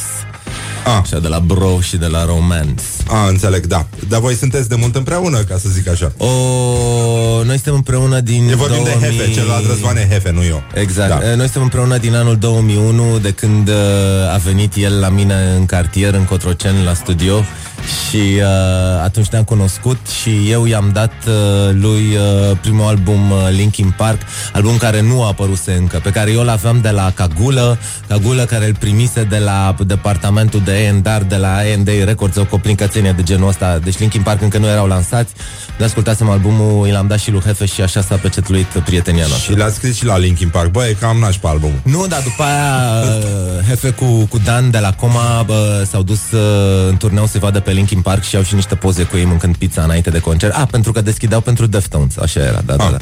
Ah. 0.84 1.00
Așa, 1.02 1.18
de 1.18 1.28
la 1.28 1.38
bro 1.38 1.80
și 1.80 1.96
de 1.96 2.06
la 2.06 2.24
romance 2.24 2.82
A, 3.06 3.26
înțeleg, 3.28 3.66
da. 3.66 3.86
Dar 4.08 4.20
voi 4.20 4.34
sunteți 4.34 4.68
de 4.68 4.74
mult 4.74 4.96
împreună, 4.96 5.38
ca 5.38 5.56
să 5.58 5.68
zic 5.68 5.88
așa. 5.88 6.12
O, 6.16 6.26
noi 7.44 7.54
suntem 7.54 7.74
împreună 7.74 8.20
din 8.20 8.48
E 8.48 8.54
vorbim 8.54 8.84
2000... 8.84 9.00
de 9.00 9.06
Hefe, 9.06 9.30
celălalt 9.32 9.66
Răzvan 9.66 9.96
e 9.96 10.08
Hefe, 10.10 10.30
nu 10.30 10.44
eu. 10.44 10.62
Exact. 10.74 11.08
Da. 11.08 11.18
Da. 11.18 11.34
Noi 11.34 11.44
suntem 11.44 11.62
împreună 11.62 11.98
din 11.98 12.14
anul 12.14 12.36
2001, 12.36 13.18
de 13.18 13.30
când 13.30 13.68
uh, 13.68 13.74
a 14.34 14.36
venit 14.36 14.74
el 14.76 15.00
la 15.00 15.08
mine 15.08 15.34
în 15.56 15.66
cartier, 15.66 16.14
în 16.14 16.24
Cotroceni, 16.24 16.84
la 16.84 16.94
studio 16.94 17.44
și 17.88 18.16
uh, 18.16 19.02
atunci 19.02 19.28
ne-am 19.28 19.44
cunoscut 19.44 20.06
și 20.20 20.50
eu 20.50 20.66
i-am 20.66 20.90
dat 20.92 21.12
uh, 21.26 21.34
lui 21.72 22.16
uh, 22.16 22.56
primul 22.60 22.86
album 22.86 23.30
uh, 23.30 23.48
Linkin 23.50 23.94
Park, 23.96 24.20
album 24.52 24.76
care 24.76 25.00
nu 25.00 25.22
a 25.22 25.26
apăruse 25.26 25.72
încă, 25.72 26.00
pe 26.02 26.10
care 26.10 26.30
eu 26.30 26.42
l-aveam 26.42 26.80
de 26.80 26.90
la 26.90 27.10
Cagulă, 27.14 27.78
Cagulă 28.08 28.44
care 28.44 28.66
îl 28.66 28.74
primise 28.74 29.24
de 29.24 29.38
la 29.38 29.74
departamentul 29.86 30.60
de 30.64 31.02
A&R, 31.04 31.22
de 31.22 31.36
la 31.36 31.54
A&A 31.54 32.04
Records, 32.04 32.36
o 32.36 32.44
coplincățenie 32.44 33.12
de 33.12 33.22
genul 33.22 33.48
ăsta, 33.48 33.78
deci 33.78 33.98
Linkin 33.98 34.22
Park 34.22 34.42
încă 34.42 34.58
nu 34.58 34.66
erau 34.66 34.86
lansați, 34.86 35.32
ne 35.78 35.84
ascultasem 35.84 36.28
albumul, 36.28 36.86
i 36.86 36.90
l-am 36.90 37.06
dat 37.06 37.18
și 37.18 37.30
lui 37.30 37.40
Hefe 37.40 37.66
și 37.66 37.80
așa 37.80 38.02
s-a 38.02 38.14
pecetluit 38.14 38.66
prietenia 38.66 39.26
noastră. 39.28 39.52
Și 39.52 39.58
l-ați 39.58 39.74
scris 39.74 39.96
și 39.96 40.04
la 40.04 40.18
Linkin 40.18 40.48
Park. 40.48 40.70
Bă, 40.70 40.86
e 40.86 40.96
cam 41.00 41.16
naș 41.18 41.36
pe 41.36 41.46
albumul. 41.48 41.80
Nu, 41.82 42.06
dar 42.06 42.22
după 42.22 42.42
aia 42.42 43.02
uh, 43.02 43.66
Hefe 43.68 43.90
cu, 43.90 44.04
cu 44.04 44.38
Dan 44.44 44.70
de 44.70 44.78
la 44.78 44.92
Coma 44.92 45.42
bă, 45.46 45.86
s-au 45.90 46.02
dus 46.02 46.20
uh, 46.32 46.40
în 46.88 46.96
turneu 46.96 47.26
să 47.26 47.38
vadă 47.38 47.60
pe 47.60 47.70
Linkin 47.72 48.00
Park 48.00 48.22
și 48.22 48.36
au 48.36 48.42
și 48.42 48.54
niște 48.54 48.74
poze 48.74 49.02
cu 49.02 49.16
ei 49.16 49.24
mâncând 49.24 49.56
pizza 49.56 49.82
înainte 49.82 50.10
de 50.10 50.18
concert. 50.18 50.54
Ah, 50.54 50.66
pentru 50.70 50.92
că 50.92 51.00
deschideau 51.00 51.40
pentru 51.40 51.66
Deftones, 51.66 52.16
așa 52.16 52.40
era, 52.40 52.60
da, 52.66 52.76
da, 52.76 52.84
Ah. 52.84 52.90
da. 52.90 52.96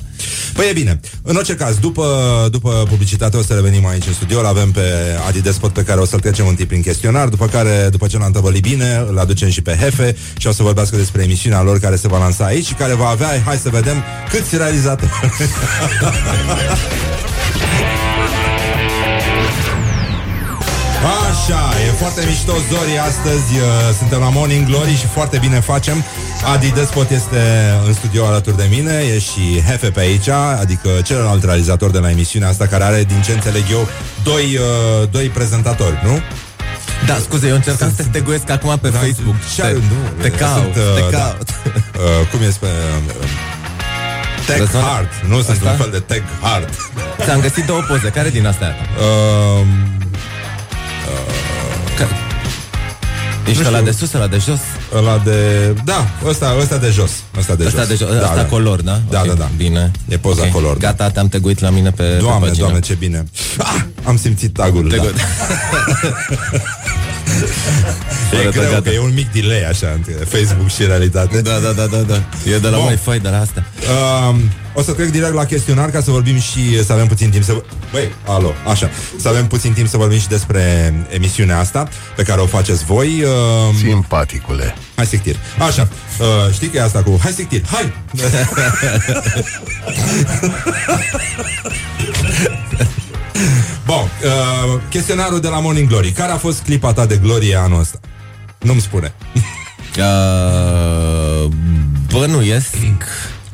Păi 0.53 0.67
e 0.69 0.73
bine. 0.73 1.01
În 1.23 1.37
orice 1.37 1.55
caz, 1.55 1.79
după, 1.79 2.05
după 2.51 2.87
publicitate 2.89 3.37
o 3.37 3.43
să 3.43 3.55
revenim 3.55 3.87
aici 3.87 4.07
în 4.07 4.13
studio. 4.13 4.39
Îl 4.39 4.47
avem 4.47 4.71
pe 4.71 4.81
Adi 5.29 5.41
Despot 5.43 5.73
pe 5.73 5.83
care 5.83 6.01
o 6.01 6.05
să-l 6.05 6.21
trecem 6.21 6.47
un 6.47 6.55
tip 6.55 6.69
prin 6.69 6.83
chestionar, 6.83 7.29
după 7.29 7.47
care, 7.47 7.89
după 7.91 8.07
ce 8.07 8.19
l-am 8.19 8.33
tăvălit 8.33 8.63
bine, 8.63 9.05
îl 9.09 9.19
aducem 9.19 9.51
și 9.51 9.63
pe 9.63 9.77
Hefe 9.81 10.17
și 10.39 10.47
o 10.47 10.53
să 10.53 10.63
vorbească 10.63 10.97
despre 10.97 11.23
emisiunea 11.23 11.63
lor 11.63 11.79
care 11.79 11.97
se 11.97 12.09
va 12.09 12.19
lansa 12.19 12.45
aici 12.45 12.66
și 12.67 12.75
care 12.75 12.95
va 12.95 13.09
avea, 13.09 13.29
hai 13.45 13.57
să 13.57 13.69
vedem, 13.69 14.05
câți 14.31 14.57
realizatori. 14.57 15.11
Așa, 21.31 21.81
e 21.87 21.91
foarte 21.91 22.25
mișto 22.27 22.53
Zori 22.53 22.99
astăzi 22.99 23.55
uh, 23.55 23.95
Suntem 23.99 24.19
la 24.19 24.29
Morning 24.29 24.67
Glory 24.67 24.97
și 24.97 25.07
foarte 25.07 25.39
bine 25.39 25.61
facem 25.61 26.05
Adi 26.53 26.71
Despot 26.71 27.11
este 27.11 27.41
în 27.87 27.93
studio 27.93 28.27
alături 28.27 28.57
de 28.57 28.67
mine 28.71 28.93
E 29.15 29.19
și 29.19 29.63
Hefe 29.67 29.91
pe 29.91 30.01
aici 30.01 30.29
Adică 30.61 30.89
celălalt 31.05 31.45
realizator 31.45 31.91
de 31.91 31.99
la 31.99 32.11
emisiunea 32.11 32.49
asta 32.49 32.67
Care 32.67 32.85
are, 32.85 33.05
din 33.05 33.23
ce 33.23 33.33
înțeleg 33.33 33.63
eu, 33.71 33.89
doi, 34.23 34.59
uh, 34.59 35.09
doi 35.11 35.27
prezentatori, 35.27 36.01
nu? 36.05 36.21
Da, 37.07 37.15
scuze, 37.23 37.49
eu 37.49 37.55
încercam 37.55 37.93
să 37.97 38.03
te 38.03 38.09
teguiesc 38.09 38.51
acum 38.51 38.79
pe 38.79 38.89
Facebook. 38.89 39.35
Ce, 39.55 39.63
te, 39.63 39.73
nu, 39.73 40.23
te 40.23 40.31
caut, 40.31 40.63
sunt, 40.63 40.77
uh, 40.77 40.95
te 40.95 41.11
da. 41.11 41.19
caut. 41.19 41.49
Uh, 41.51 42.29
cum 42.31 42.41
este 42.43 42.59
pe... 42.59 42.67
Uh, 42.67 43.29
Tech 44.47 44.59
Răzvan? 44.59 44.83
Hard, 44.83 45.09
nu 45.29 45.43
sunt 45.43 45.57
Asta? 45.57 45.71
un 45.71 45.77
fel 45.77 45.91
de 45.91 45.99
Tech 45.99 46.25
Hard 46.41 46.69
Ți-am 47.25 47.41
găsit 47.41 47.65
două 47.65 47.81
poze, 47.89 48.09
care 48.09 48.29
din 48.31 48.47
astea? 48.47 48.75
uh, 48.99 49.67
Ești 53.51 53.63
nu 53.63 53.69
ăla 53.69 53.77
știu. 53.79 53.91
de 53.91 53.97
sus, 53.99 54.13
ăla 54.13 54.27
de 54.27 54.39
jos? 54.47 54.59
Ăla 54.95 55.19
de... 55.25 55.35
Da, 55.85 56.07
ăsta, 56.27 56.57
ăsta 56.61 56.77
de 56.77 56.91
jos 56.91 57.11
Ăsta 57.39 57.55
de 57.55 57.65
Ăsta 57.67 57.79
jos, 57.79 57.89
de 57.89 57.95
jos, 57.95 58.09
da, 58.09 58.23
ăsta 58.23 58.35
da. 58.37 58.45
color, 58.45 58.81
da? 58.83 59.01
Da, 59.11 59.21
Ok, 59.21 59.27
da, 59.27 59.33
da 59.35 59.51
Bine. 59.57 59.91
E 60.09 60.17
poza 60.19 60.43
Ok, 60.43 60.51
color, 60.51 60.77
da. 60.77 60.87
Gata, 60.87 61.11
te-am 61.11 61.29
teguit 61.29 61.61
la 61.61 61.71
mine 61.71 61.91
pe, 61.91 62.03
pe 62.03 62.17
Doamne, 62.21 62.39
pagină. 62.47 62.59
doamne, 62.65 62.81
ce 62.81 62.95
bine 62.95 63.25
ah, 63.59 63.75
Am 64.05 64.17
simțit 64.17 64.53
tagul 64.55 64.89
Te 64.91 64.97
da. 64.97 65.03
gând- 65.03 65.21
E 68.33 68.37
Fără 68.37 68.51
greu, 68.51 68.63
tăgată. 68.65 68.81
că 68.81 68.89
e 68.95 68.99
un 68.99 69.13
mic 69.15 69.33
delay 69.33 69.63
așa 69.69 69.93
Între 69.95 70.13
Facebook 70.13 70.69
și 70.71 70.85
realitate 70.85 71.41
Da, 71.43 71.59
da, 71.59 71.71
da, 71.73 71.87
da, 71.87 71.97
da. 71.97 72.23
E 72.55 72.59
de 72.59 72.69
la 72.69 72.77
Bun. 72.79 72.87
Wi-Fi, 72.87 73.21
de 73.21 73.29
la 73.29 73.41
asta. 73.41 73.65
Um, 74.29 74.41
o 74.77 74.83
să 74.83 74.93
trec 74.93 75.11
direct 75.11 75.33
la 75.33 75.45
chestionar 75.45 75.91
ca 75.91 76.01
să 76.01 76.11
vorbim 76.11 76.39
și 76.39 76.85
să 76.85 76.93
avem 76.93 77.07
puțin 77.07 77.31
timp 77.31 77.45
să... 77.45 77.63
Băi, 77.93 78.13
alo, 78.27 78.53
așa. 78.71 78.91
Să 79.21 79.29
avem 79.29 79.47
puțin 79.47 79.73
timp 79.73 79.89
să 79.89 79.97
vorbim 79.97 80.19
și 80.19 80.29
despre 80.29 80.95
emisiunea 81.09 81.59
asta 81.59 81.89
pe 82.17 82.23
care 82.23 82.41
o 82.41 82.47
faceți 82.47 82.85
voi. 82.85 83.25
Um, 83.69 83.77
Simpaticule. 83.77 84.75
Hai, 84.97 85.07
Sictir. 85.07 85.37
Așa. 85.59 85.89
Uh, 86.21 86.53
știi 86.53 86.69
că 86.69 86.77
e 86.77 86.83
asta 86.83 87.03
cu... 87.03 87.19
Hai, 87.23 87.33
Sictir, 87.33 87.63
hai! 87.71 87.93
Bun, 93.87 93.95
uh, 93.97 94.81
chestionarul 94.89 95.41
de 95.41 95.49
la 95.49 95.61
Morning 95.61 95.89
Glory. 95.89 96.11
Care 96.11 96.33
a 96.33 96.37
fost 96.37 96.63
clipa 96.63 96.93
ta 96.93 97.07
de 97.07 97.17
glorie 97.17 97.57
anul 97.57 97.81
ăsta? 97.81 98.01
Nu-mi 98.59 98.81
spune. 98.81 99.15
Uh, 99.99 101.51
bănuiesc 102.13 102.75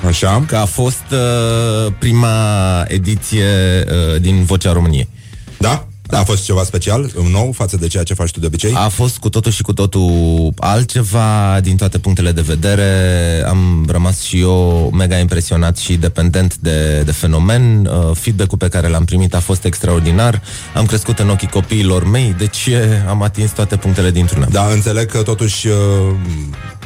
Așa. 0.07 0.45
că 0.47 0.57
a 0.57 0.65
fost 0.65 1.05
uh, 1.11 1.93
prima 1.99 2.85
ediție 2.87 3.45
uh, 3.87 4.21
din 4.21 4.45
Vocea 4.45 4.73
României. 4.73 5.09
Da? 5.59 5.87
Da. 6.13 6.19
A 6.19 6.25
fost 6.25 6.45
ceva 6.45 6.63
special, 6.63 7.11
nou, 7.31 7.53
față 7.53 7.77
de 7.77 7.87
ceea 7.87 8.03
ce 8.03 8.15
faci 8.15 8.31
tu 8.31 8.41
de 8.41 8.47
obicei? 8.47 8.73
A 8.75 8.89
fost 8.89 9.19
cu 9.19 9.29
totul 9.29 9.53
și 9.53 9.63
cu 9.63 9.73
totul 9.73 10.53
altceva 10.57 11.59
din 11.63 11.77
toate 11.77 11.99
punctele 11.99 12.33
de 12.33 12.41
vedere. 12.41 12.89
Am 13.47 13.87
rămas 13.89 14.21
și 14.21 14.41
eu 14.41 14.91
mega 14.95 15.19
impresionat 15.19 15.77
și 15.77 15.95
dependent 15.95 16.57
de, 16.57 17.03
de 17.05 17.13
fenomen. 17.13 17.87
Uh, 17.87 18.11
feedback-ul 18.15 18.59
pe 18.59 18.69
care 18.69 18.89
l-am 18.89 19.05
primit 19.05 19.35
a 19.35 19.41
fost 19.41 19.65
extraordinar. 19.65 20.43
Am 20.75 20.87
crescut 20.87 21.19
în 21.19 21.29
ochii 21.29 21.49
copiilor 21.49 22.05
mei, 22.05 22.35
deci 22.39 22.67
e, 22.67 23.05
am 23.09 23.23
atins 23.23 23.51
toate 23.51 23.77
punctele 23.77 24.11
dintr-una. 24.11 24.47
Da, 24.47 24.67
înțeleg 24.67 25.11
că 25.11 25.23
totuși 25.23 25.67
uh, 25.67 25.75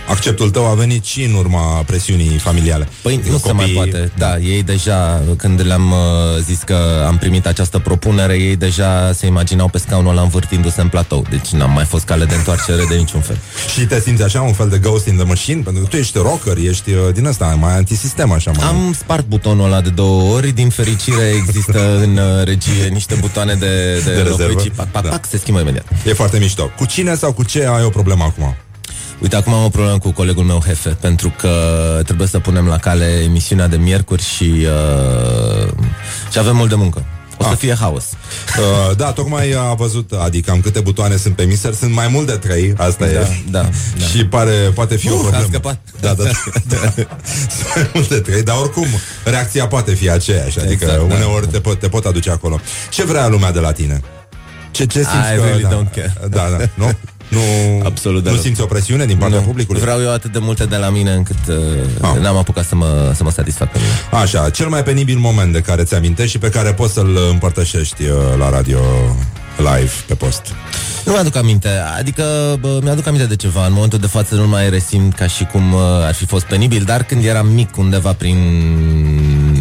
acceptul 0.07 0.51
tău 0.51 0.67
a 0.67 0.75
venit 0.75 1.05
și 1.05 1.23
în 1.23 1.35
urma 1.35 1.83
presiunii 1.87 2.39
familiale. 2.39 2.89
Păi 3.03 3.21
nu 3.31 3.39
se 3.39 3.53
mai 3.53 3.67
poate. 3.75 4.11
Da, 4.17 4.39
ei 4.39 4.63
deja, 4.63 5.23
când 5.37 5.61
le-am 5.67 5.91
uh, 5.91 5.97
zis 6.45 6.59
că 6.65 7.05
am 7.07 7.17
primit 7.19 7.47
această 7.47 7.79
propunere, 7.79 8.35
ei 8.39 8.57
deja 8.57 9.13
se 9.13 9.27
imaginau 9.27 9.69
pe 9.69 9.79
scaunul 9.79 10.11
ăla 10.11 10.23
învârtindu-se 10.23 10.81
în 10.81 10.89
platou. 10.89 11.27
Deci 11.31 11.49
n-am 11.49 11.71
mai 11.73 11.85
fost 11.85 12.05
cale 12.05 12.25
de 12.25 12.35
întoarcere 12.35 12.85
de 12.89 12.95
niciun 12.95 13.21
fel. 13.21 13.39
Și 13.75 13.81
te 13.87 14.01
simți 14.01 14.23
așa, 14.23 14.41
un 14.41 14.53
fel 14.53 14.69
de 14.69 14.79
ghost 14.79 15.07
in 15.07 15.17
the 15.17 15.25
machine? 15.25 15.61
Pentru 15.63 15.83
că 15.83 15.89
tu 15.89 15.97
ești 15.97 16.19
rocker, 16.19 16.57
ești 16.57 16.91
uh, 16.91 16.99
din 17.15 17.27
ăsta, 17.27 17.57
mai 17.61 17.75
antisistem 17.77 18.33
așa. 18.33 18.51
Mai... 18.57 18.67
Am 18.67 18.95
spart 18.99 19.27
butonul 19.27 19.65
ăla 19.65 19.81
de 19.81 19.89
două 19.91 20.35
ori. 20.35 20.51
Din 20.53 20.69
fericire 20.69 21.33
există 21.37 21.81
în 22.05 22.17
uh, 22.17 22.45
regie 22.45 22.87
niște 22.93 23.15
butoane 23.21 23.55
de, 23.55 24.01
de, 24.05 24.11
De 24.15 24.21
rezervă. 24.23 24.53
locuici. 24.53 24.73
Pac, 24.77 24.89
pac, 24.91 25.03
Da. 25.03 25.09
pac, 25.09 25.27
se 25.29 25.39
schimbă 25.39 25.61
imediat. 25.61 25.87
E 26.07 26.13
foarte 26.13 26.39
mișto. 26.39 26.71
Cu 26.77 26.85
cine 26.85 27.15
sau 27.15 27.33
cu 27.33 27.43
ce 27.45 27.67
ai 27.67 27.85
o 27.85 27.89
problemă 27.89 28.25
acum? 28.25 28.55
Uite, 29.19 29.37
acum 29.37 29.53
am 29.53 29.65
o 29.65 29.69
problemă 29.69 29.99
cu 29.99 30.11
colegul 30.13 30.45
meu 30.45 30.63
Hefe, 30.67 30.89
pentru 30.89 31.35
că 31.39 31.51
trebuie 32.05 32.27
să 32.29 32.39
punem 32.39 32.67
la 32.67 32.77
cale 32.79 33.05
emisiunea 33.25 33.67
de 33.67 33.77
miercuri 33.77 34.23
și, 34.23 34.67
uh, 35.63 35.69
și 36.33 36.39
avem 36.39 36.57
mult 36.57 36.69
de 36.69 36.75
muncă. 36.75 37.05
O 37.39 37.43
să 37.45 37.51
Ah. 37.53 37.57
fie 37.59 37.75
haos. 37.75 38.05
Uh, 38.59 38.97
da, 38.97 39.13
tocmai 39.13 39.53
a 39.59 39.75
văzut, 39.75 40.13
adică 40.13 40.51
am 40.51 40.61
câte 40.61 40.81
butoane 40.81 41.17
sunt 41.17 41.37
pe 41.37 41.43
miser, 41.45 41.73
sunt 41.73 41.93
mai 41.93 42.09
mult 42.09 42.27
de 42.27 42.33
trei, 42.33 42.75
asta 42.77 43.05
Da, 43.07 43.11
e. 43.13 43.27
da, 43.51 43.61
da. 43.99 44.05
Și 44.07 44.27
pare, 44.27 44.51
poate 44.53 44.97
fi 44.97 45.11
o 45.11 45.15
Uh, 45.15 45.19
problemă. 45.21 45.45
a 45.45 45.47
scăpat. 45.49 45.79
Da, 46.01 46.15
da, 46.15 46.23
da. 46.69 46.77
da. 46.81 46.89
sunt 47.49 47.75
mai 47.75 47.91
mult 47.95 48.09
de 48.09 48.21
trei, 48.21 48.43
dar 48.43 48.57
oricum, 48.61 48.87
reacția 49.25 49.67
poate 49.67 49.95
fi 49.95 50.11
aceeași, 50.11 50.59
adică 50.61 50.85
Exact, 50.85 51.09
da. 51.09 51.15
uneori 51.15 51.47
te, 51.47 51.61
pot, 51.61 51.79
te 51.79 51.89
pot 51.89 52.05
aduce 52.05 52.31
acolo. 52.31 52.61
Ce 52.91 53.05
vrea 53.05 53.27
lumea 53.29 53.53
de 53.53 53.61
la 53.61 53.73
tine? 53.73 54.01
Ce, 54.71 54.87
ce 54.87 54.99
simți 54.99 55.33
I 55.35 55.37
că... 55.37 55.43
really 55.45 55.63
da, 55.63 55.69
don't 55.69 55.95
care. 55.95 56.15
Da, 56.29 56.49
da, 56.59 56.65
nu? 56.75 56.91
Nu, 57.29 57.41
Absolut 57.85 58.23
nu 58.23 58.29
deloc. 58.29 58.41
simți 58.45 58.61
o 58.61 58.65
presiune 58.67 59.05
din 59.07 59.17
partea 59.17 59.39
Nu, 59.39 59.45
publicului? 59.45 59.81
Vreau 59.81 60.01
eu 60.01 60.13
atât 60.13 60.33
de 60.33 60.39
multe 60.39 60.65
de 60.65 60.77
la 60.77 60.89
mine 60.89 61.13
încât 61.13 61.37
uh, 61.49 61.55
Ah. 62.01 62.21
n-am 62.21 62.37
apucat 62.37 62.65
să 62.65 62.75
mă, 62.75 63.13
să 63.15 63.23
mă 63.23 63.31
satisfac 63.31 63.73
pe 63.73 63.79
mine. 63.79 64.23
Așa, 64.23 64.51
cel 64.51 64.69
mai 64.69 64.83
penibil 64.83 65.17
moment 65.19 65.53
de 65.53 65.61
care 65.61 65.83
ți-amintești 65.83 66.31
și 66.31 66.39
pe 66.39 66.49
care 66.49 66.73
poți 66.73 66.93
să-l 66.93 67.19
împărtășești 67.31 68.03
uh, 68.03 68.11
la 68.39 68.51
radio 68.51 68.79
live 69.59 69.91
pe 70.07 70.15
post. 70.15 70.43
Nu 71.05 71.13
mi-aduc 71.13 71.37
aminte, 71.37 71.69
adică 71.99 72.57
bă, 72.61 72.79
mi-aduc 72.83 73.07
aminte 73.07 73.27
de 73.27 73.37
ceva. 73.37 73.67
În 73.67 73.73
momentul 73.73 73.99
de 73.99 74.07
față 74.07 74.35
nu 74.35 74.49
mai 74.49 74.71
resimt 74.71 75.15
ca 75.15 75.27
și 75.27 75.45
cum 75.45 75.73
uh, 75.73 75.81
ar 76.07 76.15
fi 76.15 76.27
fost 76.27 76.45
penibil, 76.45 76.83
dar 76.83 77.03
când 77.03 77.25
eram 77.25 77.47
mic, 77.47 77.77
undeva 77.77 78.13
prin 78.13 78.37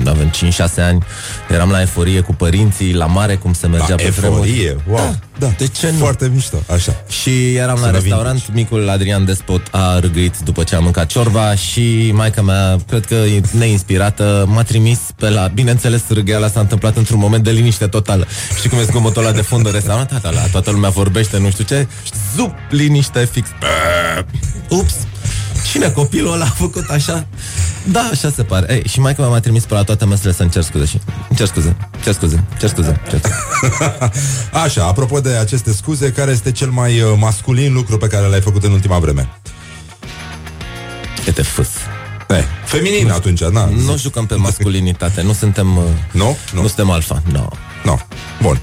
avem 0.07 0.29
5-6 0.29 0.33
ani, 0.77 1.03
eram 1.49 1.69
la 1.69 1.79
euforie 1.79 2.19
cu 2.21 2.33
părinții, 2.33 2.93
la 2.93 3.05
mare, 3.05 3.35
cum 3.35 3.53
se 3.53 3.67
mergea 3.67 3.85
Da, 3.89 3.95
pe 3.95 4.09
vremuri. 4.09 4.49
eforie, 4.49 4.75
wow. 4.89 5.15
Da, 5.39 5.47
de 5.57 5.67
ce 5.67 5.91
nu? 5.91 5.97
Foarte 5.97 6.31
mișto, 6.33 6.57
așa. 6.71 7.03
Și 7.09 7.55
eram 7.55 7.75
la 7.79 7.85
Sună 7.85 7.91
restaurant, 7.91 8.43
micul 8.53 8.89
Adrian 8.89 9.25
Despot 9.25 9.67
a 9.71 9.99
râgâit 9.99 10.37
după 10.43 10.63
ce 10.63 10.75
a 10.75 10.79
mâncat 10.79 11.05
ciorba 11.05 11.55
și 11.55 12.11
maica 12.13 12.41
mea, 12.41 12.77
cred 12.87 13.05
că 13.05 13.13
e 13.13 13.41
neinspirată, 13.51 14.45
m-a 14.47 14.63
trimis 14.63 14.99
pe 15.15 15.29
la... 15.29 15.47
Bineînțeles, 15.53 16.01
râgheala 16.09 16.47
s-a 16.47 16.59
întâmplat 16.59 16.95
într-un 16.97 17.19
moment 17.19 17.43
de 17.43 17.51
liniște 17.51 17.87
totală. 17.87 18.27
Și 18.61 18.67
cum 18.69 18.77
e 18.79 18.83
zgomotul 18.83 19.23
ăla 19.25 19.31
de 19.33 19.41
fund 19.41 19.65
în 19.65 19.71
restaurant? 19.71 20.11
Da, 20.11 20.17
da, 20.21 20.29
la 20.29 20.41
toată 20.51 20.71
lumea 20.71 20.89
vorbește, 20.89 21.37
nu 21.37 21.49
știu 21.49 21.63
ce. 21.63 21.87
Zup, 22.35 22.53
liniște 22.69 23.25
fix. 23.31 23.47
Ups! 24.69 24.93
Cine 25.71 25.89
copilul 25.91 26.33
ăla 26.33 26.45
a 26.45 26.47
făcut 26.49 26.89
așa? 26.89 27.27
Da, 27.91 28.09
așa 28.11 28.31
se 28.35 28.43
pare. 28.43 28.73
Ei, 28.73 28.83
și 28.87 28.99
maica 28.99 29.21
mea 29.21 29.31
m-a 29.31 29.39
trimis 29.39 29.63
pe 29.65 29.73
la 29.73 29.83
toate 29.83 30.05
mesele 30.05 30.33
să-mi 30.33 30.49
cer 30.49 30.63
scuze 30.63 30.85
și... 30.85 30.99
Îmi 31.29 31.37
cer 31.37 31.47
scuze, 31.47 31.75
cer 32.03 32.13
scuze, 32.13 32.43
cer 32.59 32.69
scuze, 32.69 33.01
cer 33.09 33.19
scuze. 33.19 33.39
Așa, 34.63 34.85
apropo 34.85 35.19
de 35.19 35.29
aceste 35.35 35.73
scuze, 35.73 36.11
care 36.11 36.31
este 36.31 36.51
cel 36.51 36.69
mai 36.69 37.01
uh, 37.01 37.13
masculin 37.17 37.73
lucru 37.73 37.97
pe 37.97 38.07
care 38.07 38.27
l-ai 38.27 38.41
făcut 38.41 38.63
în 38.63 38.71
ultima 38.71 38.99
vreme? 38.99 39.29
E 41.27 41.31
te 41.31 41.41
fâs. 41.41 41.69
E, 42.29 42.43
feminin 42.65 43.09
atunci, 43.09 43.43
na. 43.43 43.65
Nu 43.85 43.97
jucăm 43.97 44.25
pe 44.25 44.35
masculinitate, 44.35 45.21
nu 45.21 45.33
suntem... 45.33 45.77
uh, 45.77 45.83
Nu? 46.11 46.37
Nu, 46.53 46.61
nu 46.61 46.67
suntem 46.67 46.89
alfa, 46.89 47.21
nu. 47.31 47.31
No. 47.39 47.47
Nu. 47.85 47.99
Bun. 48.41 48.59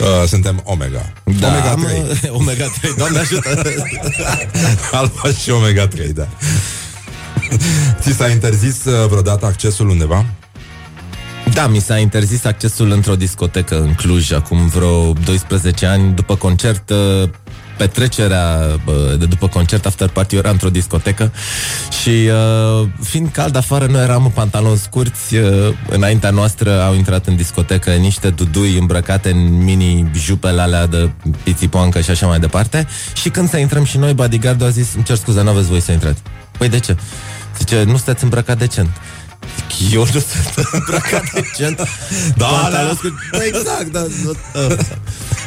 Uh, 0.00 0.28
suntem 0.28 0.60
Omega. 0.64 1.12
Da, 1.40 1.46
Omega 1.48 1.70
am, 1.70 1.80
3. 1.82 2.30
uh, 2.32 2.38
Omega 2.40 2.64
3, 2.80 2.94
doamne 2.96 3.18
ajută! 3.18 3.48
Alfa 5.00 5.28
și 5.42 5.50
Omega 5.50 5.86
3, 5.88 6.12
da. 6.12 6.28
Ți 8.00 8.12
s-a 8.12 8.28
interzis 8.28 8.84
uh, 8.84 9.08
vreodată 9.08 9.46
accesul 9.46 9.88
undeva? 9.88 10.24
Da, 11.52 11.66
mi 11.66 11.80
s-a 11.80 11.98
interzis 11.98 12.44
accesul 12.44 12.90
într-o 12.90 13.16
discotecă 13.16 13.80
în 13.80 13.94
Cluj 13.94 14.32
acum 14.32 14.66
vreo 14.68 15.12
12 15.12 15.86
ani 15.86 16.14
după 16.14 16.36
concert. 16.36 16.90
uh, 16.90 17.28
Petrecerea 17.82 18.80
bă, 18.84 19.14
de 19.18 19.26
după 19.26 19.48
concert, 19.48 19.86
after 19.86 20.08
party, 20.08 20.36
era 20.36 20.50
într-o 20.50 20.68
discotecă 20.68 21.32
și 22.02 22.08
uh, 22.08 22.88
fiind 23.02 23.28
cald 23.32 23.56
afară, 23.56 23.86
noi 23.86 24.02
eram 24.02 24.24
în 24.24 24.30
pantaloni 24.30 24.76
scurți, 24.76 25.36
uh, 25.36 25.74
înaintea 25.88 26.30
noastră 26.30 26.82
au 26.82 26.94
intrat 26.94 27.26
în 27.26 27.36
discotecă 27.36 27.90
niște 27.90 28.30
dudui 28.30 28.78
îmbrăcate 28.78 29.30
în 29.30 29.64
mini 29.64 30.10
jupele 30.14 30.60
alea 30.60 30.86
de 30.86 31.10
pițipoancă 31.42 32.00
și 32.00 32.10
așa 32.10 32.26
mai 32.26 32.38
departe 32.38 32.86
și 33.14 33.28
când 33.28 33.48
să 33.48 33.56
intrăm 33.56 33.84
și 33.84 33.98
noi, 33.98 34.14
bodyguardul 34.14 34.66
a 34.66 34.70
zis, 34.70 34.94
îmi 34.94 35.04
cer 35.04 35.16
scuze, 35.16 35.42
n-aveți 35.42 35.68
voi 35.68 35.80
să 35.80 35.92
intrați. 35.92 36.22
Păi 36.58 36.68
de 36.68 36.78
ce? 36.78 36.96
Zice, 37.58 37.82
nu 37.82 37.96
sunteți 37.96 38.24
îmbrăcat 38.24 38.58
decent. 38.58 38.88
Zic, 39.78 39.92
Eu 39.94 40.00
nu 40.00 40.06
sunt 40.20 40.68
îmbrăcat 40.72 41.22
decent. 41.32 41.76
Da, 42.36 42.46
Pantaloni 42.46 42.88
da. 42.88 42.94
scurți. 42.96 43.16
Da, 43.32 43.44
exact, 43.44 43.92
da. 43.92 44.06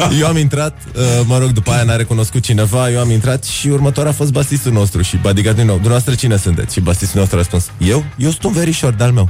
Eu 0.19 0.27
am 0.27 0.37
intrat, 0.37 0.77
uh, 0.95 1.01
mă 1.25 1.37
rog, 1.37 1.49
după 1.51 1.71
aia 1.71 1.83
n-a 1.83 1.95
recunoscut 1.95 2.43
cineva, 2.43 2.89
eu 2.89 2.99
am 2.99 3.09
intrat 3.11 3.43
și 3.43 3.67
următoarea 3.67 4.11
a 4.11 4.15
fost 4.15 4.31
basistul 4.31 4.71
nostru 4.71 5.01
și 5.01 5.17
bodyguard 5.17 5.55
din 5.57 5.65
nou, 5.65 5.73
dumneavoastră 5.75 6.15
cine 6.15 6.37
sunteți? 6.37 6.73
Și 6.73 6.79
basistul 6.79 7.19
nostru 7.19 7.35
a 7.37 7.39
răspuns, 7.39 7.65
eu? 7.77 8.05
Eu 8.17 8.29
sunt 8.29 8.43
un 8.43 8.51
verișor 8.51 8.93
de-al 8.93 9.11
meu. 9.11 9.29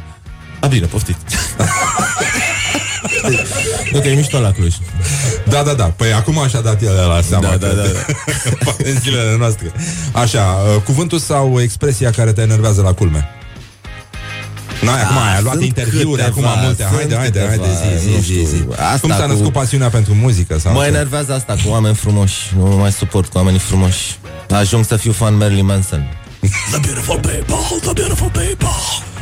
A, 0.59 0.67
bine, 0.67 0.85
poftiți. 0.85 1.19
nu, 3.91 3.99
că 3.99 4.07
e 4.07 4.15
mișto 4.15 4.39
la 4.39 4.51
Cluj. 4.51 4.73
Da, 5.49 5.63
da, 5.63 5.73
da. 5.73 5.83
Păi 5.83 6.13
acum 6.13 6.45
și-a 6.49 6.61
dat 6.61 6.81
el 6.81 6.93
la 7.07 7.21
seama. 7.27 7.47
Da, 7.47 7.55
da, 7.55 7.67
că- 7.67 7.73
da, 7.75 8.13
Poate 8.63 8.87
în 8.91 8.99
zilele 8.99 9.35
noastre. 9.37 9.71
Așa, 10.11 10.39
uh, 10.75 10.81
cuvântul 10.81 11.19
sau 11.19 11.61
expresia 11.61 12.09
care 12.09 12.31
te 12.33 12.41
enervează 12.41 12.81
la 12.81 12.93
culme? 12.93 13.27
N-ai, 14.81 15.01
acum 15.01 15.17
ai 15.17 15.41
luat 15.41 15.53
sunt 15.53 15.65
interviuri, 15.65 16.21
câteva, 16.23 16.47
acum 16.49 16.61
multe. 16.63 16.83
sunt 16.83 16.95
Haide, 16.95 17.15
haide, 17.15 17.39
câteva, 17.39 17.47
haide, 17.63 17.99
zi, 18.01 18.09
nu 18.09 18.15
zi, 18.17 18.21
zi, 18.21 18.31
știu, 18.31 18.45
zi. 18.45 18.63
asta 18.71 18.97
Cum 19.01 19.09
s-a 19.09 19.21
cu- 19.21 19.27
născut 19.31 19.51
pasiunea 19.51 19.89
pentru 19.89 20.13
muzică? 20.13 20.59
Sau 20.59 20.73
Mă 20.73 20.81
ce? 20.81 20.87
enervează 20.87 21.33
asta 21.33 21.53
cu 21.63 21.69
oameni 21.69 21.95
frumoși. 21.95 22.35
Nu 22.57 22.65
mai 22.65 22.91
suport 22.91 23.27
cu 23.31 23.37
oamenii 23.37 23.59
frumoși. 23.59 24.17
Ajung 24.49 24.85
să 24.85 24.95
fiu 24.95 25.11
fan 25.11 25.37
Marilyn 25.37 25.65
Manson. 25.65 26.07
The 26.71 26.79
beautiful 26.79 27.19
people, 27.19 27.55
the 27.81 27.93
beautiful 27.93 28.29
people. 28.29 28.67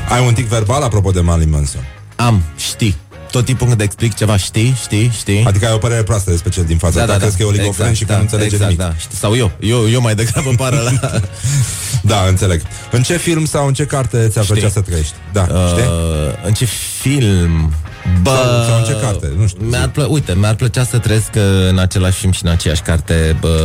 Ai 0.10 0.26
un 0.28 0.34
tic 0.34 0.46
verbal 0.48 0.82
apropo 0.84 1.12
de 1.12 1.20
Marilyn 1.20 1.50
Manson? 1.50 1.82
Am, 2.16 2.42
știi. 2.58 2.96
Tot 3.34 3.46
timpul 3.46 3.68
când 3.68 3.82
explic 3.82 4.14
ceva, 4.16 4.38
știi, 4.38 4.76
știi, 4.82 5.12
știi. 5.18 5.44
Adică 5.46 5.66
ai 5.68 5.74
o 5.74 5.78
părere 5.78 6.04
proastă 6.04 6.30
despre 6.30 6.50
cel 6.50 6.64
din 6.64 6.78
fața 6.78 7.06
ta, 7.06 7.18
crezi 7.18 7.38
că 7.38 7.44
e 7.44 7.46
oligofren 7.46 7.94
și 7.94 8.04
că 8.06 8.14
nu 8.14 8.20
înțelege 8.20 8.56
exact, 8.56 8.64
nimic. 8.72 8.78
Da. 8.86 8.94
Știi, 8.98 9.18
Sau 9.18 9.36
eu, 9.36 9.52
eu, 9.60 9.90
eu 9.90 10.02
mai 10.02 10.16
degrabă 10.16 10.50
pară 10.64 10.82
la... 11.02 11.10
Da, 12.12 12.26
înțeleg. 12.28 12.62
În 12.92 13.02
ce 13.02 13.18
film 13.18 13.46
sau 13.46 13.68
în 13.68 13.74
ce 13.74 13.86
carte 13.86 14.28
ți-ar 14.28 14.46
plăcea 14.46 14.70
să 14.70 14.82
trăiești? 14.82 15.14
Da, 15.34 15.42
știi? 15.44 15.84
Uh, 15.84 16.46
în 16.46 16.54
ce 16.54 16.66
film? 17.02 17.74
Bă, 18.22 18.30
Sau- 18.30 18.64
sau 18.70 18.78
în 18.78 18.84
ce 18.84 19.06
carte? 19.06 19.32
Nu 19.38 19.48
știu, 19.48 19.66
Mi-ar 19.66 19.88
plă- 19.90 20.06
uite, 20.10 20.34
mi-ar 20.36 20.56
plăcea 20.56 20.84
să 20.84 20.98
trăiesc 20.98 21.30
uh, 21.36 21.42
în 21.70 21.78
același 21.80 22.18
film 22.20 22.32
și 22.32 22.46
în 22.46 22.52
aceeași 22.52 22.82
carte. 22.82 23.38
Bă, 23.40 23.58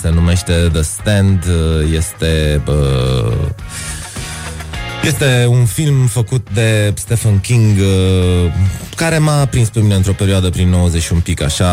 se 0.00 0.08
numește 0.10 0.52
The 0.72 0.82
Stand. 0.82 1.44
uh, 1.46 1.92
Este... 1.96 2.60
Bă, 2.64 2.74
este 5.02 5.46
un 5.48 5.64
film 5.64 6.06
făcut 6.06 6.46
de 6.54 6.92
Stephen 6.96 7.40
King 7.40 7.78
uh, 7.78 8.52
care 8.96 9.18
m-a 9.18 9.44
prins 9.44 9.68
pe 9.68 9.80
mine 9.80 9.94
într-o 9.94 10.12
perioadă 10.12 10.50
prin 10.50 10.68
90 10.68 11.02
și 11.02 11.12
un 11.12 11.20
pic 11.20 11.42
așa. 11.42 11.72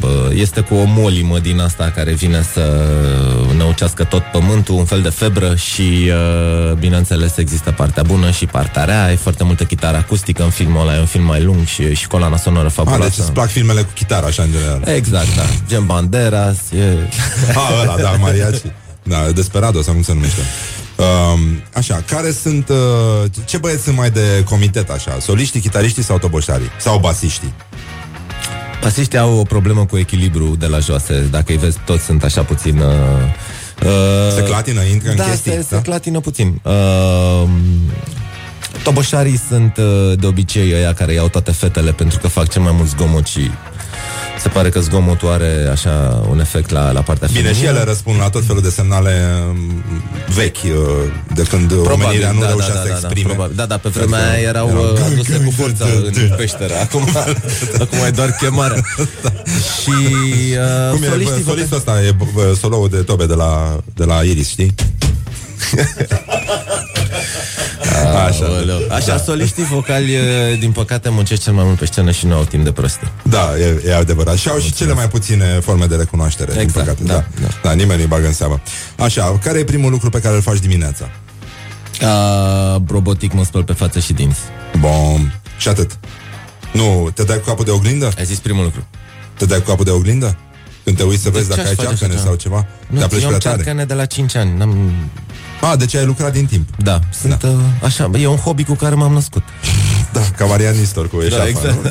Bă, 0.00 0.30
este 0.34 0.60
cu 0.60 0.74
o 0.74 0.84
molimă 0.86 1.38
din 1.38 1.60
asta 1.60 1.92
care 1.94 2.12
vine 2.12 2.42
să 2.52 2.86
năucească 3.56 4.04
tot 4.04 4.22
pământul, 4.22 4.74
un 4.74 4.84
fel 4.84 5.00
de 5.02 5.08
febră 5.08 5.54
și 5.54 6.10
uh, 6.10 6.72
bineînțeles 6.72 7.36
există 7.36 7.70
partea 7.70 8.02
bună 8.02 8.30
și 8.30 8.46
partea 8.46 8.84
rea. 8.84 9.12
E 9.12 9.16
foarte 9.16 9.44
multă 9.44 9.64
chitară 9.64 9.96
acustică 9.96 10.42
în 10.42 10.50
filmul 10.50 10.80
ăla, 10.80 10.96
e 10.96 10.98
un 10.98 11.06
film 11.06 11.24
mai 11.24 11.42
lung 11.42 11.66
și, 11.66 11.94
și 11.94 12.06
coloana 12.06 12.36
sonoră 12.36 12.66
A, 12.66 12.70
fabuloasă. 12.70 13.02
deci 13.08 13.18
îți 13.18 13.32
plac 13.32 13.48
filmele 13.48 13.80
cu 13.80 13.90
chitară, 13.94 14.26
așa, 14.26 14.42
în 14.42 14.50
general. 14.50 14.82
Exact, 14.96 15.36
da. 15.36 15.42
Gen 15.68 15.86
Banderas, 15.86 16.56
e... 16.76 17.08
A, 17.54 17.80
ăla, 17.82 17.96
da, 17.96 18.10
mariachi. 18.10 18.62
Da, 19.02 19.30
Desperado 19.34 19.82
sau 19.82 19.92
cum 19.92 20.02
se 20.02 20.12
numește. 20.12 20.40
Uh, 20.96 21.40
așa, 21.72 22.02
care 22.06 22.30
sunt 22.30 22.68
uh, 22.68 23.30
Ce 23.44 23.56
băieți 23.56 23.82
sunt 23.82 23.96
mai 23.96 24.10
de 24.10 24.44
comitet 24.44 24.90
așa 24.90 25.18
Soliștii, 25.20 25.60
chitariștii 25.60 26.02
sau 26.02 26.18
toboșarii? 26.18 26.70
Sau 26.78 26.98
basiștii? 26.98 27.54
Basiștii 28.82 29.18
au 29.18 29.38
o 29.38 29.42
problemă 29.42 29.86
cu 29.86 29.98
echilibru 29.98 30.56
de 30.58 30.66
la 30.66 30.78
joase 30.78 31.28
Dacă 31.30 31.52
îi 31.52 31.56
vezi, 31.58 31.78
toți 31.84 32.04
sunt 32.04 32.24
așa 32.24 32.42
puțin 32.42 32.78
uh, 32.78 32.84
uh, 33.84 34.34
Se 34.34 34.42
clatină, 34.42 34.82
intră 34.82 35.10
în 35.10 35.16
da, 35.16 35.24
chestii, 35.24 35.50
se, 35.50 35.66
da? 35.70 35.76
se 35.76 35.82
clatină 35.82 36.20
puțin 36.20 36.60
uh, 36.62 37.48
Toboșarii 38.84 39.40
sunt 39.48 39.76
uh, 39.76 40.18
de 40.18 40.26
obicei 40.26 40.74
ăia 40.74 40.94
care 40.94 41.12
iau 41.12 41.28
toate 41.28 41.52
fetele 41.52 41.92
Pentru 41.92 42.18
că 42.18 42.28
fac 42.28 42.48
cel 42.48 42.62
mai 42.62 42.72
mult 42.72 42.88
zgomot 42.88 43.26
și 43.26 43.50
se 44.42 44.48
pare 44.48 44.68
că 44.68 44.80
zgomotul 44.80 45.28
are 45.28 45.68
așa 45.72 46.24
un 46.30 46.40
efect 46.40 46.70
la, 46.70 46.90
la 46.92 47.00
partea 47.00 47.28
Bine, 47.32 47.42
feminină. 47.42 47.64
și 47.66 47.70
ele 47.76 47.84
răspund 47.84 48.18
la 48.18 48.28
tot 48.30 48.44
felul 48.46 48.62
de 48.62 48.70
semnale 48.70 49.12
um, 49.48 49.82
vechi 50.34 50.56
uh, 50.64 50.70
De 51.34 51.42
când 51.42 51.72
omenirea 51.92 52.30
nu 52.30 52.40
da, 52.40 52.46
reușea 52.46 52.74
da, 52.74 52.80
să 52.80 52.88
da, 52.88 52.94
exprime 52.94 53.28
Da, 53.28 53.32
probabil. 53.34 53.56
da, 53.56 53.66
da, 53.66 53.76
pe 53.76 53.88
vremea 53.88 54.18
Cred 54.18 54.30
că 54.30 54.36
aia 54.36 54.48
erau 54.48 54.68
erau- 54.68 54.82
uh, 54.92 55.00
aduse 55.12 55.36
cu 55.44 55.50
forța 55.50 55.84
în 56.04 56.34
peșteră. 56.36 56.72
Acum, 56.84 57.08
acum 57.80 57.98
e 58.06 58.10
doar 58.10 58.30
chemarea. 58.40 58.82
Și 59.80 59.90
uh, 59.90 60.90
Cum 60.92 61.02
e, 61.02 61.06
soliștii 61.06 61.42
bă, 61.44 61.50
solistul 61.50 61.76
ăsta 61.76 62.02
e 62.02 62.14
bă, 62.34 62.54
soloul 62.60 62.88
de 62.88 62.96
tobe 62.96 63.26
de 63.26 63.34
la, 63.34 63.80
de 63.94 64.04
la 64.04 64.14
Iris, 64.22 64.48
știi? 64.48 64.74
Așa, 68.08 68.46
Așa, 68.90 69.18
soliștii 69.18 69.64
vocali, 69.64 70.16
uh, 70.16 70.58
din 70.58 70.72
păcate, 70.72 71.08
muncesc 71.08 71.42
cel 71.42 71.52
mai 71.52 71.64
mult 71.64 71.78
pe 71.78 71.86
scenă 71.86 72.10
și 72.10 72.26
nu 72.26 72.34
au 72.34 72.44
timp 72.44 72.64
de 72.64 72.72
prostie. 72.72 73.08
Da, 73.22 73.50
e, 73.58 73.82
e 73.86 73.94
adevărat. 73.96 74.36
Și 74.36 74.48
au 74.48 74.58
și 74.58 74.72
cele 74.72 74.92
mai 74.92 75.08
puține 75.08 75.44
forme 75.62 75.86
de 75.86 75.96
recunoaștere, 75.96 76.60
Exact, 76.60 76.72
din 76.72 76.72
păcate. 76.84 77.02
da, 77.02 77.12
Da, 77.40 77.46
da. 77.62 77.68
da, 77.68 77.72
nimeni 77.74 77.98
nu-i 77.98 78.08
bagă 78.08 78.26
în 78.26 78.32
seamă. 78.32 78.60
Așa, 78.98 79.38
care 79.44 79.58
e 79.58 79.64
primul 79.64 79.90
lucru 79.90 80.10
pe 80.10 80.20
care 80.20 80.34
îl 80.34 80.42
faci 80.42 80.58
dimineața? 80.58 81.10
Uh, 82.02 82.82
robotic 82.88 83.32
mă 83.32 83.44
spăl 83.44 83.64
pe 83.64 83.72
față 83.72 83.98
și 83.98 84.12
dinți. 84.12 84.40
Bom. 84.78 85.30
Și 85.58 85.68
atât. 85.68 85.98
Nu, 86.72 87.10
te 87.14 87.22
dai 87.24 87.36
cu 87.40 87.44
capul 87.48 87.64
de 87.64 87.70
oglindă? 87.70 88.10
Ai 88.18 88.24
zis 88.24 88.38
primul 88.38 88.64
lucru. 88.64 88.86
Te 89.36 89.44
dai 89.46 89.58
cu 89.58 89.64
capul 89.70 89.84
de 89.84 89.90
oglindă? 89.90 90.36
Când 90.84 90.96
te 90.96 91.02
uiți 91.02 91.22
să 91.22 91.30
De 91.30 91.38
vezi 91.38 91.50
ce 91.50 91.56
dacă 91.56 91.68
aș 91.68 91.68
ai 91.68 91.74
face 91.84 91.88
cearcăne 91.88 92.14
așa 92.14 92.22
sau 92.24 92.34
ceva? 92.34 92.66
Nu, 92.86 92.98
Te 92.98 93.04
apleci 93.04 93.22
eu 93.22 93.28
am 93.28 93.34
prea 93.38 93.50
tare? 93.50 93.62
cearcăne 93.62 93.84
de 93.84 93.94
la 93.94 94.04
5 94.04 94.34
ani. 94.36 94.56
N-am... 94.56 94.92
A, 95.70 95.76
deci 95.76 95.94
ai 95.94 96.04
lucrat 96.04 96.32
din 96.32 96.46
timp. 96.46 96.68
Da, 96.76 97.00
sunt 97.20 97.40
da. 97.42 97.48
Uh, 97.48 97.58
așa, 97.82 98.10
e 98.18 98.26
un 98.26 98.36
hobby 98.36 98.64
cu 98.64 98.74
care 98.74 98.94
m-am 98.94 99.12
născut. 99.12 99.42
Da, 100.12 100.20
ca 100.36 100.44
Marian 100.44 100.78
Nistor 100.78 101.08
cu 101.08 101.20
eșafa, 101.20 101.42
Da, 101.42 101.48
exact. 101.48 101.82
nu? 101.82 101.90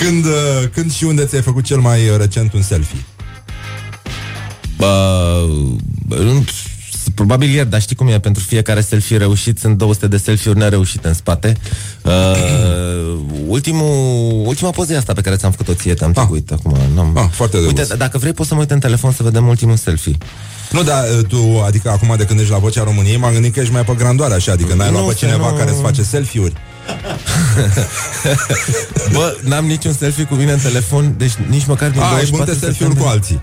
când, 0.00 0.24
uh, 0.24 0.68
când 0.72 0.92
și 0.92 1.04
unde 1.04 1.24
ți-ai 1.24 1.42
făcut 1.42 1.64
cel 1.64 1.78
mai 1.78 2.08
uh, 2.08 2.16
recent 2.16 2.52
un 2.52 2.62
selfie? 2.62 3.04
Bă, 4.76 5.44
nu- 6.08 6.44
probabil 7.18 7.48
ieri, 7.54 7.70
dar 7.70 7.80
știi 7.80 7.96
cum 7.96 8.08
e, 8.08 8.20
pentru 8.20 8.42
fiecare 8.42 8.80
selfie 8.80 9.16
reușit 9.16 9.58
sunt 9.58 9.76
200 9.78 10.06
de 10.06 10.16
selfie-uri 10.16 10.58
nereușite 10.58 11.08
în 11.08 11.14
spate. 11.14 11.56
Uh, 12.02 12.12
ultimul, 13.56 14.42
ultima 14.46 14.70
poză 14.70 14.92
e 14.92 14.96
asta 14.96 15.12
pe 15.12 15.20
care 15.20 15.36
ți-am 15.36 15.50
făcut-o 15.50 15.74
ție, 15.74 15.94
te-am 15.94 16.12
trecut 16.12 16.50
acum. 16.50 16.76
N-am... 16.94 17.16
Ah, 17.16 17.24
foarte 17.30 17.56
Uite, 17.56 17.72
drăguț. 17.72 17.96
dacă 17.96 18.18
vrei 18.18 18.32
poți 18.32 18.48
să 18.48 18.54
mă 18.54 18.60
uit 18.60 18.70
în 18.70 18.78
telefon 18.78 19.12
să 19.12 19.22
vedem 19.22 19.46
ultimul 19.48 19.76
selfie. 19.76 20.16
Nu, 20.70 20.82
dar 20.82 21.04
uh, 21.18 21.24
tu, 21.26 21.62
adică 21.66 21.90
acum 21.90 22.14
de 22.16 22.24
când 22.24 22.40
ești 22.40 22.52
la 22.52 22.58
Vocea 22.58 22.84
României, 22.84 23.16
m-am 23.16 23.32
gândit 23.32 23.52
că 23.54 23.60
ești 23.60 23.72
mai 23.72 23.84
pe 23.84 23.94
grandoare 23.96 24.34
așa, 24.34 24.52
adică 24.52 24.74
n-ai 24.74 24.90
Nu, 24.90 24.98
luat 24.98 25.06
pe 25.06 25.12
să 25.12 25.18
cineva 25.18 25.50
nu- 25.50 25.56
care 25.56 25.70
îți 25.70 25.80
face 25.80 26.02
selfie-uri. 26.02 26.52
Bă, 29.12 29.36
n-am 29.44 29.64
niciun 29.66 29.92
selfie 29.92 30.24
cu 30.24 30.34
mine 30.34 30.52
în 30.52 30.58
telefon, 30.58 31.14
deci 31.16 31.32
nici 31.48 31.66
măcar 31.66 31.90
din 31.90 32.00
A, 32.00 32.04
ai 32.04 32.10
24 32.10 32.36
multe 32.36 32.52
selfie-uri 32.66 32.96
cu 32.96 33.08
septembrie. 33.08 33.10
alții. 33.10 33.40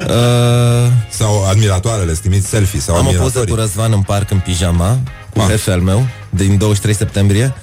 Uh, 0.00 0.90
Sau 1.10 1.44
admiratoarele, 1.48 2.10
îți 2.10 2.20
trimiți 2.20 2.46
selfie 2.48 2.80
sau 2.80 2.94
am 2.94 3.00
o 3.00 3.02
poză 3.04 3.16
admiratorii. 3.16 3.54
cu 3.54 3.60
Răzvan 3.60 3.92
în 3.92 4.00
parc 4.02 4.30
în 4.30 4.38
pijama, 4.38 4.98
cu 5.34 5.40
Ah. 5.40 5.46
șeful 5.48 5.72
al 5.72 5.80
meu, 5.80 6.06
din 6.30 6.58
23 6.58 6.94
septembrie. 6.94 7.54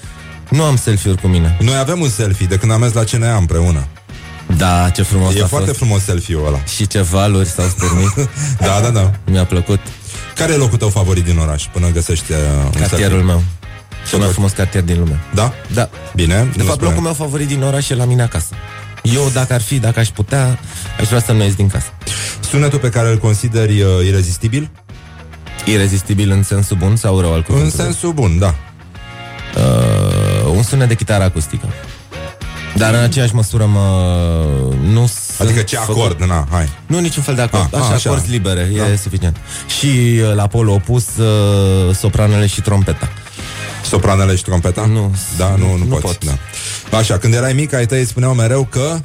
Nu 0.49 0.63
am 0.63 0.75
selfie-uri 0.77 1.21
cu 1.21 1.27
mine. 1.27 1.57
Noi 1.59 1.75
avem 1.77 2.01
un 2.01 2.09
selfie 2.09 2.45
de 2.45 2.55
când 2.57 2.71
am 2.71 2.79
mers 2.79 2.93
la 2.93 3.03
CNA 3.03 3.35
împreună. 3.35 3.87
Da, 4.57 4.89
ce 4.89 5.01
frumos 5.01 5.35
E 5.35 5.43
a 5.43 5.47
foarte 5.47 5.67
fost. 5.67 5.79
frumos 5.79 6.03
selfie-ul 6.03 6.45
ăla. 6.47 6.63
Și 6.63 6.87
ce 6.87 7.01
valuri 7.01 7.47
s-au 7.49 7.65
stârnit. 7.65 8.13
Da, 8.59 8.79
da, 8.81 8.89
da. 8.89 9.11
Mi-a 9.25 9.45
plăcut. 9.45 9.79
Care 10.35 10.53
e 10.53 10.55
locul 10.55 10.77
tău 10.77 10.89
favorit 10.89 11.23
din 11.23 11.37
oraș 11.37 11.63
până 11.73 11.87
găsești 11.91 12.31
uh, 12.31 12.37
un 12.65 12.69
Cartierul 12.79 12.89
selfie? 13.17 13.23
meu. 13.25 13.43
Cel 14.09 14.19
mai 14.19 14.27
frumos 14.27 14.51
cartier 14.51 14.83
din 14.83 14.99
lume. 14.99 15.19
Da? 15.33 15.53
Da. 15.73 15.89
Bine. 16.15 16.33
De 16.35 16.41
nu 16.57 16.63
fapt, 16.63 16.73
spune. 16.75 16.87
locul 16.89 17.03
meu 17.03 17.13
favorit 17.13 17.47
din 17.47 17.61
oraș 17.63 17.89
e 17.89 17.95
la 17.95 18.05
mine 18.05 18.21
acasă. 18.21 18.47
Eu, 19.03 19.29
dacă 19.33 19.53
ar 19.53 19.61
fi, 19.61 19.79
dacă 19.79 19.99
aș 19.99 20.07
putea, 20.07 20.59
aș 20.99 21.07
vrea 21.07 21.19
să 21.19 21.31
nu 21.31 21.43
ies 21.43 21.55
din 21.55 21.67
casă. 21.67 21.87
Sunetul 22.49 22.79
pe 22.79 22.89
care 22.89 23.09
îl 23.09 23.17
consideri 23.17 23.81
uh, 23.81 23.89
irezistibil? 24.05 24.69
Irezistibil 25.65 26.31
în 26.31 26.43
sensul 26.43 26.77
bun 26.77 26.95
sau 26.95 27.19
rău 27.19 27.29
al 27.31 27.35
În 27.37 27.41
cuvântului? 27.43 27.83
sensul 27.85 28.13
bun, 28.13 28.39
da. 28.39 28.55
Uh, 29.57 30.51
un 30.55 30.63
sunet 30.63 30.87
de 30.87 30.95
chitară 30.95 31.23
acustică. 31.23 31.67
Dar 32.75 32.93
în 32.93 32.99
aceeași 32.99 33.35
măsură 33.35 33.65
mă... 33.65 33.79
Nu 34.91 35.09
Adică 35.37 35.53
sunt 35.55 35.65
ce 35.65 35.75
făcut- 35.75 35.95
acord, 36.01 36.23
na, 36.23 36.47
hai. 36.51 36.69
Nu, 36.85 36.99
niciun 36.99 37.23
fel 37.23 37.35
de 37.35 37.41
acord. 37.41 37.63
Ah, 37.73 37.79
așa, 37.79 37.87
ah, 37.89 37.93
așa. 37.95 38.09
acorzi 38.09 38.29
libere, 38.31 38.71
Da. 38.77 38.87
e 38.87 38.95
suficient. 38.95 39.37
Și 39.79 39.87
uh, 39.87 40.33
la 40.35 40.47
polul 40.47 40.73
opus, 40.73 41.05
uh, 41.17 41.95
sopranele 41.95 42.47
și 42.47 42.61
trompeta. 42.61 43.09
Sopranele 43.85 44.35
și 44.35 44.43
trompeta? 44.43 44.85
Nu. 44.85 45.15
Da, 45.37 45.55
nu, 45.57 45.67
nu, 45.77 45.77
Nu 45.77 45.85
poți. 45.85 46.01
pot. 46.01 46.25
Da. 46.89 46.97
Așa, 46.97 47.17
când 47.17 47.33
erai 47.33 47.53
mic, 47.53 47.73
ai 47.73 47.85
tăi 47.85 48.05
spuneau 48.05 48.33
mereu 48.33 48.67
că... 48.71 48.99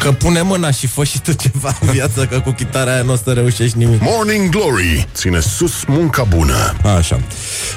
Că 0.00 0.12
pune 0.12 0.40
mâna 0.42 0.70
și 0.70 0.86
fă 0.86 1.04
și 1.04 1.20
tu 1.20 1.32
ceva 1.32 1.76
în 1.80 1.90
viață, 1.90 2.26
că 2.26 2.40
cu 2.40 2.50
chitara 2.50 2.92
aia 2.92 3.02
nu 3.02 3.12
o 3.12 3.16
să 3.16 3.32
reușești 3.32 3.78
nimic. 3.78 4.00
Morning 4.00 4.48
Glory 4.48 5.08
ține 5.14 5.40
sus 5.40 5.84
munca 5.86 6.22
bună. 6.22 6.76
Așa. 6.96 7.20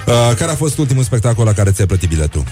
Uh, 0.05 0.13
care 0.37 0.51
a 0.51 0.55
fost 0.55 0.77
ultimul 0.77 1.03
spectacol 1.03 1.45
la 1.45 1.53
care 1.53 1.71
ți-ai 1.71 1.87
plătit 1.87 2.09
biletul? 2.09 2.43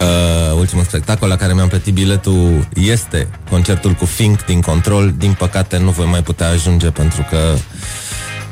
Uh, 0.00 0.56
ultimul 0.58 0.84
spectacol 0.84 1.28
la 1.28 1.36
care 1.36 1.52
mi-am 1.54 1.68
plătit 1.68 1.94
biletul 1.94 2.68
este 2.74 3.28
concertul 3.50 3.92
cu 3.92 4.04
Fink 4.04 4.44
din 4.44 4.60
Control. 4.60 5.14
Din 5.18 5.32
păcate 5.32 5.78
nu 5.78 5.90
voi 5.90 6.06
mai 6.06 6.22
putea 6.22 6.48
ajunge 6.48 6.90
pentru 6.90 7.26
că 7.30 7.38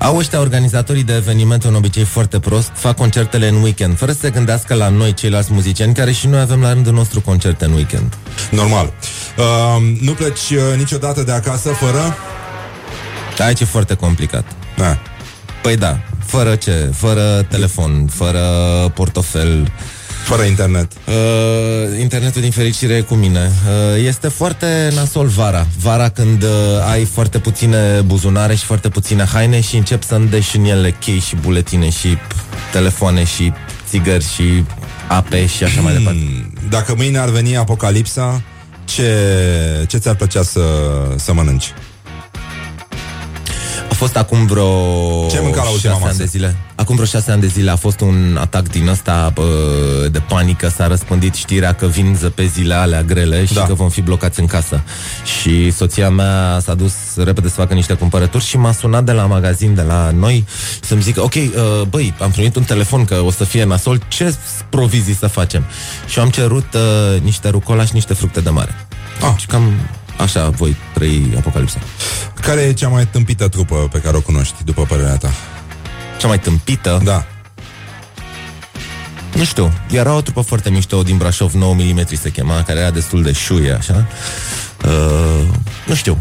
au 0.03 0.17
ăștia 0.17 0.41
organizatorii 0.41 1.03
de 1.03 1.15
evenimente 1.15 1.69
un 1.69 1.75
obicei 1.75 2.05
foarte 2.05 2.39
prost, 2.39 2.71
fac 2.75 2.97
concertele 2.97 3.49
în 3.49 3.63
weekend, 3.63 3.97
fără 3.97 4.13
să 4.13 4.19
se 4.19 4.31
gândească 4.31 4.75
la 4.75 4.89
noi, 4.89 5.15
ceilalți 5.15 5.53
muzicieni, 5.53 5.95
care 5.95 6.13
și 6.13 6.27
noi 6.27 6.41
avem 6.41 6.61
la 6.61 6.73
rândul 6.73 6.93
nostru 6.93 7.21
concerte 7.21 7.65
în 7.65 7.73
weekend. 7.73 8.17
Normal. 8.51 8.93
Uh, 9.37 9.99
nu 10.01 10.13
pleci 10.13 10.51
uh, 10.51 10.77
niciodată 10.77 11.23
de 11.23 11.33
acasă 11.33 11.69
fără... 11.69 12.17
Aici 13.39 13.61
e 13.61 13.65
foarte 13.65 13.95
complicat. 13.95 14.45
Da. 14.77 14.99
Păi 15.63 15.77
da, 15.77 16.01
fără 16.25 16.55
ce? 16.55 16.91
Fără 16.95 17.47
telefon, 17.49 18.07
fără 18.07 18.41
portofel, 18.95 19.73
Fără 20.23 20.43
internet. 20.43 20.93
Uh, 21.07 22.01
internetul 22.01 22.41
din 22.41 22.51
fericire 22.51 22.95
e 22.95 23.01
cu 23.01 23.15
mine. 23.15 23.41
Uh, 23.97 24.05
este 24.07 24.29
foarte 24.29 24.91
nasol 24.95 25.27
vara. 25.27 25.67
Vara 25.81 26.09
când 26.09 26.43
uh, 26.43 26.49
ai 26.91 27.05
foarte 27.05 27.39
puține 27.39 28.01
buzunare 28.07 28.55
și 28.55 28.65
foarte 28.65 28.89
puține 28.89 29.25
haine 29.25 29.61
și 29.61 29.77
încep 29.77 30.03
să 30.03 30.15
îndeși 30.15 30.57
în 30.57 30.65
ele 30.65 30.91
chei 30.91 31.19
și 31.19 31.37
buletine 31.37 31.91
și 31.91 32.17
p- 32.17 32.71
telefoane 32.73 33.25
și 33.25 33.53
țigări 33.89 34.25
și 34.35 34.65
ape 35.09 35.47
și 35.47 35.65
așa 35.65 35.81
mai 35.81 35.93
departe. 35.93 36.51
Dacă 36.69 36.95
mâine 36.97 37.19
ar 37.19 37.29
veni 37.29 37.57
apocalipsa, 37.57 38.43
ce, 38.85 39.15
ce 39.89 39.97
ți-ar 39.99 40.15
plăcea 40.15 40.43
să, 40.43 40.61
să 41.17 41.33
mănânci? 41.33 41.73
A 43.91 43.95
fost 43.95 44.17
acum 44.17 44.47
vreo 44.47 44.67
Ce 45.31 45.37
ai 45.37 45.43
mâncat 45.43 45.65
la 45.65 45.71
ultima 45.71 45.93
șase 45.93 46.05
ani 46.05 46.05
masă? 46.05 46.17
de 46.17 46.25
zile. 46.25 46.57
Acum 46.75 46.95
vreo 46.95 47.07
șase 47.07 47.31
ani 47.31 47.41
de 47.41 47.47
zile 47.47 47.71
a 47.71 47.77
fost 47.77 48.01
un 48.01 48.37
atac 48.41 48.69
din 48.69 48.89
ăsta 48.89 49.31
bă, 49.35 49.45
de 50.11 50.19
panică. 50.19 50.69
S-a 50.77 50.87
răspândit 50.87 51.35
știrea 51.35 51.73
că 51.73 51.87
vin 51.87 52.17
zăpezile 52.19 52.75
alea 52.75 53.03
grele 53.03 53.45
și 53.45 53.55
Da. 53.55 53.63
că 53.63 53.75
vom 53.75 53.89
fi 53.89 54.01
blocați 54.01 54.41
în 54.41 54.47
casă. 54.47 54.81
Și 55.41 55.71
soția 55.71 56.11
mea 56.11 56.59
s-a 56.63 56.75
dus 56.75 56.93
repede 57.17 57.49
să 57.49 57.55
facă 57.55 57.75
niște 57.75 57.93
cumpărături 57.95 58.45
și 58.45 58.57
m-a 58.57 58.73
sunat 58.73 59.05
de 59.05 59.13
la 59.13 59.27
magazin 59.27 59.75
de 59.75 59.83
la 59.83 60.11
noi 60.11 60.45
să-mi 60.81 61.03
zică, 61.03 61.23
ok, 61.23 61.35
uh, 61.35 61.51
băi, 61.89 62.15
am 62.21 62.31
primit 62.31 62.57
un 62.57 62.63
telefon 62.63 63.05
că 63.05 63.15
o 63.25 63.31
să 63.31 63.45
fie 63.45 63.65
nasol, 63.65 64.01
ce 64.09 64.35
provizii 64.69 65.15
să 65.15 65.27
facem? 65.27 65.65
Și 66.09 66.19
eu 66.19 66.25
am 66.25 66.31
cerut 66.31 66.75
uh, 66.75 67.21
niște 67.23 67.49
rucola 67.49 67.85
și 67.85 67.91
niște 67.95 68.15
fructe 68.15 68.41
de 68.41 68.51
mare. 68.51 68.87
Ah. 69.23 69.33
Și 69.37 69.47
cam 69.47 69.73
așa 70.19 70.49
voi 70.49 70.77
trăi 70.95 71.33
apocalipsa. 71.37 71.79
Care 72.41 72.61
e 72.61 72.73
cea 72.73 72.89
mai 72.89 73.07
tâmpită 73.07 73.49
trupă 73.49 73.89
pe 73.93 73.99
care 73.99 74.17
o 74.17 74.21
cunoști, 74.21 74.65
după 74.65 74.83
părerea 74.83 75.17
ta? 75.17 75.31
Cea 76.19 76.29
mai 76.29 76.39
tâmpită? 76.39 77.01
Da. 77.05 77.27
Nu 79.35 79.45
știu, 79.45 79.73
era 79.91 80.15
o 80.15 80.21
trupă 80.21 80.41
foarte 80.41 80.71
mișto 80.71 81.03
din 81.03 81.17
Brașov, 81.17 81.53
9 81.53 81.75
mm 81.75 82.05
se 82.13 82.31
chema, 82.31 82.63
care 82.63 82.81
era 82.81 82.91
destul 82.91 83.23
de 83.23 83.33
șuie, 83.33 83.73
așa. 83.73 84.07
Uh, 84.85 85.47
nu 85.87 85.95
știu. 85.95 86.19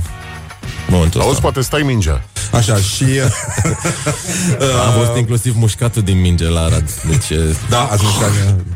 Momentul 0.91 1.19
Auzi, 1.21 1.31
ăsta. 1.31 1.41
poate 1.41 1.61
stai 1.61 1.81
mingea. 1.81 2.23
Așa, 2.51 2.75
și... 2.75 3.03
A 4.87 4.91
fost 4.97 5.17
inclusiv 5.17 5.55
mușcatul 5.57 6.01
din 6.01 6.19
minge 6.21 6.49
la 6.49 6.59
Arad. 6.61 6.89
Deci, 7.09 7.39
Da, 7.69 7.83
ați 7.91 8.03
mușcat. 8.03 8.29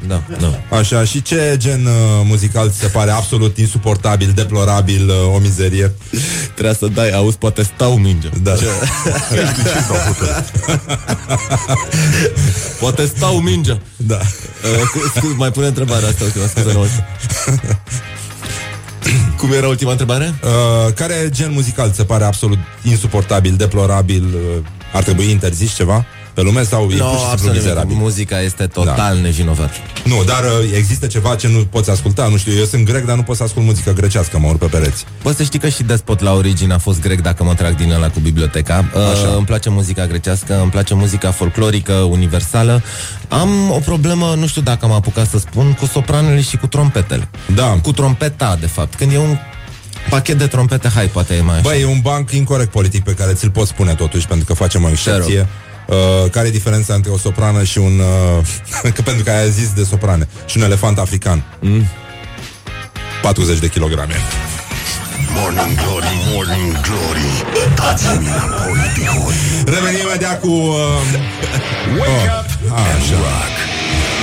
Da, 0.08 0.22
da. 0.40 0.78
Așa, 0.78 1.04
și 1.04 1.22
ce 1.22 1.56
gen 1.58 1.86
uh, 1.86 1.92
muzical 2.24 2.70
ți 2.70 2.78
se 2.80 2.88
pare 2.88 3.12
absolut 3.12 3.58
insuportabil, 3.58 4.32
deplorabil, 4.36 5.10
uh, 5.10 5.34
o 5.36 5.38
mizerie? 5.38 5.94
Trebuie 6.54 6.76
să 6.76 6.88
dai, 6.88 7.10
auzi, 7.10 7.38
poate 7.38 7.64
stau 7.64 7.96
minge. 7.98 8.30
Da. 8.44 8.54
Poate 12.80 13.06
stau 13.16 13.36
mingea. 13.40 13.80
Da. 13.98 14.16
Uh, 14.18 14.90
cu- 14.92 15.12
scu- 15.16 15.34
mai 15.38 15.52
pune 15.52 15.66
întrebarea 15.68 16.08
asta, 16.08 16.24
ultima, 16.24 16.46
scuze, 16.48 16.74
nu 16.74 16.88
Cum 19.38 19.52
era 19.52 19.68
ultima 19.68 19.92
întrebare? 19.92 20.36
Uh, 20.44 20.94
care 20.94 21.30
gen 21.30 21.52
muzical 21.52 21.90
ți 21.90 21.96
se 21.96 22.04
pare 22.04 22.24
absolut 22.24 22.58
insuportabil, 22.84 23.56
deplorabil, 23.56 24.24
uh, 24.24 24.66
ar 24.94 25.04
trebui 25.04 25.30
interzis 25.30 25.74
ceva 25.74 26.06
pe 26.36 26.42
lume 26.42 26.64
sau 26.64 26.82
e 26.82 26.86
pur 26.86 26.94
și 26.94 27.00
No, 27.00 27.08
simplu 27.08 27.30
absolut. 27.32 27.56
mizerabil? 27.56 27.96
Muzica 27.96 28.42
este 28.42 28.66
total 28.66 29.16
da. 29.16 29.22
nevinovat. 29.22 29.72
Nu, 30.04 30.24
dar 30.26 30.44
uh, 30.44 30.72
există 30.76 31.06
ceva 31.08 31.36
ce 31.36 31.48
nu 31.48 31.60
poți 31.60 31.90
asculta, 31.90 32.28
nu 32.28 32.38
știu, 32.38 32.54
eu 32.54 32.66
sunt 32.66 32.86
grec, 32.86 33.06
dar 33.06 33.16
nu 33.16 33.22
pot 33.22 33.36
să 33.36 33.44
ascult 33.44 33.66
muzică 33.66 33.94
grecească, 33.94 34.40
mă 34.40 34.48
urc 34.48 34.58
pe 34.60 34.66
pereți. 34.66 35.06
Bă, 35.24 35.32
să 35.32 35.44
știi 35.44 35.60
că 35.60 35.70
și 35.70 35.84
Despot 35.84 36.20
la 36.20 36.34
origine 36.34 36.74
a 36.74 36.78
fost 36.78 37.02
grec 37.02 37.22
dacă 37.22 37.44
mă 37.44 37.54
trag 37.54 37.76
din 37.76 37.92
ăla 37.92 38.10
cu 38.10 38.20
biblioteca. 38.20 38.74
Așa. 38.76 39.28
Uh, 39.28 39.36
îmi 39.36 39.46
place 39.46 39.70
muzica 39.70 40.06
grecească, 40.06 40.60
îmi 40.62 40.72
place 40.72 40.94
muzica 40.94 41.32
folclorică, 41.32 41.94
universală. 41.94 42.82
Am 43.28 43.72
o 43.72 43.80
problemă, 43.80 44.36
nu 44.38 44.48
știu 44.48 44.62
dacă 44.62 44.86
am 44.86 44.92
apucat 44.92 45.30
să 45.30 45.38
spun, 45.38 45.74
cu 45.80 45.86
sopranele 45.86 46.42
și 46.42 46.58
cu 46.58 46.68
trompetele. 46.68 47.30
Da. 47.56 47.80
Cu 47.84 47.92
trompeta, 47.92 48.58
de 48.60 48.68
fapt. 48.68 48.96
Când 48.96 49.12
e 49.12 49.18
un 49.18 49.38
pachet 50.10 50.38
de 50.38 50.48
trompete, 50.48 50.88
hai, 50.88 51.06
poate 51.06 51.34
e 51.34 51.42
mai 51.42 51.54
așa. 51.54 51.64
Băi, 51.70 51.82
e 51.82 51.86
un 51.86 52.00
banc 52.02 52.32
incorrect 52.32 52.72
politic 52.72 53.04
pe 53.04 53.14
care 53.14 53.34
ți-l 53.34 53.50
pot 53.50 53.68
spune 53.68 53.94
totuși, 53.94 54.28
pentru 54.28 54.46
că 54.46 54.54
facem 54.54 54.84
o 54.84 54.90
excepție. 54.90 55.48
Uh, 55.88 55.96
care 56.32 56.48
e 56.48 56.52
diferența 56.52 56.94
între 56.94 57.12
o 57.12 57.18
soprană 57.18 57.64
și 57.64 57.78
un... 57.78 58.00
Uh, 58.00 58.46
că 58.96 59.02
pentru 59.02 59.24
că 59.24 59.32
ai 59.32 59.50
zis 59.50 59.74
de 59.74 59.84
soprane. 59.84 60.28
Și 60.46 60.58
un 60.58 60.64
elefant 60.64 60.98
african. 60.98 61.44
Mm. 61.60 61.86
40 63.22 63.60
de 63.60 63.68
kilograme. 63.68 64.14
Morning 65.34 65.80
Glory, 65.82 66.06
Morning 66.34 66.72
Glory 66.72 67.44
Dați-mi 67.76 68.28
înapoi, 68.28 68.92
dihori 68.94 69.36
Revenim 69.66 70.00
imediat 70.08 70.40
cu... 70.40 70.48
Uh, 70.48 70.74
Wake 71.98 72.10
oh, 72.10 72.40
up 72.40 72.48
așa. 72.72 72.92
and 72.92 73.02
rock. 73.26 73.54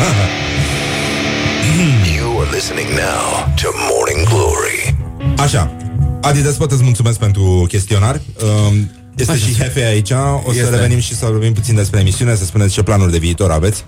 you 2.17 2.41
are 2.41 2.51
listening 2.51 2.89
now 2.89 3.53
to 3.61 3.69
Morning 3.91 4.29
Glory. 4.29 4.95
Așa. 5.37 5.77
Adi 6.21 6.43
Despot, 6.43 6.71
îți 6.71 6.83
mulțumesc 6.83 7.19
pentru 7.19 7.65
chestionar. 7.69 8.21
Um, 8.43 8.91
este 9.17 9.33
Așa. 9.33 9.47
și 9.47 9.57
Hefe 9.59 9.85
aici. 9.85 10.11
O 10.45 10.53
să 10.53 10.59
Este. 10.59 10.71
revenim 10.71 11.01
și 11.01 11.15
să 11.17 11.27
vorbim 11.27 11.53
puțin 11.53 11.75
despre 11.75 12.01
emisiune, 12.01 12.35
să 12.37 12.45
spuneți 12.45 12.73
ce 12.73 12.83
planuri 12.83 13.11
de 13.11 13.19
viitor 13.19 13.51
aveți. 13.51 13.85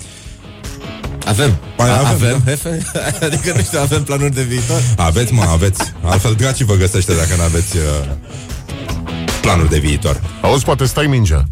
Avem. 1.27 1.57
Mai 1.79 1.89
A- 1.91 1.99
avem, 1.99 2.07
avem, 2.13 2.43
da. 2.45 2.51
hefe? 2.51 2.83
adică 3.27 3.53
nu 3.57 3.63
știu, 3.63 3.81
avem 3.81 4.03
planuri 4.03 4.35
de 4.35 4.43
viitor? 4.43 4.81
Aveți, 4.97 5.33
mă, 5.33 5.43
aveți. 5.43 5.81
Altfel, 6.03 6.35
dracii 6.35 6.65
vă 6.65 6.75
găsește 6.75 7.15
dacă 7.15 7.35
nu 7.37 7.43
aveți 7.43 7.77
uh, 7.77 7.83
planuri 9.41 9.71
de 9.71 9.79
viitor. 9.79 10.21
Auzi, 10.43 10.65
poate 10.65 10.85
stai 10.85 11.07
mingea 11.07 11.45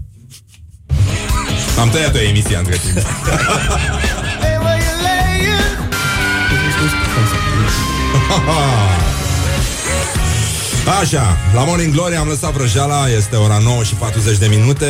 Am 1.80 1.90
tăiat 1.90 2.14
o 2.14 2.18
emisie 2.18 2.56
între 2.56 2.76
timp. 2.84 3.06
Așa, 10.86 11.36
la 11.54 11.64
Morning 11.64 11.92
Glory 11.94 12.16
am 12.16 12.28
lăsat 12.28 12.52
vrăjeala 12.52 13.08
Este 13.16 13.36
ora 13.36 13.58
9 13.62 13.82
și 13.82 13.94
40 13.94 14.38
de 14.38 14.46
minute 14.46 14.86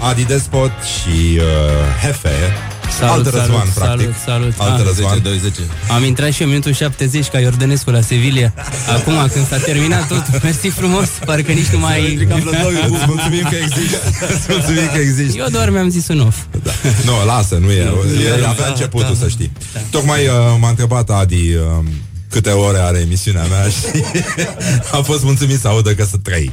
Adi 0.00 0.24
Despot 0.24 0.70
și 0.70 1.36
uh, 1.38 1.42
Hefe 2.02 2.30
Salut, 2.98 3.12
Alt 3.14 3.24
Răzvan, 3.24 3.48
salut, 3.48 3.72
practic 3.74 4.14
salut, 4.26 4.54
salut. 4.54 4.54
Alt 4.58 4.80
Ah, 4.80 4.86
Răzvan 4.86 5.20
10, 5.22 5.38
10. 5.38 5.60
Am 5.90 6.04
intrat 6.04 6.30
și 6.32 6.42
în 6.42 6.48
minutul 6.48 6.72
70 6.72 7.26
ca 7.26 7.38
Iordănescu 7.38 7.90
la 7.90 8.00
Sevilla. 8.00 8.52
Acum, 8.96 9.28
când 9.32 9.48
s-a 9.48 9.56
terminat 9.56 10.08
tot, 10.08 10.24
mersi 10.42 10.68
frumos, 10.68 11.08
parcă 11.24 11.52
nici 11.52 11.66
nu 11.66 11.78
mai... 11.78 12.14
Îți 12.92 13.04
mulțumim 13.06 13.46
că 13.50 13.56
existi 13.62 13.96
Îți 14.34 14.46
mulțumim 14.48 14.86
că 14.92 14.98
existi 14.98 15.38
Eu 15.38 15.46
doar 15.48 15.70
mi-am 15.70 15.88
zis 15.88 16.08
un 16.08 16.20
off. 16.20 16.36
da. 16.62 16.70
Nu, 17.04 17.12
lasă, 17.26 17.54
nu 17.60 17.70
e 17.70 17.76
El 18.24 18.44
avea 18.46 18.64
Da, 18.64 18.66
începutul, 18.68 19.16
da. 19.18 19.24
să 19.24 19.28
știi 19.28 19.52
Tocmai 19.90 20.26
uh, 20.26 20.32
m-a 20.60 20.68
întrebat 20.68 21.10
Adi 21.10 21.54
uh, 21.54 21.84
câte 22.34 22.50
ore 22.50 22.78
are 22.78 22.98
emisiunea 22.98 23.42
mea 23.42 23.68
și 23.68 24.04
a 24.98 25.02
fost 25.02 25.24
mulțumit 25.24 25.60
să 25.60 25.68
audă 25.68 25.94
că 25.94 26.04
sunt 26.04 26.22
trei. 26.22 26.50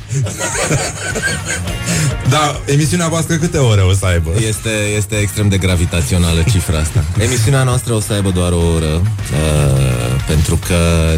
da, 2.33 2.61
emisiunea 2.65 3.07
voastră 3.07 3.35
câte 3.35 3.57
ore 3.57 3.81
o 3.81 3.93
să 3.93 4.05
aibă? 4.05 4.29
Este, 4.47 4.69
este 4.97 5.15
extrem 5.15 5.49
de 5.49 5.57
gravitațională 5.57 6.43
cifra 6.51 6.77
asta. 6.77 7.03
Emisiunea 7.19 7.63
noastră 7.63 7.93
o 7.93 7.99
să 7.99 8.13
aibă 8.13 8.29
doar 8.29 8.51
o 8.51 8.57
oră, 8.75 8.93
uh, 8.95 10.23
pentru 10.27 10.59
că 10.67 10.75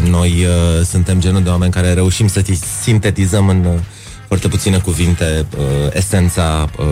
noi 0.08 0.46
uh, 0.46 0.86
suntem 0.86 1.20
genul 1.20 1.42
de 1.42 1.48
oameni 1.48 1.72
care 1.72 1.92
reușim 1.92 2.28
să 2.28 2.40
ti- 2.40 2.82
sintetizăm 2.82 3.48
în 3.48 3.64
uh, 3.64 3.80
foarte 4.26 4.48
puține 4.48 4.78
cuvinte 4.78 5.46
uh, 5.58 5.64
esența 5.92 6.70
uh, 6.78 6.86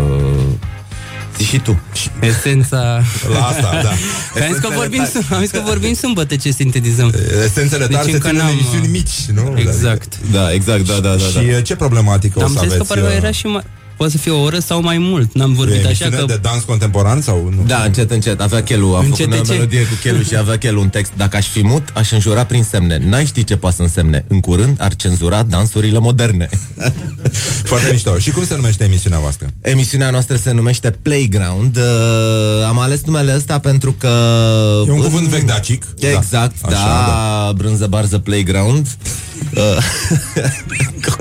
Zi 1.38 1.44
și 1.44 1.58
tu. 1.58 1.80
Esența... 2.20 3.02
La 3.32 3.46
asta, 3.46 3.80
da. 3.82 3.90
Că 4.34 4.42
am 4.42 4.52
zis 4.52 4.58
că 4.60 4.68
vorbim, 4.74 5.06
am 5.30 5.40
zis 5.40 5.50
că 5.50 5.62
vorbim 5.64 5.94
sâmbătă 5.94 6.36
ce 6.36 6.50
sintetizăm. 6.50 7.14
Esențele 7.44 7.86
tale 7.86 8.04
se 8.04 8.10
încă 8.10 8.28
țin 8.28 8.36
în 8.36 8.42
n-am, 8.42 8.52
emisiuni 8.52 8.84
uh, 8.84 8.90
mici, 8.90 9.26
nu? 9.34 9.54
Exact. 9.58 10.18
Da, 10.30 10.52
exact, 10.52 10.86
da, 10.86 10.92
da, 10.92 11.08
da. 11.08 11.16
Și 11.16 11.34
da. 11.34 11.40
uh, 11.40 11.62
ce 11.62 11.76
problematică 11.76 12.38
o 12.38 12.42
Am 12.42 12.52
să 12.52 12.58
zis 12.62 12.72
aveți? 12.72 12.76
că 12.76 12.94
parcă 12.94 13.08
uh, 13.08 13.16
era 13.16 13.30
și 13.30 13.46
mai... 13.46 13.62
Poate 13.96 14.12
să 14.12 14.18
fie 14.18 14.30
o 14.32 14.40
oră 14.40 14.58
sau 14.58 14.82
mai 14.82 14.98
mult. 14.98 15.34
N-am 15.34 15.52
vorbit 15.52 15.74
e 15.74 15.78
așa 15.78 15.88
emisiune 15.88 16.16
că... 16.16 16.24
de 16.24 16.38
dans 16.42 16.62
contemporan 16.62 17.20
sau 17.20 17.52
nu? 17.56 17.62
Da, 17.66 17.82
încet, 17.84 18.10
încet. 18.10 18.40
Avea 18.40 18.62
Chelu, 18.62 18.86
am 18.94 19.04
Încet, 19.04 19.16
făcut 19.18 19.32
o 19.32 19.36
încet. 19.36 19.54
melodie 19.56 19.80
cu 19.82 19.94
Chelu 20.02 20.22
și 20.22 20.36
avea 20.36 20.58
Chelu 20.58 20.80
un 20.80 20.88
text. 20.88 21.12
Dacă 21.16 21.36
aș 21.36 21.46
fi 21.46 21.62
mut, 21.62 21.88
aș 21.94 22.10
înjura 22.10 22.44
prin 22.44 22.62
semne. 22.62 22.98
N-ai 23.08 23.26
ști 23.26 23.44
ce 23.44 23.56
poate 23.56 23.76
să 23.76 23.82
însemne. 23.82 24.24
În 24.28 24.40
curând 24.40 24.76
ar 24.80 24.96
cenzura 24.96 25.42
dansurile 25.42 25.98
moderne. 25.98 26.48
Foarte 27.70 27.88
mișto. 27.92 28.18
Și 28.18 28.30
cum 28.30 28.44
se 28.44 28.54
numește 28.54 28.84
emisiunea 28.84 29.18
voastră? 29.18 29.46
Emisiunea 29.60 30.10
noastră 30.10 30.36
se 30.36 30.52
numește 30.52 30.90
Playground. 30.90 31.76
Uh, 31.76 31.82
am 32.68 32.78
ales 32.78 33.02
numele 33.04 33.34
ăsta 33.36 33.58
pentru 33.58 33.92
că... 33.92 34.08
E 34.86 34.90
un 34.90 35.00
cuvânt 35.00 35.26
vechi 35.26 35.44
dacic. 35.46 35.84
Exact, 35.98 36.54
Da. 36.62 36.68
da, 36.70 36.76
Așa, 36.76 36.86
da, 37.06 37.44
da. 37.46 37.52
brânză, 37.52 37.86
barză, 37.86 38.18
playground. 38.18 38.86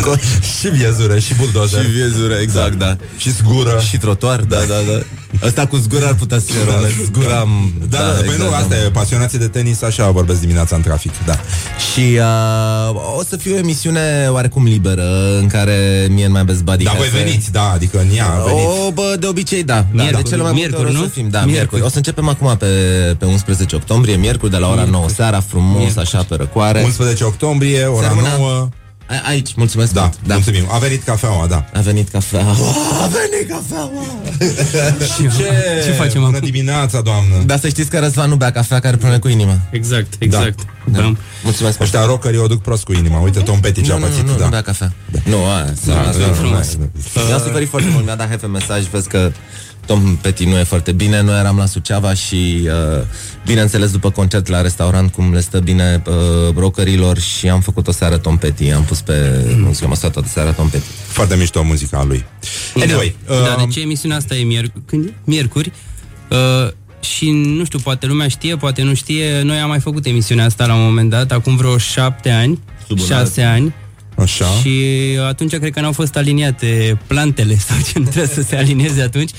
Uh, 0.07 0.17
Și 0.59 0.67
viezură, 0.69 1.19
și 1.19 1.33
buldozer. 1.35 1.83
și 1.83 1.89
viezură, 1.89 2.33
exact, 2.33 2.73
da. 2.73 2.95
Și 3.17 3.31
zgură. 3.31 3.79
Și 3.89 3.97
trotuar, 3.97 4.39
da, 4.39 4.57
da, 4.57 4.75
da. 4.91 4.99
Asta 5.47 5.65
cu 5.65 5.75
zgură 5.75 6.05
ar 6.05 6.13
putea 6.13 6.39
să 6.39 6.45
fie 6.45 6.59
românesc. 6.71 6.95
Zgura 7.05 7.39
am... 7.39 7.73
Da, 7.89 7.97
da, 7.97 8.03
da 8.05 8.11
păi 8.11 8.35
nu, 8.37 8.53
asta 8.53 8.75
e, 8.75 8.89
pasionații 8.89 9.37
de 9.37 9.47
tenis 9.47 9.81
așa 9.81 10.09
vorbesc 10.09 10.39
dimineața 10.39 10.75
în 10.75 10.81
trafic, 10.81 11.11
da. 11.25 11.39
Și 11.93 12.17
uh, 12.17 13.17
o 13.17 13.23
să 13.29 13.37
fie 13.37 13.53
o 13.53 13.57
emisiune 13.57 14.27
oarecum 14.29 14.63
liberă 14.63 15.37
în 15.39 15.47
care 15.47 16.07
mie 16.09 16.25
în 16.25 16.31
mai 16.31 16.43
best 16.43 16.61
buddy 16.63 16.83
Dar 16.83 16.95
voi 16.95 17.07
Cafe- 17.07 17.23
veniți, 17.23 17.51
da, 17.51 17.71
adică 17.71 17.99
în 17.99 18.15
ea 18.17 18.27
veniți. 18.45 18.65
O, 18.87 18.91
bă, 18.91 19.15
de 19.19 19.27
obicei, 19.27 19.63
da. 19.63 19.73
da, 19.73 19.85
Miercuri, 19.91 20.23
de 20.23 20.29
cele 20.29 20.41
mai 20.41 20.51
multe 20.51 20.67
miercuri, 20.67 20.87
ori 20.89 20.97
o 20.97 20.99
nu? 20.99 21.05
să 21.05 21.11
fim, 21.13 21.29
da, 21.29 21.37
Miercuri. 21.37 21.53
miercuri. 21.55 21.81
O 21.81 21.89
să 21.89 21.97
începem 21.97 22.27
acum 22.29 22.57
pe, 22.57 22.65
pe 23.19 23.25
11 23.25 23.75
octombrie, 23.75 24.15
miercuri, 24.15 24.51
de 24.51 24.57
la 24.57 24.67
ora 24.69 24.83
9 24.83 25.05
seara, 25.09 25.39
frumos, 25.47 25.77
Miercuri. 25.77 25.99
așa, 26.05 26.23
pe 26.29 26.35
răcoare. 26.35 26.81
11 26.83 27.23
octombrie, 27.23 27.85
ora 27.85 28.07
Sărbuna. 28.13 28.37
9. 28.37 28.69
A- 29.07 29.27
Aici, 29.27 29.53
mulțumesc 29.55 29.91
Da, 29.93 30.01
mult. 30.01 30.17
da, 30.27 30.33
mulțumim. 30.33 30.65
A 30.71 30.77
venit 30.77 31.03
cafeaua, 31.03 31.47
da. 31.47 31.65
A 31.73 31.79
venit 31.79 32.09
cafea. 32.09 32.39
A 33.03 33.07
venit 33.07 33.49
cafeaua. 33.49 34.03
Și 35.15 35.37
ce, 35.37 35.83
ce 35.85 35.91
facem 35.91 36.21
Bună 36.21 36.35
acum? 36.37 36.49
dimineața, 36.49 37.01
doamnă. 37.01 37.35
Dar 37.45 37.59
să 37.59 37.67
știți 37.67 37.89
că 37.89 37.99
Răzvan 37.99 38.29
nu 38.29 38.35
bea 38.35 38.51
cafea 38.51 38.79
care 38.79 38.95
pune 38.97 39.19
cu 39.19 39.27
inima. 39.27 39.57
Exact, 39.71 40.13
exact. 40.19 40.59
Da. 40.85 40.99
Da. 40.99 41.13
Mulțumesc 41.43 41.77
foarte 41.77 41.83
Ăștia 41.83 42.05
rockerii 42.05 42.39
o 42.39 42.47
duc 42.47 42.61
prost 42.61 42.83
cu 42.83 42.93
inima. 42.93 43.19
Uite, 43.19 43.39
Tom 43.39 43.59
Petty 43.59 43.81
ce 43.81 43.91
a 43.91 43.97
nu, 43.97 43.99
nu, 43.99 44.05
pățit, 44.07 44.23
nu, 44.27 44.35
da. 44.37 44.43
nu 44.43 44.49
bea 44.49 44.61
cafea. 44.61 44.91
Nu, 45.23 45.45
aia, 45.45 45.73
Da, 45.85 45.93
da, 45.93 46.01
da, 46.01 46.11
da, 46.11 46.25
da, 46.25 46.33
frumos. 46.33 46.75
da. 46.75 47.21
Mi-a 47.27 47.37
suferit 47.37 47.69
foarte 47.69 47.89
mult, 47.91 48.05
mi-a 48.05 48.15
dat 48.15 48.29
hefe 48.29 48.47
mesaj, 48.47 48.83
vezi 48.85 49.07
că 49.07 49.31
Tom 49.85 50.15
Petty 50.15 50.45
nu 50.45 50.57
e 50.57 50.63
foarte 50.63 50.91
bine, 50.91 51.21
noi 51.21 51.39
eram 51.39 51.57
la 51.57 51.65
Suceava 51.65 52.13
și, 52.13 52.61
uh, 52.63 53.03
bineînțeles, 53.45 53.91
după 53.91 54.11
concert 54.11 54.47
la 54.47 54.61
restaurant, 54.61 55.11
cum 55.11 55.33
le 55.33 55.41
stă 55.41 55.59
bine 55.59 56.01
uh, 56.07 56.13
rockerilor 56.55 57.19
și 57.19 57.49
am 57.49 57.61
făcut 57.61 57.87
o 57.87 57.91
seară 57.91 58.17
Tom 58.17 58.37
Petty, 58.37 58.69
am 58.69 58.83
pus 58.83 59.01
pe 59.01 59.45
muzică, 59.57 59.85
am 59.85 59.93
stat 59.93 60.11
toată 60.11 60.27
seara 60.27 60.51
Tom 60.51 60.69
Petty. 60.69 60.87
Foarte 61.07 61.35
mișto 61.35 61.63
muzica 61.63 61.97
a 61.97 62.03
lui. 62.03 62.25
Anyway, 62.75 63.15
da, 63.27 63.33
da, 63.33 63.55
uh, 63.57 63.63
deci 63.65 63.83
emisiunea 63.83 64.17
asta 64.17 64.35
e 64.35 64.43
miercuri, 64.43 64.83
când 64.85 65.05
e? 65.05 65.13
miercuri 65.23 65.71
uh, 66.29 66.71
și 66.99 67.29
nu 67.29 67.65
știu, 67.65 67.79
poate 67.79 68.05
lumea 68.05 68.27
știe, 68.27 68.55
poate 68.55 68.81
nu 68.81 68.93
știe, 68.93 69.41
noi 69.41 69.57
am 69.57 69.69
mai 69.69 69.79
făcut 69.79 70.05
emisiunea 70.05 70.45
asta 70.45 70.65
la 70.65 70.75
un 70.75 70.83
moment 70.83 71.09
dat, 71.09 71.31
acum 71.31 71.55
vreo 71.55 71.77
șapte 71.77 72.29
ani, 72.29 72.59
Sub 72.87 72.99
un 72.99 73.05
șase 73.05 73.41
ani, 73.41 73.73
Așa. 74.15 74.45
și 74.45 74.79
atunci 75.27 75.55
cred 75.55 75.71
că 75.71 75.79
n-au 75.79 75.91
fost 75.91 76.15
aliniate 76.15 76.99
plantele 77.07 77.55
sau 77.67 77.77
ce 77.77 77.99
nu 77.99 78.03
trebuie 78.03 78.33
să 78.33 78.41
se 78.41 78.55
alinieze 78.55 79.01
atunci. 79.01 79.31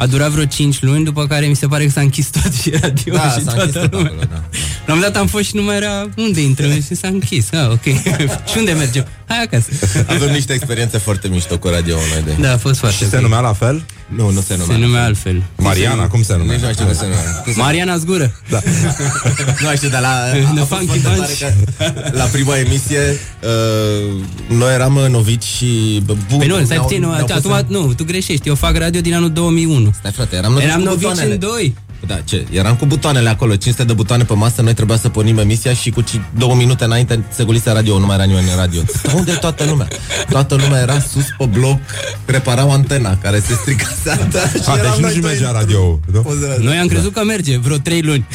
A 0.00 0.06
durat 0.06 0.30
vreo 0.30 0.44
5 0.44 0.82
luni, 0.82 1.04
după 1.04 1.26
care 1.26 1.46
mi 1.46 1.56
se 1.56 1.66
pare 1.66 1.84
că 1.84 1.90
s-a 1.90 2.00
închis 2.00 2.26
tot 2.30 2.52
și 2.54 2.70
radio 2.80 3.14
Da, 3.14 3.30
și 3.30 3.44
s-a 3.44 3.52
toată 3.52 3.62
închis 3.62 3.80
tot 3.80 3.92
lumea. 3.92 4.10
acolo, 4.10 4.26
da. 4.30 4.36
La 4.86 4.92
un 4.92 4.98
moment 4.98 5.12
dat 5.12 5.16
am 5.22 5.26
fost 5.26 5.44
și 5.44 5.56
nu 5.56 5.62
mai 5.62 5.76
era 5.76 6.08
unde 6.16 6.40
intrăm 6.40 6.70
și 6.82 6.94
s-a 6.94 7.08
închis. 7.08 7.52
Ah, 7.52 7.68
ok. 7.70 7.82
și 8.50 8.56
unde 8.58 8.72
mergem? 8.72 9.06
Hai 9.28 9.42
acasă. 9.42 9.68
Avem 10.06 10.30
niște 10.32 10.52
experiențe 10.52 10.98
foarte 10.98 11.28
mișto 11.28 11.58
cu 11.58 11.68
radio 11.68 11.94
noi 11.96 12.22
de. 12.24 12.42
Da, 12.42 12.52
a 12.52 12.56
fost 12.56 12.78
foarte 12.78 12.96
Și 13.04 13.10
se 13.10 13.16
ok. 13.16 13.22
numea 13.22 13.40
la 13.40 13.52
fel? 13.52 13.82
Nu, 14.06 14.30
nu 14.30 14.40
se 14.40 14.56
numea. 14.56 14.76
Se 14.76 14.82
numea 14.82 15.04
altfel. 15.04 15.42
Mariana, 15.56 16.06
cum 16.06 16.22
se 16.22 16.36
numea? 16.36 16.56
Nici 16.56 16.64
nu 16.64 16.72
știu 16.72 16.84
cum 16.84 16.94
se 16.94 17.02
numea. 17.04 17.44
Mariana 17.64 17.96
Zgură. 17.96 18.32
Da. 18.48 18.60
nu 19.62 19.76
știu, 19.76 19.88
dar 19.88 20.00
la, 20.00 20.08
The 20.54 20.60
a 20.60 20.64
fost 20.64 20.68
Funky 20.80 20.98
foarte 20.98 21.08
Bunch. 21.16 21.38
tare 21.38 22.02
că 22.10 22.16
la 22.16 22.24
prima 22.24 22.56
emisie 22.58 23.18
uh, 23.42 24.22
noi 24.48 24.74
eram 24.74 24.96
uh, 24.96 25.08
novici 25.08 25.42
și 25.42 26.00
bă, 26.04 26.14
bun, 26.28 26.38
Păi 26.38 26.46
nu, 26.46 26.54
stai 26.54 26.66
ne-au- 26.68 26.82
puțin, 26.82 27.00
nu, 27.00 27.10
ne-au 27.10 27.24
pus 27.26 27.34
acum, 27.36 27.50
în- 27.52 27.64
nu, 27.68 27.92
tu 27.94 28.04
greșești. 28.04 28.48
Eu 28.48 28.54
fac 28.54 28.76
radio 28.76 29.00
din 29.00 29.14
anul 29.14 29.30
2001. 29.32 29.89
Stai 29.98 30.10
frate, 30.12 30.36
eram 30.36 30.52
novici 30.52 30.68
Eram 30.68 30.78
cu 30.80 30.84
novici 30.86 31.00
butoanele. 31.02 31.32
în 31.34 31.38
doi. 31.40 31.74
Da, 32.06 32.18
ce? 32.24 32.46
Eram 32.50 32.76
cu 32.76 32.86
butoanele 32.86 33.28
acolo, 33.28 33.56
500 33.56 33.84
de 33.84 33.92
butoane 33.92 34.24
pe 34.24 34.34
masă, 34.34 34.62
noi 34.62 34.74
trebuia 34.74 34.96
să 34.96 35.08
pornim 35.08 35.38
emisia 35.38 35.74
și 35.74 35.90
cu 35.90 36.00
ci- 36.00 36.20
două 36.36 36.54
minute 36.54 36.84
înainte 36.84 37.24
se 37.34 37.44
gulise 37.44 37.70
radio, 37.72 37.98
nu 37.98 38.06
mai 38.06 38.14
era 38.14 38.24
nimeni 38.24 38.50
în 38.50 38.56
radio. 38.56 38.80
Dar 39.02 39.14
unde 39.14 39.32
e 39.32 39.34
toată 39.34 39.64
lumea? 39.64 39.88
Toată 40.30 40.54
lumea 40.54 40.80
era 40.80 41.00
sus 41.00 41.24
pe 41.38 41.44
bloc, 41.44 41.78
reparau 42.24 42.72
antena 42.72 43.18
care 43.22 43.42
se 43.46 43.54
stricase 43.54 44.10
asta. 44.10 44.40
și 44.62 44.68
A, 44.68 44.76
eram 44.78 44.90
deci 44.90 45.00
noi 45.00 45.10
nu-și 45.10 45.18
doi 45.20 45.30
mergea 45.30 45.48
într-un- 45.48 45.60
radio 45.60 46.00
nu? 46.58 46.64
Noi 46.64 46.76
am 46.76 46.86
crezut 46.86 47.12
că 47.12 47.24
merge 47.24 47.58
vreo 47.58 47.76
trei 47.76 48.00
luni. 48.02 48.26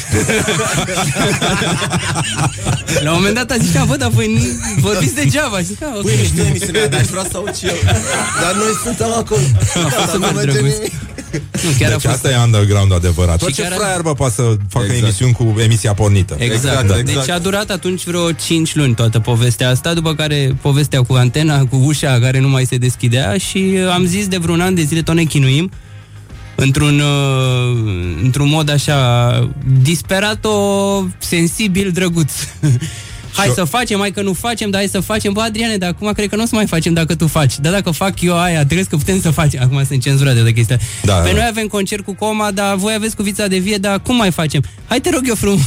La 3.04 3.10
un 3.10 3.16
moment 3.16 3.34
dat 3.34 3.50
a 3.50 3.56
zis, 3.60 3.72
"Da, 3.72 3.84
bă, 3.84 3.96
dar 3.96 4.08
voi 4.10 4.32
nu 4.34 4.40
vorbiți 4.80 5.14
degeaba. 5.14 5.58
Și 5.58 5.64
zic, 5.64 5.82
"Ah, 5.82 5.88
ok." 5.96 6.02
Păi, 6.02 6.14
mișto 6.20 6.42
emisiunea, 6.48 6.88
dar 6.88 7.00
aș 7.00 7.06
vrea 7.06 7.22
să 7.30 7.36
aud 7.36 7.54
și 7.56 7.66
eu. 7.66 7.74
Dar 8.42 8.54
noi 8.54 8.72
suntem 8.84 9.12
acolo. 9.16 9.40
A 9.84 9.88
fost 9.88 9.96
Dar 9.96 10.08
super 10.12 10.30
nu 10.30 10.36
merge 10.36 10.50
drăguț. 10.52 10.74
Nimic. 11.36 11.64
Nu, 11.64 11.70
chiar 11.78 11.88
a 11.88 11.92
Deci 11.92 12.02
fost 12.02 12.14
asta 12.14 12.30
e 12.30 12.42
underground 12.44 12.92
adevărat. 12.94 13.38
Și 13.38 13.44
Orice 13.44 13.62
chiar 13.62 13.72
a- 13.72 13.74
fraier, 13.74 14.00
bă, 14.00 14.12
poate 14.12 14.34
să 14.34 14.42
facă 14.68 14.84
Exact. 14.84 15.02
emisiuni 15.02 15.32
cu 15.32 15.54
emisia 15.60 15.94
pornită. 15.94 16.36
Exact, 16.38 16.54
Exact, 16.64 16.82
exact, 16.82 17.00
exact. 17.08 17.26
Deci 17.26 17.34
a 17.34 17.38
durat 17.38 17.70
atunci 17.70 18.04
vreo 18.04 18.32
5 18.32 18.74
luni 18.74 18.94
toată 18.94 19.18
povestea 19.20 19.68
asta, 19.70 19.94
după 19.94 20.14
care 20.14 20.56
povestea 20.60 21.00
cu 21.02 21.12
antena, 21.14 21.64
cu 21.64 21.76
ușa 21.76 22.18
care 22.20 22.40
nu 22.40 22.48
mai 22.48 22.64
se 22.64 22.76
deschidea 22.76 23.36
și 23.38 23.72
uh, 23.74 23.90
am 23.92 24.04
zis 24.04 24.26
de 24.28 24.36
vreun 24.36 24.60
an 24.60 24.74
de 24.74 24.82
zile 24.82 25.02
tot 25.02 25.14
ne 25.14 25.24
chinuim 25.24 25.70
într-un, 26.54 27.00
uh, 27.00 28.22
într-un 28.22 28.48
mod 28.48 28.70
așa 28.70 29.48
disperat-o, 29.82 30.54
sensibil, 31.18 31.90
drăguț. 31.90 32.32
Hai 33.36 33.46
Și- 33.46 33.52
să 33.54 33.64
facem, 33.64 33.98
hai 33.98 34.10
că 34.10 34.22
nu 34.22 34.32
facem, 34.32 34.70
dar 34.70 34.80
hai 34.80 34.88
să 34.88 35.00
facem. 35.00 35.32
Bă, 35.32 35.40
Adriane, 35.40 35.76
dar 35.76 35.88
acum 35.88 36.12
cred 36.12 36.28
că 36.28 36.36
nu 36.36 36.42
o 36.42 36.46
să 36.46 36.54
mai 36.54 36.66
facem 36.66 36.92
dacă 36.92 37.14
tu 37.14 37.26
faci. 37.26 37.58
Dar 37.58 37.72
dacă 37.72 37.90
fac 37.90 38.20
eu 38.20 38.38
aia, 38.38 38.64
trebuie 38.64 38.84
că 38.84 38.96
putem 38.96 39.20
să 39.20 39.30
facem. 39.30 39.60
Acum 39.62 39.84
sunt 39.84 40.02
cenzurate 40.02 40.40
de 40.40 40.52
chestia. 40.52 40.78
Da, 41.02 41.14
Pe 41.14 41.28
da. 41.28 41.34
noi 41.34 41.46
avem 41.50 41.66
concert 41.66 42.04
cu 42.04 42.14
coma, 42.14 42.50
dar 42.50 42.74
voi 42.74 42.94
aveți 42.94 43.16
cu 43.16 43.22
vița 43.22 43.46
de 43.46 43.58
vie, 43.58 43.76
dar 43.76 44.00
cum 44.00 44.16
mai 44.16 44.30
facem? 44.30 44.62
Hai 44.86 45.00
te 45.00 45.10
rog 45.10 45.22
eu 45.28 45.34
frumos. 45.34 45.60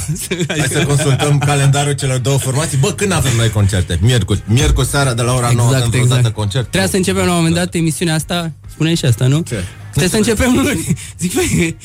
Hai 0.47 0.65
să 0.71 0.83
consultăm 0.85 1.37
calendarul 1.37 1.93
celor 1.93 2.17
două 2.17 2.37
formații. 2.37 2.77
Bă, 2.77 2.91
când 2.93 3.11
avem 3.11 3.31
noi 3.37 3.49
concerte? 3.49 3.99
Miercuri. 4.01 4.41
Miercuri 4.45 4.87
seara 4.87 5.13
de 5.13 5.21
la 5.21 5.33
ora 5.33 5.51
9 5.55 5.67
avem 5.67 5.77
Exact, 5.77 5.89
vreodată 5.91 6.17
exact. 6.17 6.35
concert. 6.35 6.67
Trebuia 6.69 6.89
să 6.89 6.95
începem 6.95 7.25
la 7.25 7.29
un 7.31 7.35
moment 7.37 7.55
dat 7.55 7.73
emisiunea 7.73 8.13
asta, 8.15 8.51
spune 8.71 8.93
și 8.93 9.05
asta, 9.05 9.25
nu? 9.27 9.39
Ce? 9.47 9.63
Trebuie 9.89 10.09
să 10.09 10.15
începem 10.17 10.53
luni. 10.63 10.95
Zic, 11.19 11.33
băi, 11.33 11.77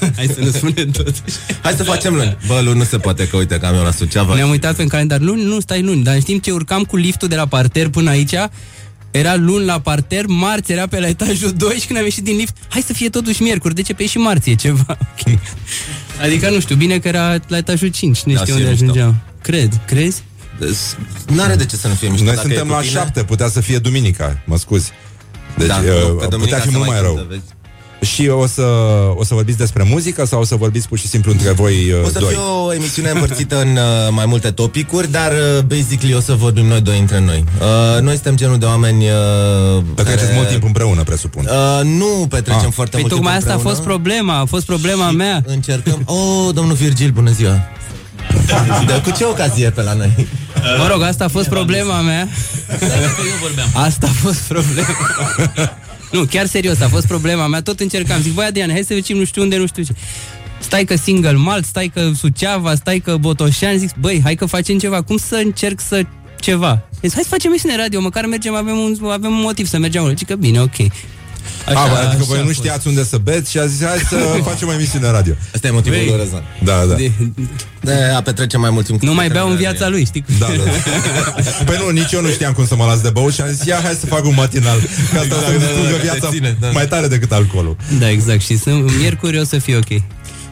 hai 0.16 0.26
să 0.34 0.40
ne 0.40 0.50
spunem 0.50 0.90
totuși. 0.90 1.20
Hai 1.62 1.72
să 1.72 1.82
facem 1.82 2.14
luni. 2.14 2.36
Bă, 2.46 2.60
luni 2.64 2.78
nu 2.78 2.84
se 2.84 2.98
poate 2.98 3.28
că 3.28 3.36
uite 3.36 3.58
că 3.58 3.66
am 3.66 3.74
eu 3.74 3.82
la 3.82 3.90
Suceava. 3.90 4.34
Ne-am 4.34 4.50
uitat 4.50 4.74
pe 4.76 4.84
calendar. 4.84 5.20
Luni, 5.20 5.42
nu, 5.44 5.60
stai 5.60 5.82
luni. 5.82 6.02
Dar 6.02 6.14
în 6.14 6.20
timp 6.20 6.42
ce 6.42 6.50
urcam 6.50 6.82
cu 6.84 6.96
liftul 6.96 7.28
de 7.28 7.34
la 7.36 7.46
parter 7.46 7.88
până 7.88 8.10
aici, 8.10 8.34
era 9.10 9.36
luni 9.36 9.64
la 9.64 9.80
parter, 9.80 10.26
marți 10.26 10.72
era 10.72 10.86
pe 10.86 11.00
la 11.00 11.06
etajul 11.08 11.52
2 11.52 11.74
și 11.80 11.86
când 11.86 11.98
am 11.98 12.04
ieșit 12.04 12.24
din 12.24 12.36
lift, 12.36 12.56
hai 12.68 12.82
să 12.86 12.92
fie 12.92 13.08
totuși 13.08 13.42
miercuri, 13.42 13.74
de 13.74 13.82
ce 13.82 13.94
pe 13.94 14.06
și 14.06 14.18
marți 14.18 14.50
e 14.50 14.54
ceva. 14.54 14.96
Ok. 15.26 15.38
Adică 16.22 16.50
nu 16.50 16.60
știu, 16.60 16.76
bine 16.76 16.98
că 16.98 17.08
era 17.08 17.36
la 17.46 17.56
etajul 17.56 17.88
5, 17.88 18.22
nu 18.22 18.32
Da, 18.32 18.40
știu 18.40 18.54
și 18.54 18.60
e 18.60 18.64
unde 18.64 18.70
mișto. 18.70 18.84
ajungeam. 18.84 19.20
Cred, 19.42 19.80
crezi? 19.86 20.22
Deci, 20.58 20.76
N-are 21.36 21.54
de 21.54 21.64
ce 21.64 21.76
să 21.76 21.88
nu 21.88 21.94
fie 21.94 22.08
mișto 22.08 22.24
Noi 22.24 22.34
dacă 22.34 22.46
suntem 22.46 22.64
e 22.66 22.68
cu 22.68 22.74
la 22.74 22.80
tine. 22.80 22.92
șapte, 22.92 23.22
putea 23.24 23.48
să 23.48 23.60
fie 23.60 23.78
duminica, 23.78 24.42
mă 24.44 24.56
scuzi. 24.58 24.90
Deci 25.56 25.66
Da, 25.66 25.74
uh, 25.76 25.82
pe 26.20 26.26
duminica 26.26 26.36
putea 26.38 26.58
fi 26.58 26.70
se 26.70 26.76
mult 26.76 26.88
mai 26.88 26.98
cântă, 27.00 27.14
rău. 27.16 27.26
vezi. 27.28 27.42
Și 28.00 28.28
o 28.28 28.46
să, 28.46 28.62
o 29.16 29.24
să 29.24 29.34
vorbiți 29.34 29.58
despre 29.58 29.82
muzică 29.82 30.24
sau 30.26 30.40
o 30.40 30.44
să 30.44 30.54
vorbiți 30.54 30.88
pur 30.88 30.98
și 30.98 31.08
simplu 31.08 31.32
între 31.32 31.50
voi 31.52 31.92
uh, 31.92 32.04
O 32.06 32.08
să 32.08 32.18
doi? 32.18 32.28
fie 32.28 32.38
o 32.66 32.72
emisiune 32.74 33.10
împărțită 33.10 33.60
în 33.60 33.68
uh, 33.68 33.82
mai 34.10 34.26
multe 34.26 34.50
topicuri, 34.50 35.10
dar 35.10 35.32
uh, 35.32 35.62
basically 35.64 36.14
o 36.14 36.20
să 36.20 36.32
vorbim 36.34 36.66
noi 36.66 36.80
doi 36.80 36.98
între 36.98 37.20
noi. 37.20 37.44
Uh, 37.60 38.00
noi 38.02 38.12
suntem 38.12 38.36
genul 38.36 38.58
de 38.58 38.64
oameni 38.64 39.04
uh, 39.04 39.82
Dar 39.94 40.04
treceți 40.04 40.32
mult 40.34 40.48
timp 40.48 40.64
împreună, 40.64 41.02
presupun. 41.02 41.48
Uh, 41.48 41.84
nu 41.84 42.26
petrecem 42.28 42.66
Ah. 42.66 42.72
foarte 42.72 42.90
Păi 42.92 43.00
mult 43.00 43.12
tocmai 43.12 43.32
timp 43.32 43.42
asta 43.42 43.50
a 43.52 43.54
împreună. 43.54 43.76
fost 43.76 43.88
problema, 43.88 44.38
a 44.38 44.44
fost 44.44 44.64
problema 44.66 45.10
mea. 45.10 45.42
Încercăm... 45.46 46.02
Oh, 46.04 46.54
domnul 46.54 46.74
Virgil, 46.74 47.10
bună 47.10 47.30
ziua! 47.30 47.60
Dar 48.86 49.00
cu 49.00 49.10
ce 49.10 49.24
ocazie 49.24 49.66
e 49.66 49.70
pe 49.70 49.82
la 49.82 49.92
noi? 49.92 50.26
Mă 50.78 50.86
rog, 50.90 51.02
asta 51.02 51.24
a 51.24 51.28
fost 51.28 51.48
problema 51.48 52.00
mea. 52.00 52.28
Asta 53.72 54.06
a 54.06 54.12
fost 54.22 54.38
problema. 54.48 54.86
Nu, 56.14 56.24
chiar 56.24 56.46
serios, 56.46 56.80
a 56.80 56.88
fost 56.88 57.06
problema 57.06 57.46
mea. 57.46 57.62
Tot 57.62 57.80
încercam. 57.80 58.20
Zic, 58.20 58.32
băi, 58.32 58.44
Adrian, 58.44 58.70
hai 58.70 58.82
să 58.82 58.94
vedem 58.94 59.16
nu 59.16 59.24
știu 59.24 59.42
unde, 59.42 59.56
nu 59.56 59.66
știu 59.66 59.82
ce. 59.82 59.92
Stai 60.58 60.84
că 60.84 60.96
single 60.96 61.32
malt, 61.32 61.64
stai 61.64 61.90
că 61.94 62.10
Suceava, 62.16 62.74
stai 62.74 62.98
că 62.98 63.16
Botoșani. 63.16 63.78
Zic, 63.78 63.90
băi, 64.00 64.20
hai 64.22 64.34
că 64.34 64.46
facem 64.46 64.78
ceva. 64.78 65.02
Cum 65.02 65.16
să 65.16 65.40
încerc 65.44 65.80
să 65.80 66.02
ceva? 66.40 66.88
Zic, 67.02 67.12
hai 67.12 67.22
să 67.22 67.28
facem 67.28 67.50
emisiune 67.50 67.76
radio, 67.76 68.00
măcar 68.00 68.26
mergem, 68.26 68.54
avem 68.54 68.76
un, 68.76 69.10
avem 69.10 69.30
un 69.30 69.40
motiv 69.40 69.66
să 69.66 69.78
mergem. 69.78 70.14
Zic 70.16 70.26
că 70.26 70.34
bine, 70.34 70.60
ok. 70.60 70.76
Așa, 71.66 71.78
A, 71.78 71.82
adică 71.82 72.06
așa 72.06 72.24
voi 72.28 72.38
a 72.38 72.40
nu 72.40 72.46
fost. 72.46 72.58
știați 72.58 72.86
unde 72.88 73.04
să 73.04 73.16
beți 73.18 73.50
și 73.50 73.58
a 73.58 73.66
zis, 73.66 73.84
hai 73.84 73.98
să 74.08 74.16
facem 74.50 74.68
o 74.68 74.72
emisiune 74.72 75.10
radio. 75.10 75.34
Asta 75.54 75.66
e 75.66 75.70
motivul 75.70 75.98
Băi, 75.98 76.06
lui 76.08 76.16
Răzvan. 76.18 76.42
Da, 76.64 76.84
da. 76.88 76.94
De, 76.94 77.12
De 77.80 77.92
a 78.16 78.22
petrece 78.22 78.56
mai 78.56 78.70
mult 78.70 78.86
timp 78.86 78.98
cu 78.98 79.04
nu 79.04 79.14
mai 79.14 79.28
prietenii 79.28 79.56
beau 79.56 79.58
în 79.66 79.70
de 79.70 79.78
viața 79.78 79.88
lui, 79.88 80.04
știi? 80.04 80.24
Da, 80.38 80.46
da, 80.46 80.62
da. 80.64 80.70
Păi 81.68 81.76
nu, 81.78 81.88
nici 81.90 82.12
eu 82.12 82.20
nu 82.20 82.28
știam 82.30 82.52
cum 82.52 82.66
să 82.66 82.76
mă 82.76 82.84
las 82.84 83.00
de 83.00 83.10
băut 83.10 83.32
și 83.34 83.40
am 83.40 83.48
zis, 83.48 83.64
ia 83.64 83.80
hai 83.82 83.96
să 84.00 84.06
fac 84.06 84.24
un 84.24 84.34
matinal. 84.36 84.78
Ca 85.12 85.20
asta 85.20 85.34
Da, 85.34 85.40
să-mi 85.46 85.58
da, 85.58 85.64
distrugă 85.64 85.90
da, 85.90 85.96
viața 86.02 86.28
te 86.28 86.34
ține, 86.34 86.56
da. 86.60 86.68
mai 86.70 86.88
tare 86.88 87.06
decât 87.08 87.32
alcoolul. 87.32 87.76
Da, 87.98 88.10
exact. 88.10 88.40
Și 88.40 88.58
sunt, 88.58 88.96
miercuri 88.98 89.38
o 89.38 89.44
să 89.44 89.58
fie 89.58 89.76
ok. 89.76 90.02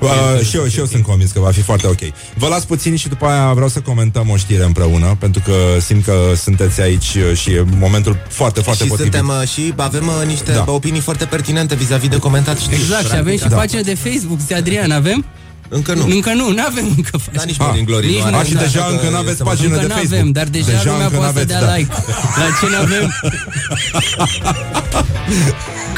Uh, 0.01 0.47
și, 0.49 0.57
eu, 0.57 0.67
și 0.67 0.79
eu 0.79 0.85
sunt 0.87 1.03
convins 1.03 1.31
că 1.31 1.41
va 1.41 1.51
fi 1.51 1.61
foarte 1.61 1.87
ok. 1.87 1.99
Vă 2.35 2.49
las 2.49 2.65
puțin 2.65 2.97
și 2.97 3.09
după 3.09 3.27
aia 3.27 3.53
vreau 3.53 3.69
să 3.69 3.81
comentăm 3.81 4.29
o 4.31 4.37
știre 4.37 4.65
împreună, 4.65 5.17
pentru 5.19 5.43
că 5.45 5.53
simt 5.81 6.05
că 6.05 6.33
sunteți 6.43 6.81
aici 6.81 7.15
uh, 7.31 7.37
și 7.39 7.51
e 7.51 7.65
momentul 7.79 8.17
foarte, 8.29 8.61
foarte 8.61 8.83
și 8.83 8.89
potrivit. 8.89 9.15
suntem 9.15 9.37
uh, 9.43 9.49
și 9.49 9.73
avem 9.77 10.07
uh, 10.07 10.27
niște 10.27 10.53
Da. 10.53 10.63
da. 10.67 10.73
opinii 10.73 11.01
foarte 11.01 11.25
pertinente 11.25 11.75
vis-a-vis 11.75 12.09
de 12.09 12.17
comentat 12.17 12.59
știri. 12.59 12.75
Exact, 12.81 13.09
și 13.09 13.17
avem 13.17 13.37
și 13.37 13.49
Da. 13.49 13.57
pagină 13.57 13.81
de 13.83 13.95
Facebook. 13.95 14.39
Zi, 14.47 14.53
Adrian, 14.53 14.91
avem? 14.91 15.25
Încă 15.69 15.95
nu. 15.95 16.07
Încă 16.07 16.33
nu, 16.33 16.53
nu 16.53 16.63
avem 16.67 16.85
încă 16.97 17.11
Da, 17.13 17.19
pagină. 17.25 17.43
nici 17.47 17.57
Ah, 17.59 17.65
Morning 17.67 17.87
Glory 17.87 18.07
nici 18.07 18.17
nu 18.17 18.23
are. 18.23 18.31
nu, 18.35 18.39
A, 18.39 18.43
și 18.45 18.53
Da, 18.55 18.61
deja 18.61 18.81
Așa 18.81 18.91
încă 18.91 19.05
că 19.05 19.11
nu 19.11 19.17
aveți 19.17 19.31
este- 19.31 19.43
pagină 19.43 19.69
Încă 19.69 19.81
de 19.81 19.87
nu 19.87 19.93
Facebook. 19.95 20.19
avem, 20.21 20.31
dar 20.33 20.47
deja, 20.47 20.67
Deja 20.71 20.91
lumea 20.91 21.05
încă 21.07 21.17
poate 21.19 21.33
să 21.33 21.39
n-aveți, 21.39 21.53
dea 21.53 21.63
da. 21.65 21.75
like. 21.77 21.95
La 22.41 22.47
ce 22.59 22.67
nu 22.73 22.79
avem? 22.87 23.05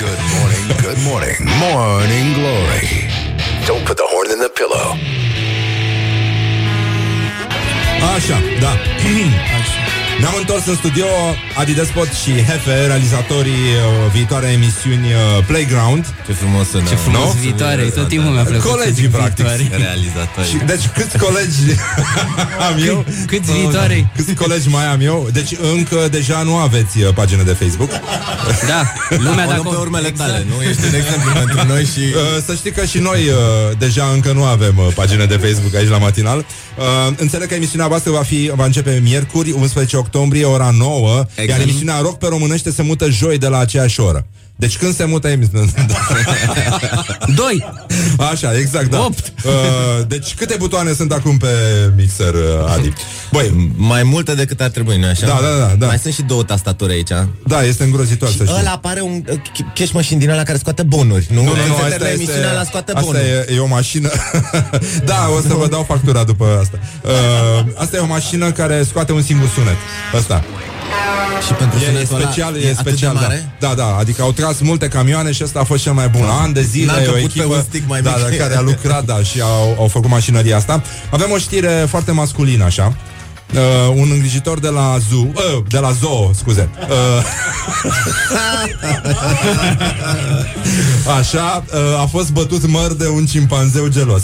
Good 0.03 0.21
morning, 0.37 0.67
good 0.85 1.01
morning. 1.11 1.37
Morning 1.63 2.27
Glory. 2.39 2.89
Don't 3.67 3.85
put 3.87 3.97
the 3.97 4.07
horn 4.07 4.31
in 4.31 4.39
the 4.39 4.49
pillow. 4.49 4.97
Așa, 8.17 8.39
da. 8.61 8.73
Ne-am 10.21 10.35
întors 10.39 10.67
în 10.67 10.75
studio 10.75 11.07
Adi 11.57 11.73
Despot 11.73 12.09
și 12.23 12.33
Hefe, 12.49 12.87
realizatorii 12.87 13.53
uh, 13.53 14.13
viitoare 14.13 14.47
emisiuni 14.47 15.07
uh, 15.07 15.45
Playground. 15.47 16.05
Ce 16.27 16.33
frumos 16.33 16.69
sună. 16.69 16.89
Ce 16.89 16.95
frumos 16.95 17.35
Nu? 17.35 17.41
viitoare, 17.41 17.83
tot 17.83 18.09
timpul 18.09 18.31
mi-a 18.31 18.43
plăcut. 18.43 18.63
să 18.65 18.69
Colegii, 18.69 18.95
zic 18.95 19.11
practic. 19.11 19.45
viitoare. 19.47 19.83
Realizatori. 19.87 20.49
Și, 20.49 20.57
deci 20.57 20.85
câți 20.97 21.19
colegi 21.19 21.61
am 22.69 22.77
eu? 22.87 23.05
Câți 23.27 23.53
viitoare? 23.53 24.11
Câți 24.17 24.35
colegi 24.35 24.69
mai 24.69 24.87
am 24.87 25.01
eu? 25.01 25.29
Deci 25.33 25.53
încă 25.77 26.09
deja 26.11 26.43
nu 26.43 26.55
aveți 26.57 26.95
uh, 27.03 27.09
pagină 27.15 27.43
de 27.43 27.53
Facebook. 27.63 27.91
Da, 28.67 28.83
lumea 29.09 29.45
O 29.47 29.51
luăm 29.53 29.63
dacă... 29.65 29.69
pe 29.75 29.81
urmele 29.87 30.11
tale, 30.11 30.47
nu? 30.51 30.63
Ești 30.69 30.83
un 30.89 30.95
exemplu 30.95 31.31
pentru 31.43 31.67
noi 31.67 31.85
și... 31.85 32.03
Uh, 32.15 32.43
Să 32.47 32.55
știi 32.55 32.71
că 32.73 32.85
și 32.85 32.99
noi 32.99 33.21
uh, 33.29 33.35
deja 33.79 34.05
încă 34.15 34.33
nu 34.33 34.45
avem 34.45 34.75
uh, 34.77 34.87
pagină 34.95 35.25
de 35.25 35.37
Facebook 35.37 35.75
aici 35.75 35.89
la 35.89 35.99
matinal. 35.99 36.39
Uh, 36.39 36.85
Înțeleg 37.17 37.49
că 37.49 37.55
emisiunea 37.55 37.87
voastră 37.89 38.11
va, 38.11 38.23
fi, 38.23 38.51
va 38.55 38.65
începe 38.65 39.01
miercuri, 39.03 39.51
11 39.51 39.97
octombrie, 39.97 40.09
ora 40.45 40.71
9, 40.71 41.27
Exact. 41.35 41.49
iar 41.49 41.61
emisiunea 41.61 42.01
Rock 42.01 42.19
pe 42.19 42.27
românește 42.27 42.71
se 42.71 42.83
mută 42.83 43.11
joi 43.11 43.39
de 43.39 43.47
la 43.47 43.59
aceeași 43.59 44.01
oră. 44.01 44.27
Deci 44.61 44.77
când 44.77 44.95
se 44.95 45.05
mută 45.05 45.29
emisiunea? 45.29 45.67
Doi! 47.35 47.65
Așa, 48.33 48.57
exact, 48.59 48.91
da. 48.91 49.05
Opt. 49.05 49.33
Uh, 49.45 49.53
deci 50.07 50.35
câte 50.35 50.55
butoane 50.59 50.93
sunt 50.93 51.13
acum 51.13 51.37
pe 51.37 51.47
mixer, 51.97 52.35
uh, 52.35 52.73
Adi? 52.77 52.93
Băi, 53.33 53.73
Mai 53.77 54.03
multe 54.03 54.35
decât 54.35 54.61
ar 54.61 54.69
trebui, 54.69 54.99
nu 54.99 55.07
așa? 55.07 55.27
Da, 55.27 55.39
da, 55.43 55.67
da, 55.67 55.75
da. 55.79 55.87
Mai 55.87 55.99
sunt 55.99 56.15
și 56.15 56.23
două 56.23 56.43
tastaturi 56.43 56.93
aici. 56.93 57.09
da, 57.47 57.63
este 57.65 57.83
îngrozitor 57.85 58.29
Și 58.31 58.37
să 58.37 58.45
știi. 58.45 58.57
ăla 58.61 58.71
apare 58.71 59.01
un 59.01 59.25
uh, 59.31 59.39
cash 59.75 59.91
machine 59.93 60.19
din 60.19 60.31
ăla 60.31 60.43
care 60.43 60.59
scoate 60.59 60.83
bonuri, 60.83 61.27
nu? 61.33 61.43
Nu, 61.43 61.49
nu, 61.49 61.51
nu, 61.51 61.63
Când 61.63 61.67
se 61.67 61.73
asta 61.83 61.87
termină 61.89 62.09
este, 62.09 62.23
emisiunea 62.23 62.51
ăla 62.53 62.65
scoate 62.65 62.93
asta 62.93 63.05
bonuri. 63.07 63.25
e, 63.25 63.55
e 63.55 63.59
o 63.59 63.67
mașină 63.67 64.11
Da, 65.11 65.29
o 65.37 65.41
să 65.49 65.55
vă 65.55 65.67
dau 65.71 65.83
factura 65.89 66.25
după 66.25 66.59
asta 66.61 66.79
uh, 67.03 67.65
Asta 67.77 67.97
e 67.97 67.99
o 68.01 68.07
mașină 68.07 68.51
care 68.51 68.83
scoate 68.89 69.13
un 69.13 69.23
singur 69.23 69.49
sunet 69.55 69.77
Asta 70.15 70.45
Și 71.47 71.53
pentru 71.53 71.79
E, 71.79 71.83
e 71.83 71.87
sunetul 71.87 72.17
ăla 72.17 72.25
special, 72.31 72.57
e 72.57 72.59
e 72.59 72.71
atât 72.71 72.77
de 72.85 72.91
special 72.91 73.15
da. 73.15 73.21
mare? 73.21 73.53
da, 73.61 73.75
da, 73.77 73.97
adică 73.99 74.23
au 74.23 74.33
tras 74.33 74.50
încercat 74.51 74.69
multe 74.69 74.89
camioane 74.89 75.33
și 75.33 75.43
ăsta 75.45 75.59
a 75.61 75.65
fost 75.65 75.83
cel 75.83 75.93
mai 75.93 76.09
bun. 76.09 76.25
An 76.41 76.53
de 76.53 76.63
zile, 76.63 76.93
N-a 76.93 77.03
e 77.03 77.09
o 77.09 77.13
căput 77.13 77.33
pe 77.33 77.39
echipă 77.39 77.55
un 77.55 77.63
stick 77.63 77.89
mai 77.89 78.03
da, 78.03 78.15
mic. 78.17 78.39
da, 78.39 78.45
care 78.45 78.57
a 78.57 78.61
lucrat 78.61 79.05
da, 79.05 79.23
și 79.23 79.41
au, 79.41 79.77
au 79.79 79.89
făcut 79.89 80.11
mașinăria 80.11 80.57
asta. 80.57 80.83
Avem 81.11 81.31
o 81.31 81.39
știre 81.39 81.87
foarte 81.89 82.11
masculină, 82.13 82.65
așa. 82.65 82.97
Uh, 83.55 83.95
un 83.95 84.09
îngrijitor 84.13 84.59
de 84.61 84.69
la 84.69 84.99
zoo, 85.11 85.21
uh, 85.21 85.63
de 85.69 85.79
la 85.79 85.93
zoo, 85.93 86.31
scuze. 86.35 86.69
Uh, 86.89 87.25
așa, 91.19 91.65
uh, 91.73 92.01
a 92.01 92.07
fost 92.07 92.31
bătut 92.31 92.67
măr 92.67 92.93
de 92.93 93.09
un 93.09 93.27
cimpanzeu 93.27 93.89
gelos. 93.89 94.23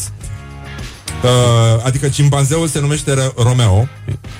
Uh, 1.22 1.84
adică 1.84 2.08
cimpanzeul 2.08 2.68
se 2.68 2.80
numește 2.80 3.14
Ro- 3.14 3.34
Romeo. 3.42 3.88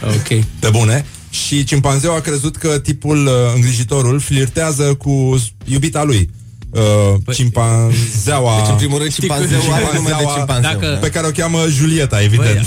Ok. 0.03 0.45
Pe 0.59 0.69
bune. 0.71 1.05
Și 1.45 1.65
cimpanzeul 1.65 2.15
a 2.17 2.21
crezut 2.21 2.57
că 2.57 2.79
tipul 2.79 3.27
uh, 3.27 3.33
îngrijitorul 3.55 4.21
flirtează 4.21 4.95
cu 4.95 5.43
iubita 5.65 6.03
lui. 6.03 6.31
Uh, 6.71 7.35
cimpanzeaua 7.35 8.57
Deci, 8.61 8.69
în 8.71 8.77
primul 8.77 8.99
rând, 8.99 9.13
cimpanzeul 9.13 9.73
are 9.73 9.85
nume 9.95 10.09
de 10.19 10.25
cimpanzeu. 10.37 10.71
Dacă- 10.73 10.99
Pe 11.01 11.11
care 11.11 11.27
o 11.27 11.31
cheamă 11.31 11.59
Julieta, 11.69 12.23
evident 12.23 12.67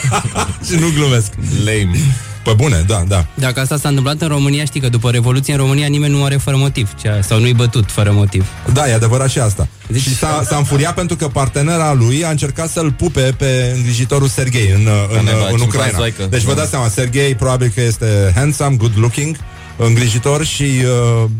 Și 0.66 0.74
nu 0.78 0.86
glumesc 0.94 1.32
Lame. 1.64 1.98
Pe 2.44 2.52
bune, 2.56 2.84
da, 2.86 3.04
da 3.08 3.26
Dacă 3.34 3.60
asta 3.60 3.76
s-a 3.76 3.88
întâmplat 3.88 4.20
în 4.20 4.28
România, 4.28 4.64
știi 4.64 4.80
că 4.80 4.88
după 4.88 5.10
Revoluție 5.10 5.52
în 5.52 5.58
România 5.58 5.86
nimeni 5.86 6.12
nu 6.12 6.24
are 6.24 6.36
fără 6.36 6.56
motiv. 6.56 6.94
Cea, 7.02 7.20
sau 7.22 7.38
nu-i 7.40 7.54
bătut 7.54 7.90
fără 7.90 8.12
motiv. 8.12 8.46
Da, 8.72 8.88
e 8.88 8.94
adevărat 8.94 9.30
și 9.30 9.38
asta 9.38 9.68
Deci- 9.92 10.00
Și 10.02 10.14
s-a, 10.14 10.42
s-a 10.48 10.56
înfuriat 10.56 10.94
pentru 10.94 11.16
că 11.16 11.28
partenera 11.28 11.92
lui 11.92 12.24
a 12.24 12.30
încercat 12.30 12.68
să-l 12.68 12.92
pupe 12.92 13.34
pe 13.38 13.72
îngrijitorul 13.76 14.28
Sergei 14.28 14.70
în, 14.70 14.88
în, 15.18 15.24
neva, 15.24 15.46
în 15.52 15.60
Ucraina 15.60 15.84
cimpanzoică. 15.86 16.26
Deci 16.26 16.42
vă 16.42 16.52
Da. 16.52 16.56
dați 16.58 16.70
seama, 16.70 16.88
Sergei 16.88 17.34
probabil 17.34 17.72
că 17.74 17.80
este 17.80 18.32
handsome, 18.34 18.76
good 18.76 18.92
looking 18.96 19.36
Îngrijitor 19.76 20.44
și 20.44 20.62
uh, 20.62 21.30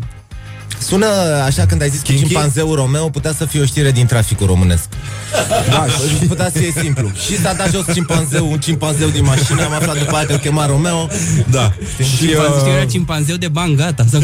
Sună 0.81 1.07
așa 1.45 1.65
când 1.65 1.81
ai 1.81 1.89
zis 1.89 1.99
că 1.99 2.05
Kinky? 2.05 2.27
cimpanzeul 2.27 2.75
Romeo 2.75 3.09
putea 3.09 3.33
să 3.37 3.45
fie 3.45 3.61
o 3.61 3.65
știre 3.65 3.91
din 3.91 4.05
traficul 4.05 4.47
românesc. 4.47 4.87
Da, 5.69 5.85
și 6.19 6.25
putea 6.25 6.49
să 6.53 6.57
fie 6.57 6.71
simplu. 6.81 7.11
Și 7.25 7.37
s-a 7.41 7.53
dat 7.53 7.71
jos 7.71 7.85
cimpanzeu, 7.93 8.51
un 8.51 8.59
cimpanzeu 8.59 9.09
din 9.09 9.23
mașină, 9.23 9.63
am 9.63 9.73
aflat 9.73 9.97
după 9.97 10.15
aia 10.15 10.25
că 10.25 10.31
îl 10.31 10.37
chema 10.37 10.65
Romeo. 10.65 11.07
Da 11.49 11.73
Și 12.03 12.17
Cimpanzeu 12.17 12.67
uh, 12.67 12.73
era 12.75 12.85
cimpanzeu 12.85 13.35
de 13.35 13.47
bani, 13.47 13.75
gata. 13.75 14.05
Să 14.09 14.19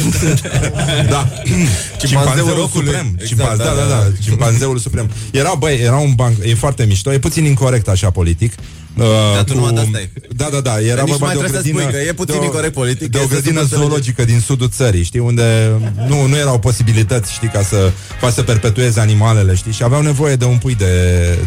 Da, 1.10 1.30
cimpanzeul 2.08 2.54
rocului. 2.56 2.86
suprem 2.86 3.08
Exact, 3.20 3.28
Cimpanze, 3.28 3.64
da, 3.64 3.70
da, 3.70 3.76
da, 3.76 3.88
da. 3.88 3.96
da, 3.96 4.12
cimpanzeul 4.24 4.78
suprem 4.78 5.10
Era, 5.32 5.54
băi, 5.60 5.80
era 5.82 5.98
un 5.98 6.14
banc, 6.16 6.36
e 6.46 6.56
foarte 6.56 6.86
mișto 6.86 7.14
E 7.14 7.20
puțin 7.20 7.46
incorrect 7.46 7.88
așa 7.88 8.10
politic 8.10 8.54
uh, 8.98 9.34
Dar 9.36 9.44
tu 9.44 9.54
numai 9.54 9.74
de 9.74 9.80
asta 9.80 10.00
e. 10.00 10.10
Da, 10.30 10.48
da, 10.52 10.60
da, 10.60 10.80
era 10.82 11.02
Nici 11.02 11.10
vorba 11.10 11.26
mai 11.26 11.36
de 11.36 11.40
o 11.40 11.42
trebuie 11.42 11.62
să 11.62 11.70
grădină 11.70 11.80
spui 11.82 11.92
că 11.94 12.08
e 12.08 12.14
puțin 12.14 12.34
de 12.36 12.42
o- 12.42 12.44
incorect 12.44 12.74
politic, 12.74 13.12
De 13.12 13.18
o 13.18 13.22
este 13.22 13.34
grădină 13.34 13.62
super 13.62 13.78
zoologică 13.78 14.26
din 14.26 14.40
sudul 14.40 14.70
țării 14.70 15.04
Știi, 15.04 15.20
unde 15.20 15.72
nu, 16.08 16.26
nu 16.28 16.36
erau 16.38 16.60
posibilități 16.60 17.34
Știi, 17.34 17.48
ca 17.48 17.62
să 17.62 17.92
faci 18.20 18.34
să 18.34 18.44
perpetueze 18.44 19.00
animalele 19.00 19.56
Știi, 19.56 19.72
și 19.72 19.84
aveau 19.84 20.02
nevoie 20.02 20.36
de 20.36 20.46
un 20.46 20.58
pui 20.58 20.76
de, 20.76 20.94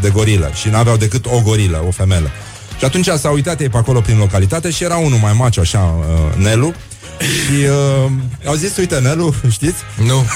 de 0.00 0.10
gorilă 0.10 0.50
Și 0.54 0.68
n-aveau 0.68 0.96
decât 0.96 1.26
o 1.26 1.40
gorilă, 1.44 1.84
o 1.86 1.90
femelă 1.90 2.30
și 2.78 2.86
atunci 2.86 3.06
s-au 3.06 3.34
uitat 3.34 3.60
ei 3.60 3.68
pe 3.68 3.76
acolo 3.76 4.00
prin 4.00 4.18
localitate 4.18 4.70
și 4.70 4.84
era 4.84 4.96
unul 4.96 5.18
mai 5.18 5.32
macho, 5.36 5.60
așa, 5.60 5.94
uh, 5.98 6.42
Nelu, 6.44 6.74
și 7.20 7.66
uh, 8.04 8.10
au 8.44 8.54
zis, 8.54 8.76
uite, 8.76 8.98
Nelu, 8.98 9.34
știți? 9.50 9.78
Nu. 10.06 10.26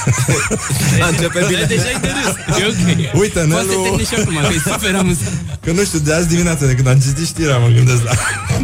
Începe 1.10 1.44
bine. 1.48 1.64
Deja 1.68 1.82
ai 1.82 2.00
de 2.00 2.12
râs. 2.16 2.58
E 2.60 2.66
ok. 2.66 3.20
Uite, 3.20 3.38
Poate 3.38 3.66
Nelu... 3.66 3.72
să 3.72 3.78
termini 3.82 4.06
și 4.06 4.14
acum, 4.14 4.34
că 4.34 4.52
e 4.54 4.72
super 4.72 4.94
amuzant. 4.94 5.58
Că 5.64 5.72
nu 5.72 5.84
știu, 5.84 5.98
de 5.98 6.12
azi 6.12 6.28
dimineața, 6.28 6.66
de 6.66 6.74
când 6.74 6.88
am 6.88 6.98
citit 6.98 7.26
știrea, 7.26 7.58
mă 7.58 7.68
gândesc 7.68 8.02
la... 8.04 8.12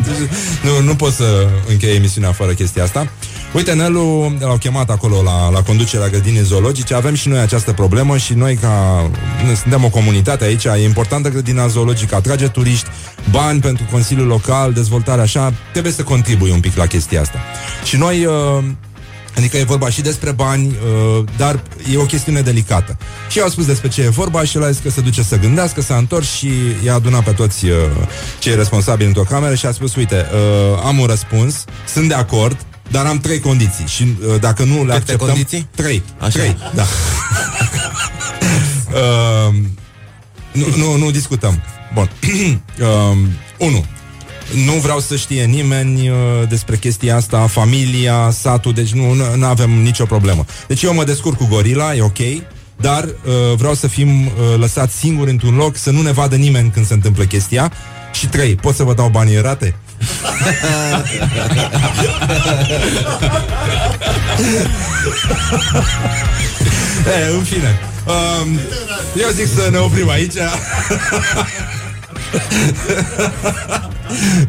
nu, 0.66 0.81
nu 0.81 0.95
pot 0.95 1.12
să 1.12 1.49
închei 1.68 1.95
emisiunea 1.95 2.33
fără 2.33 2.53
chestia 2.53 2.83
asta. 2.83 3.11
Uite, 3.53 3.72
Nelu 3.72 4.36
l-au 4.38 4.57
chemat 4.57 4.90
acolo 4.90 5.22
la, 5.22 5.51
la 5.51 5.62
conducerea 5.62 6.09
grădinii 6.09 6.42
zoologice. 6.42 6.94
Avem 6.94 7.14
și 7.14 7.28
noi 7.28 7.38
această 7.38 7.72
problemă 7.72 8.16
și 8.16 8.34
noi 8.34 8.55
ca... 8.55 9.11
noi 9.44 9.57
Suntem 9.57 9.84
o 9.84 9.88
comunitate 9.88 10.44
aici, 10.44 10.64
e 10.64 10.84
importantă 10.84 11.28
grădina 11.28 11.66
zoologică, 11.66 12.14
atrage 12.14 12.48
turiști, 12.48 12.88
bani 13.30 13.61
pentru 13.61 13.84
Consiliul 13.90 14.26
Local, 14.26 14.72
dezvoltare 14.72 15.20
așa, 15.20 15.53
trebuie 15.72 15.92
să 15.92 16.03
contribui 16.03 16.51
un 16.51 16.61
pic 16.61 16.76
la 16.76 16.86
chestia 16.86 17.20
asta. 17.20 17.38
Și 17.84 17.96
noi... 17.96 18.24
Uh, 18.24 18.64
Adică 19.36 19.57
e 19.57 19.64
vorba 19.64 19.90
și 19.90 20.01
despre 20.01 20.30
bani, 20.30 20.66
uh, 20.66 21.24
dar 21.36 21.62
e 21.92 21.96
o 21.96 22.05
chestiune 22.05 22.40
delicată. 22.40 22.96
Și 23.28 23.38
eu 23.38 23.44
au 23.44 23.51
spus 23.51 23.66
despre 23.66 23.88
ce 23.88 24.03
e 24.03 24.09
vorba 24.09 24.44
și 24.44 24.57
el 24.57 24.64
a 24.64 24.70
zis 24.70 24.80
că 24.82 24.90
se 24.90 25.01
duce 25.01 25.22
să 25.22 25.38
gândească, 25.38 25.80
s-a 25.80 25.96
întors 25.96 26.32
și 26.32 26.51
i-a 26.84 26.94
adunat 26.94 27.24
pe 27.24 27.30
toți 27.30 27.64
uh, 27.64 27.72
cei 28.38 28.55
responsabili 28.55 29.09
într-o 29.09 29.22
cameră 29.22 29.55
și 29.55 29.66
a 29.66 29.72
spus, 29.72 29.94
uite, 29.94 30.26
uh, 30.32 30.82
am 30.84 30.98
un 30.98 31.07
răspuns, 31.07 31.64
sunt 31.86 32.09
de 32.09 32.14
acord, 32.14 32.57
dar 32.91 33.07
am 33.07 33.18
trei 33.18 33.41
condiții 33.41 33.86
și 33.86 34.03
uh, 34.03 34.41
dacă 34.41 34.64
nu 34.64 34.74
le 34.74 34.80
Câte 34.80 34.93
acceptăm... 34.93 35.26
condiții? 35.26 35.68
Trei. 35.74 36.03
Așa. 36.18 36.38
Trei, 36.38 36.57
da. 36.74 36.82
uh, 39.49 39.55
nu, 40.53 40.64
nu, 40.76 40.97
nu 40.97 41.11
discutăm. 41.11 41.62
Bun. 41.95 42.11
uh, 42.80 43.16
unu. 43.59 43.84
Nu 44.66 44.72
vreau 44.72 45.01
să 45.01 45.16
știe 45.16 45.45
nimeni 45.45 46.09
uh, 46.09 46.16
despre 46.49 46.76
chestia 46.76 47.16
asta, 47.16 47.47
familia, 47.47 48.30
satul, 48.30 48.72
deci 48.72 48.93
nu, 48.93 49.14
nu 49.36 49.47
avem 49.47 49.70
nicio 49.70 50.05
problemă. 50.05 50.45
Deci 50.66 50.82
eu 50.82 50.95
mă 50.95 51.05
descurc 51.05 51.36
cu 51.36 51.47
gorila, 51.51 51.95
e 51.95 52.03
ok, 52.03 52.18
dar 52.76 53.05
uh, 53.05 53.57
vreau 53.57 53.74
să 53.74 53.86
fim 53.86 54.26
uh, 54.26 54.32
lăsați 54.59 54.97
singuri 54.97 55.30
într-un 55.30 55.57
loc, 55.57 55.76
să 55.76 55.91
nu 55.91 56.03
ne 56.03 56.12
vadă 56.12 56.36
nimeni 56.36 56.70
când 56.70 56.86
se 56.86 56.95
întâmplă 56.95 57.24
chestia. 57.24 57.72
Și 58.12 58.26
trei, 58.26 58.55
pot 58.55 58.74
să 58.74 58.82
vă 58.82 58.95
dau 58.95 59.09
banii 59.09 59.34
în 59.34 59.43
rate? 59.43 59.76
e, 67.07 67.26
în 67.36 67.42
fine. 67.42 67.78
Um, 68.07 68.61
eu 69.16 69.28
zic 69.30 69.46
să 69.46 69.68
ne 69.70 69.78
oprim 69.78 70.09
aici. 70.09 70.34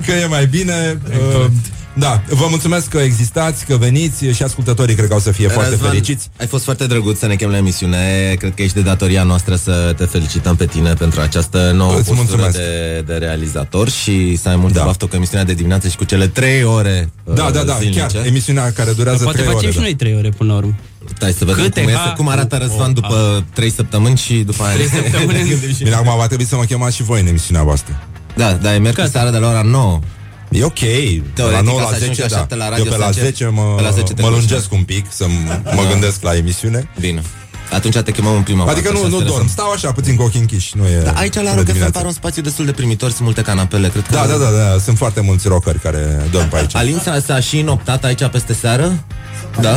că 0.05 0.11
e 0.11 0.25
mai 0.25 0.45
bine. 0.45 0.97
Uh, 1.09 1.45
da, 1.93 2.21
vă 2.29 2.45
mulțumesc 2.49 2.87
că 2.87 2.97
existați, 2.97 3.65
că 3.65 3.75
veniți 3.77 4.25
și 4.25 4.43
ascultătorii 4.43 4.95
cred 4.95 5.07
că 5.07 5.15
o 5.15 5.19
să 5.19 5.31
fie 5.31 5.47
foarte 5.47 5.69
Răzvan, 5.69 5.89
fericiți. 5.89 6.29
Ai 6.39 6.47
fost 6.47 6.63
foarte 6.63 6.85
drăguț 6.87 7.19
să 7.19 7.27
ne 7.27 7.35
chem 7.35 7.49
la 7.49 7.57
emisiune. 7.57 8.33
Cred 8.39 8.53
că 8.55 8.61
ești 8.61 8.75
de 8.75 8.81
datoria 8.81 9.23
noastră 9.23 9.55
să 9.55 9.93
te 9.97 10.05
felicităm 10.05 10.55
pe 10.55 10.65
tine 10.65 10.93
pentru 10.93 11.21
această 11.21 11.71
nouă 11.75 11.95
Îți 11.97 12.07
postură 12.09 12.17
mulțumesc. 12.27 12.57
de, 12.57 13.03
de 13.05 13.13
realizator 13.13 13.89
și 13.89 14.35
să 14.35 14.49
ai 14.49 14.55
mult 14.55 14.73
Da. 14.73 14.79
da. 14.79 14.85
baftă 14.85 15.05
cu 15.05 15.15
emisiunea 15.15 15.45
de 15.45 15.53
dimineață 15.53 15.87
și 15.87 15.95
cu 15.95 16.03
cele 16.03 16.27
trei 16.27 16.63
ore 16.63 17.09
Da, 17.33 17.43
uh, 17.45 17.51
da, 17.51 17.63
da, 17.63 17.73
zilnice. 17.79 17.99
chiar 18.13 18.25
emisiunea 18.25 18.71
care 18.71 18.91
durează 18.91 19.23
Poate 19.23 19.37
3 19.41 19.51
facem 19.53 19.59
ore. 19.67 19.71
și 19.71 19.77
da. 19.77 19.83
noi 19.83 19.95
trei 19.95 20.15
ore 20.15 20.29
până 20.29 20.51
la 20.51 20.57
urmă. 20.57 20.75
Stai 21.15 21.31
să 21.31 21.45
vedem 21.45 21.63
Câte 21.63 21.81
cum, 21.81 21.89
ha- 21.89 21.93
este, 21.93 22.13
cum 22.15 22.27
arată 22.27 22.55
o- 22.55 22.59
Răzvan 22.59 22.89
o- 22.89 22.93
după 22.93 23.43
trei 23.53 23.71
săptămâni 23.71 24.17
și 24.17 24.33
după 24.33 24.63
aia. 24.63 24.73
Trei 24.73 24.87
săptămâni. 24.87 25.55
Bine, 25.83 25.95
acum 25.95 26.17
va 26.17 26.27
trebui 26.27 26.45
să 26.45 26.55
mă 26.55 26.63
chemați 26.63 26.95
și 26.95 27.03
voi 27.03 27.19
în 27.21 27.27
emisiunea 27.27 27.63
voastră. 27.63 27.99
Da, 28.35 28.51
da, 28.61 28.73
e 28.75 28.77
merg 28.77 28.95
Gata. 28.95 29.09
seara 29.09 29.31
de 29.31 29.37
la 29.37 29.47
ora 29.49 29.61
9. 29.61 29.99
E 30.51 30.63
ok, 30.63 30.79
de 30.79 31.21
la 31.25 31.33
Teoretic, 31.33 31.65
9 31.65 31.77
ca 31.77 31.83
la 31.83 31.89
să 31.89 31.95
ajungi 31.95 32.13
10, 32.15 32.21
la 32.21 32.27
da. 32.27 32.35
șapte 32.35 32.55
la 32.55 32.69
radio, 32.69 32.83
Eu 32.83 32.89
pe 32.89 32.95
să 32.95 32.99
la 32.99 33.05
încep. 33.07 33.23
10 33.23 33.45
mă, 33.45 33.73
Pe 33.75 33.81
la 33.81 33.89
10 33.89 34.13
te 34.13 34.21
mă 34.21 34.27
culci, 34.27 34.39
lungesc 34.39 34.69
da. 34.69 34.75
un 34.75 34.83
pic 34.83 35.05
să 35.09 35.25
mă 35.75 35.83
gândesc 35.91 36.21
la 36.21 36.35
emisiune. 36.35 36.89
Bine. 36.99 37.21
Atunci 37.71 37.97
te 37.97 38.11
chemăm 38.11 38.35
în 38.35 38.41
prima 38.43 38.65
Adică 38.65 38.89
parte, 38.91 39.07
nu, 39.07 39.15
așa, 39.15 39.15
nu 39.15 39.29
să 39.29 39.33
dorm, 39.33 39.47
stau 39.47 39.71
așa 39.71 39.91
puțin 39.91 40.15
cu 40.15 40.23
ochii 40.23 40.39
închiși. 40.39 40.77
Nu 40.77 40.87
e 40.87 41.01
Da, 41.03 41.11
aici 41.11 41.33
la 41.35 41.41
de 41.41 41.47
Rock 41.47 41.57
FM 41.59 41.65
dimineață. 41.65 41.91
pare 41.91 42.05
un 42.07 42.13
spațiu 42.13 42.41
destul 42.41 42.65
de 42.65 42.71
primitor, 42.71 43.09
sunt 43.09 43.21
multe 43.21 43.41
canapele, 43.41 43.89
cred 43.89 44.05
că... 44.07 44.13
Da, 44.13 44.25
da, 44.27 44.35
da, 44.37 44.49
da, 44.49 44.79
sunt 44.79 44.97
foarte 44.97 45.21
mulți 45.21 45.47
rockeri 45.47 45.79
care 45.79 46.27
dorm 46.31 46.49
pe 46.49 46.57
aici. 46.57 46.75
Alin 46.75 46.99
s-a, 47.03 47.19
s-a 47.25 47.39
și 47.39 47.59
înoptat 47.59 48.03
aici 48.03 48.25
peste 48.25 48.53
seară? 48.53 49.03
Da? 49.61 49.69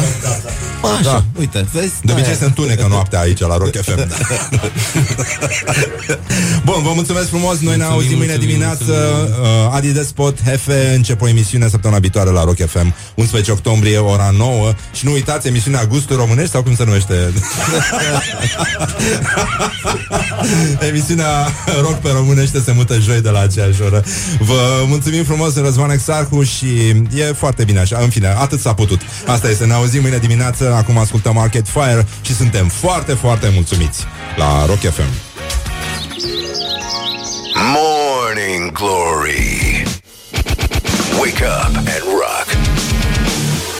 Așa, 0.99 1.03
Da. 1.03 1.25
uite, 1.39 1.67
vezi? 1.73 1.93
De 2.03 2.12
obicei 2.12 2.31
Da. 2.33 2.39
se 2.39 2.45
întunecă 2.45 2.87
noaptea 2.89 3.21
aici 3.21 3.39
la 3.41 3.57
Rock 3.57 3.77
FM. 3.83 3.97
Da. 3.97 4.05
Bun, 6.65 6.83
vă 6.83 6.91
mulțumesc 6.95 7.29
frumos. 7.29 7.59
Noi 7.59 7.77
ne 7.77 7.85
Mulțumim, 7.85 7.93
auzim 7.93 8.17
mâine 8.17 8.33
mulțumim, 8.33 8.49
dimineață. 8.49 8.85
mulțumim. 9.17 9.67
Uh, 9.67 9.75
Adi 9.75 9.89
Despot, 9.93 10.43
Hefe, 10.43 10.93
încep 10.95 11.21
o 11.23 11.29
emisiune 11.29 11.69
săptămâna 11.69 12.01
viitoare 12.01 12.31
la 12.31 12.45
Rock 12.45 12.67
FM, 12.67 12.95
11 13.15 13.51
octombrie, 13.53 13.99
ora 13.99 14.31
9. 14.37 14.75
Și 14.93 15.05
nu 15.05 15.12
uitați 15.12 15.47
emisiunea 15.49 15.85
Gusturi 15.85 16.19
Românești 16.19 16.51
sau 16.51 16.62
cum 16.62 16.75
se 16.77 16.85
numește? 16.85 17.15
emisiunea 20.89 21.53
Rock 21.81 21.95
pe 22.01 22.09
Românește 22.15 22.61
se 22.65 22.73
mută 22.73 22.99
joi 22.99 23.21
de 23.21 23.29
la 23.31 23.41
aceeași 23.41 23.83
oră. 23.83 24.05
Vă 24.39 24.85
mulțumim 24.87 25.25
frumos, 25.25 25.57
Răzvan 25.57 25.91
Exarhu 25.91 26.43
și 26.43 26.67
e 27.17 27.25
foarte 27.37 27.65
bine 27.65 27.79
așa. 27.81 27.99
În 28.03 28.09
fine, 28.09 28.27
atât 28.39 28.61
s-a 28.61 28.75
putut. 28.75 29.01
Asta 29.27 29.49
este, 29.55 29.67
ne 29.67 29.73
auzim 29.75 30.01
mâine 30.01 30.19
dimineață. 30.19 30.73
Acum 30.75 30.99
ascultăm 30.99 31.39
Arcade 31.39 31.69
Fire 31.71 32.07
și 32.23 32.35
suntem 32.35 32.69
foarte, 32.69 33.13
foarte 33.13 33.51
mulțumiți 33.55 34.05
la 34.37 34.67
Rock 34.67 34.79
FM. 34.79 35.13
Morning 37.55 38.73
Glory. 38.73 39.83
Wake 41.21 41.45
up 41.45 41.77
and 41.77 42.03
rock. 42.21 42.54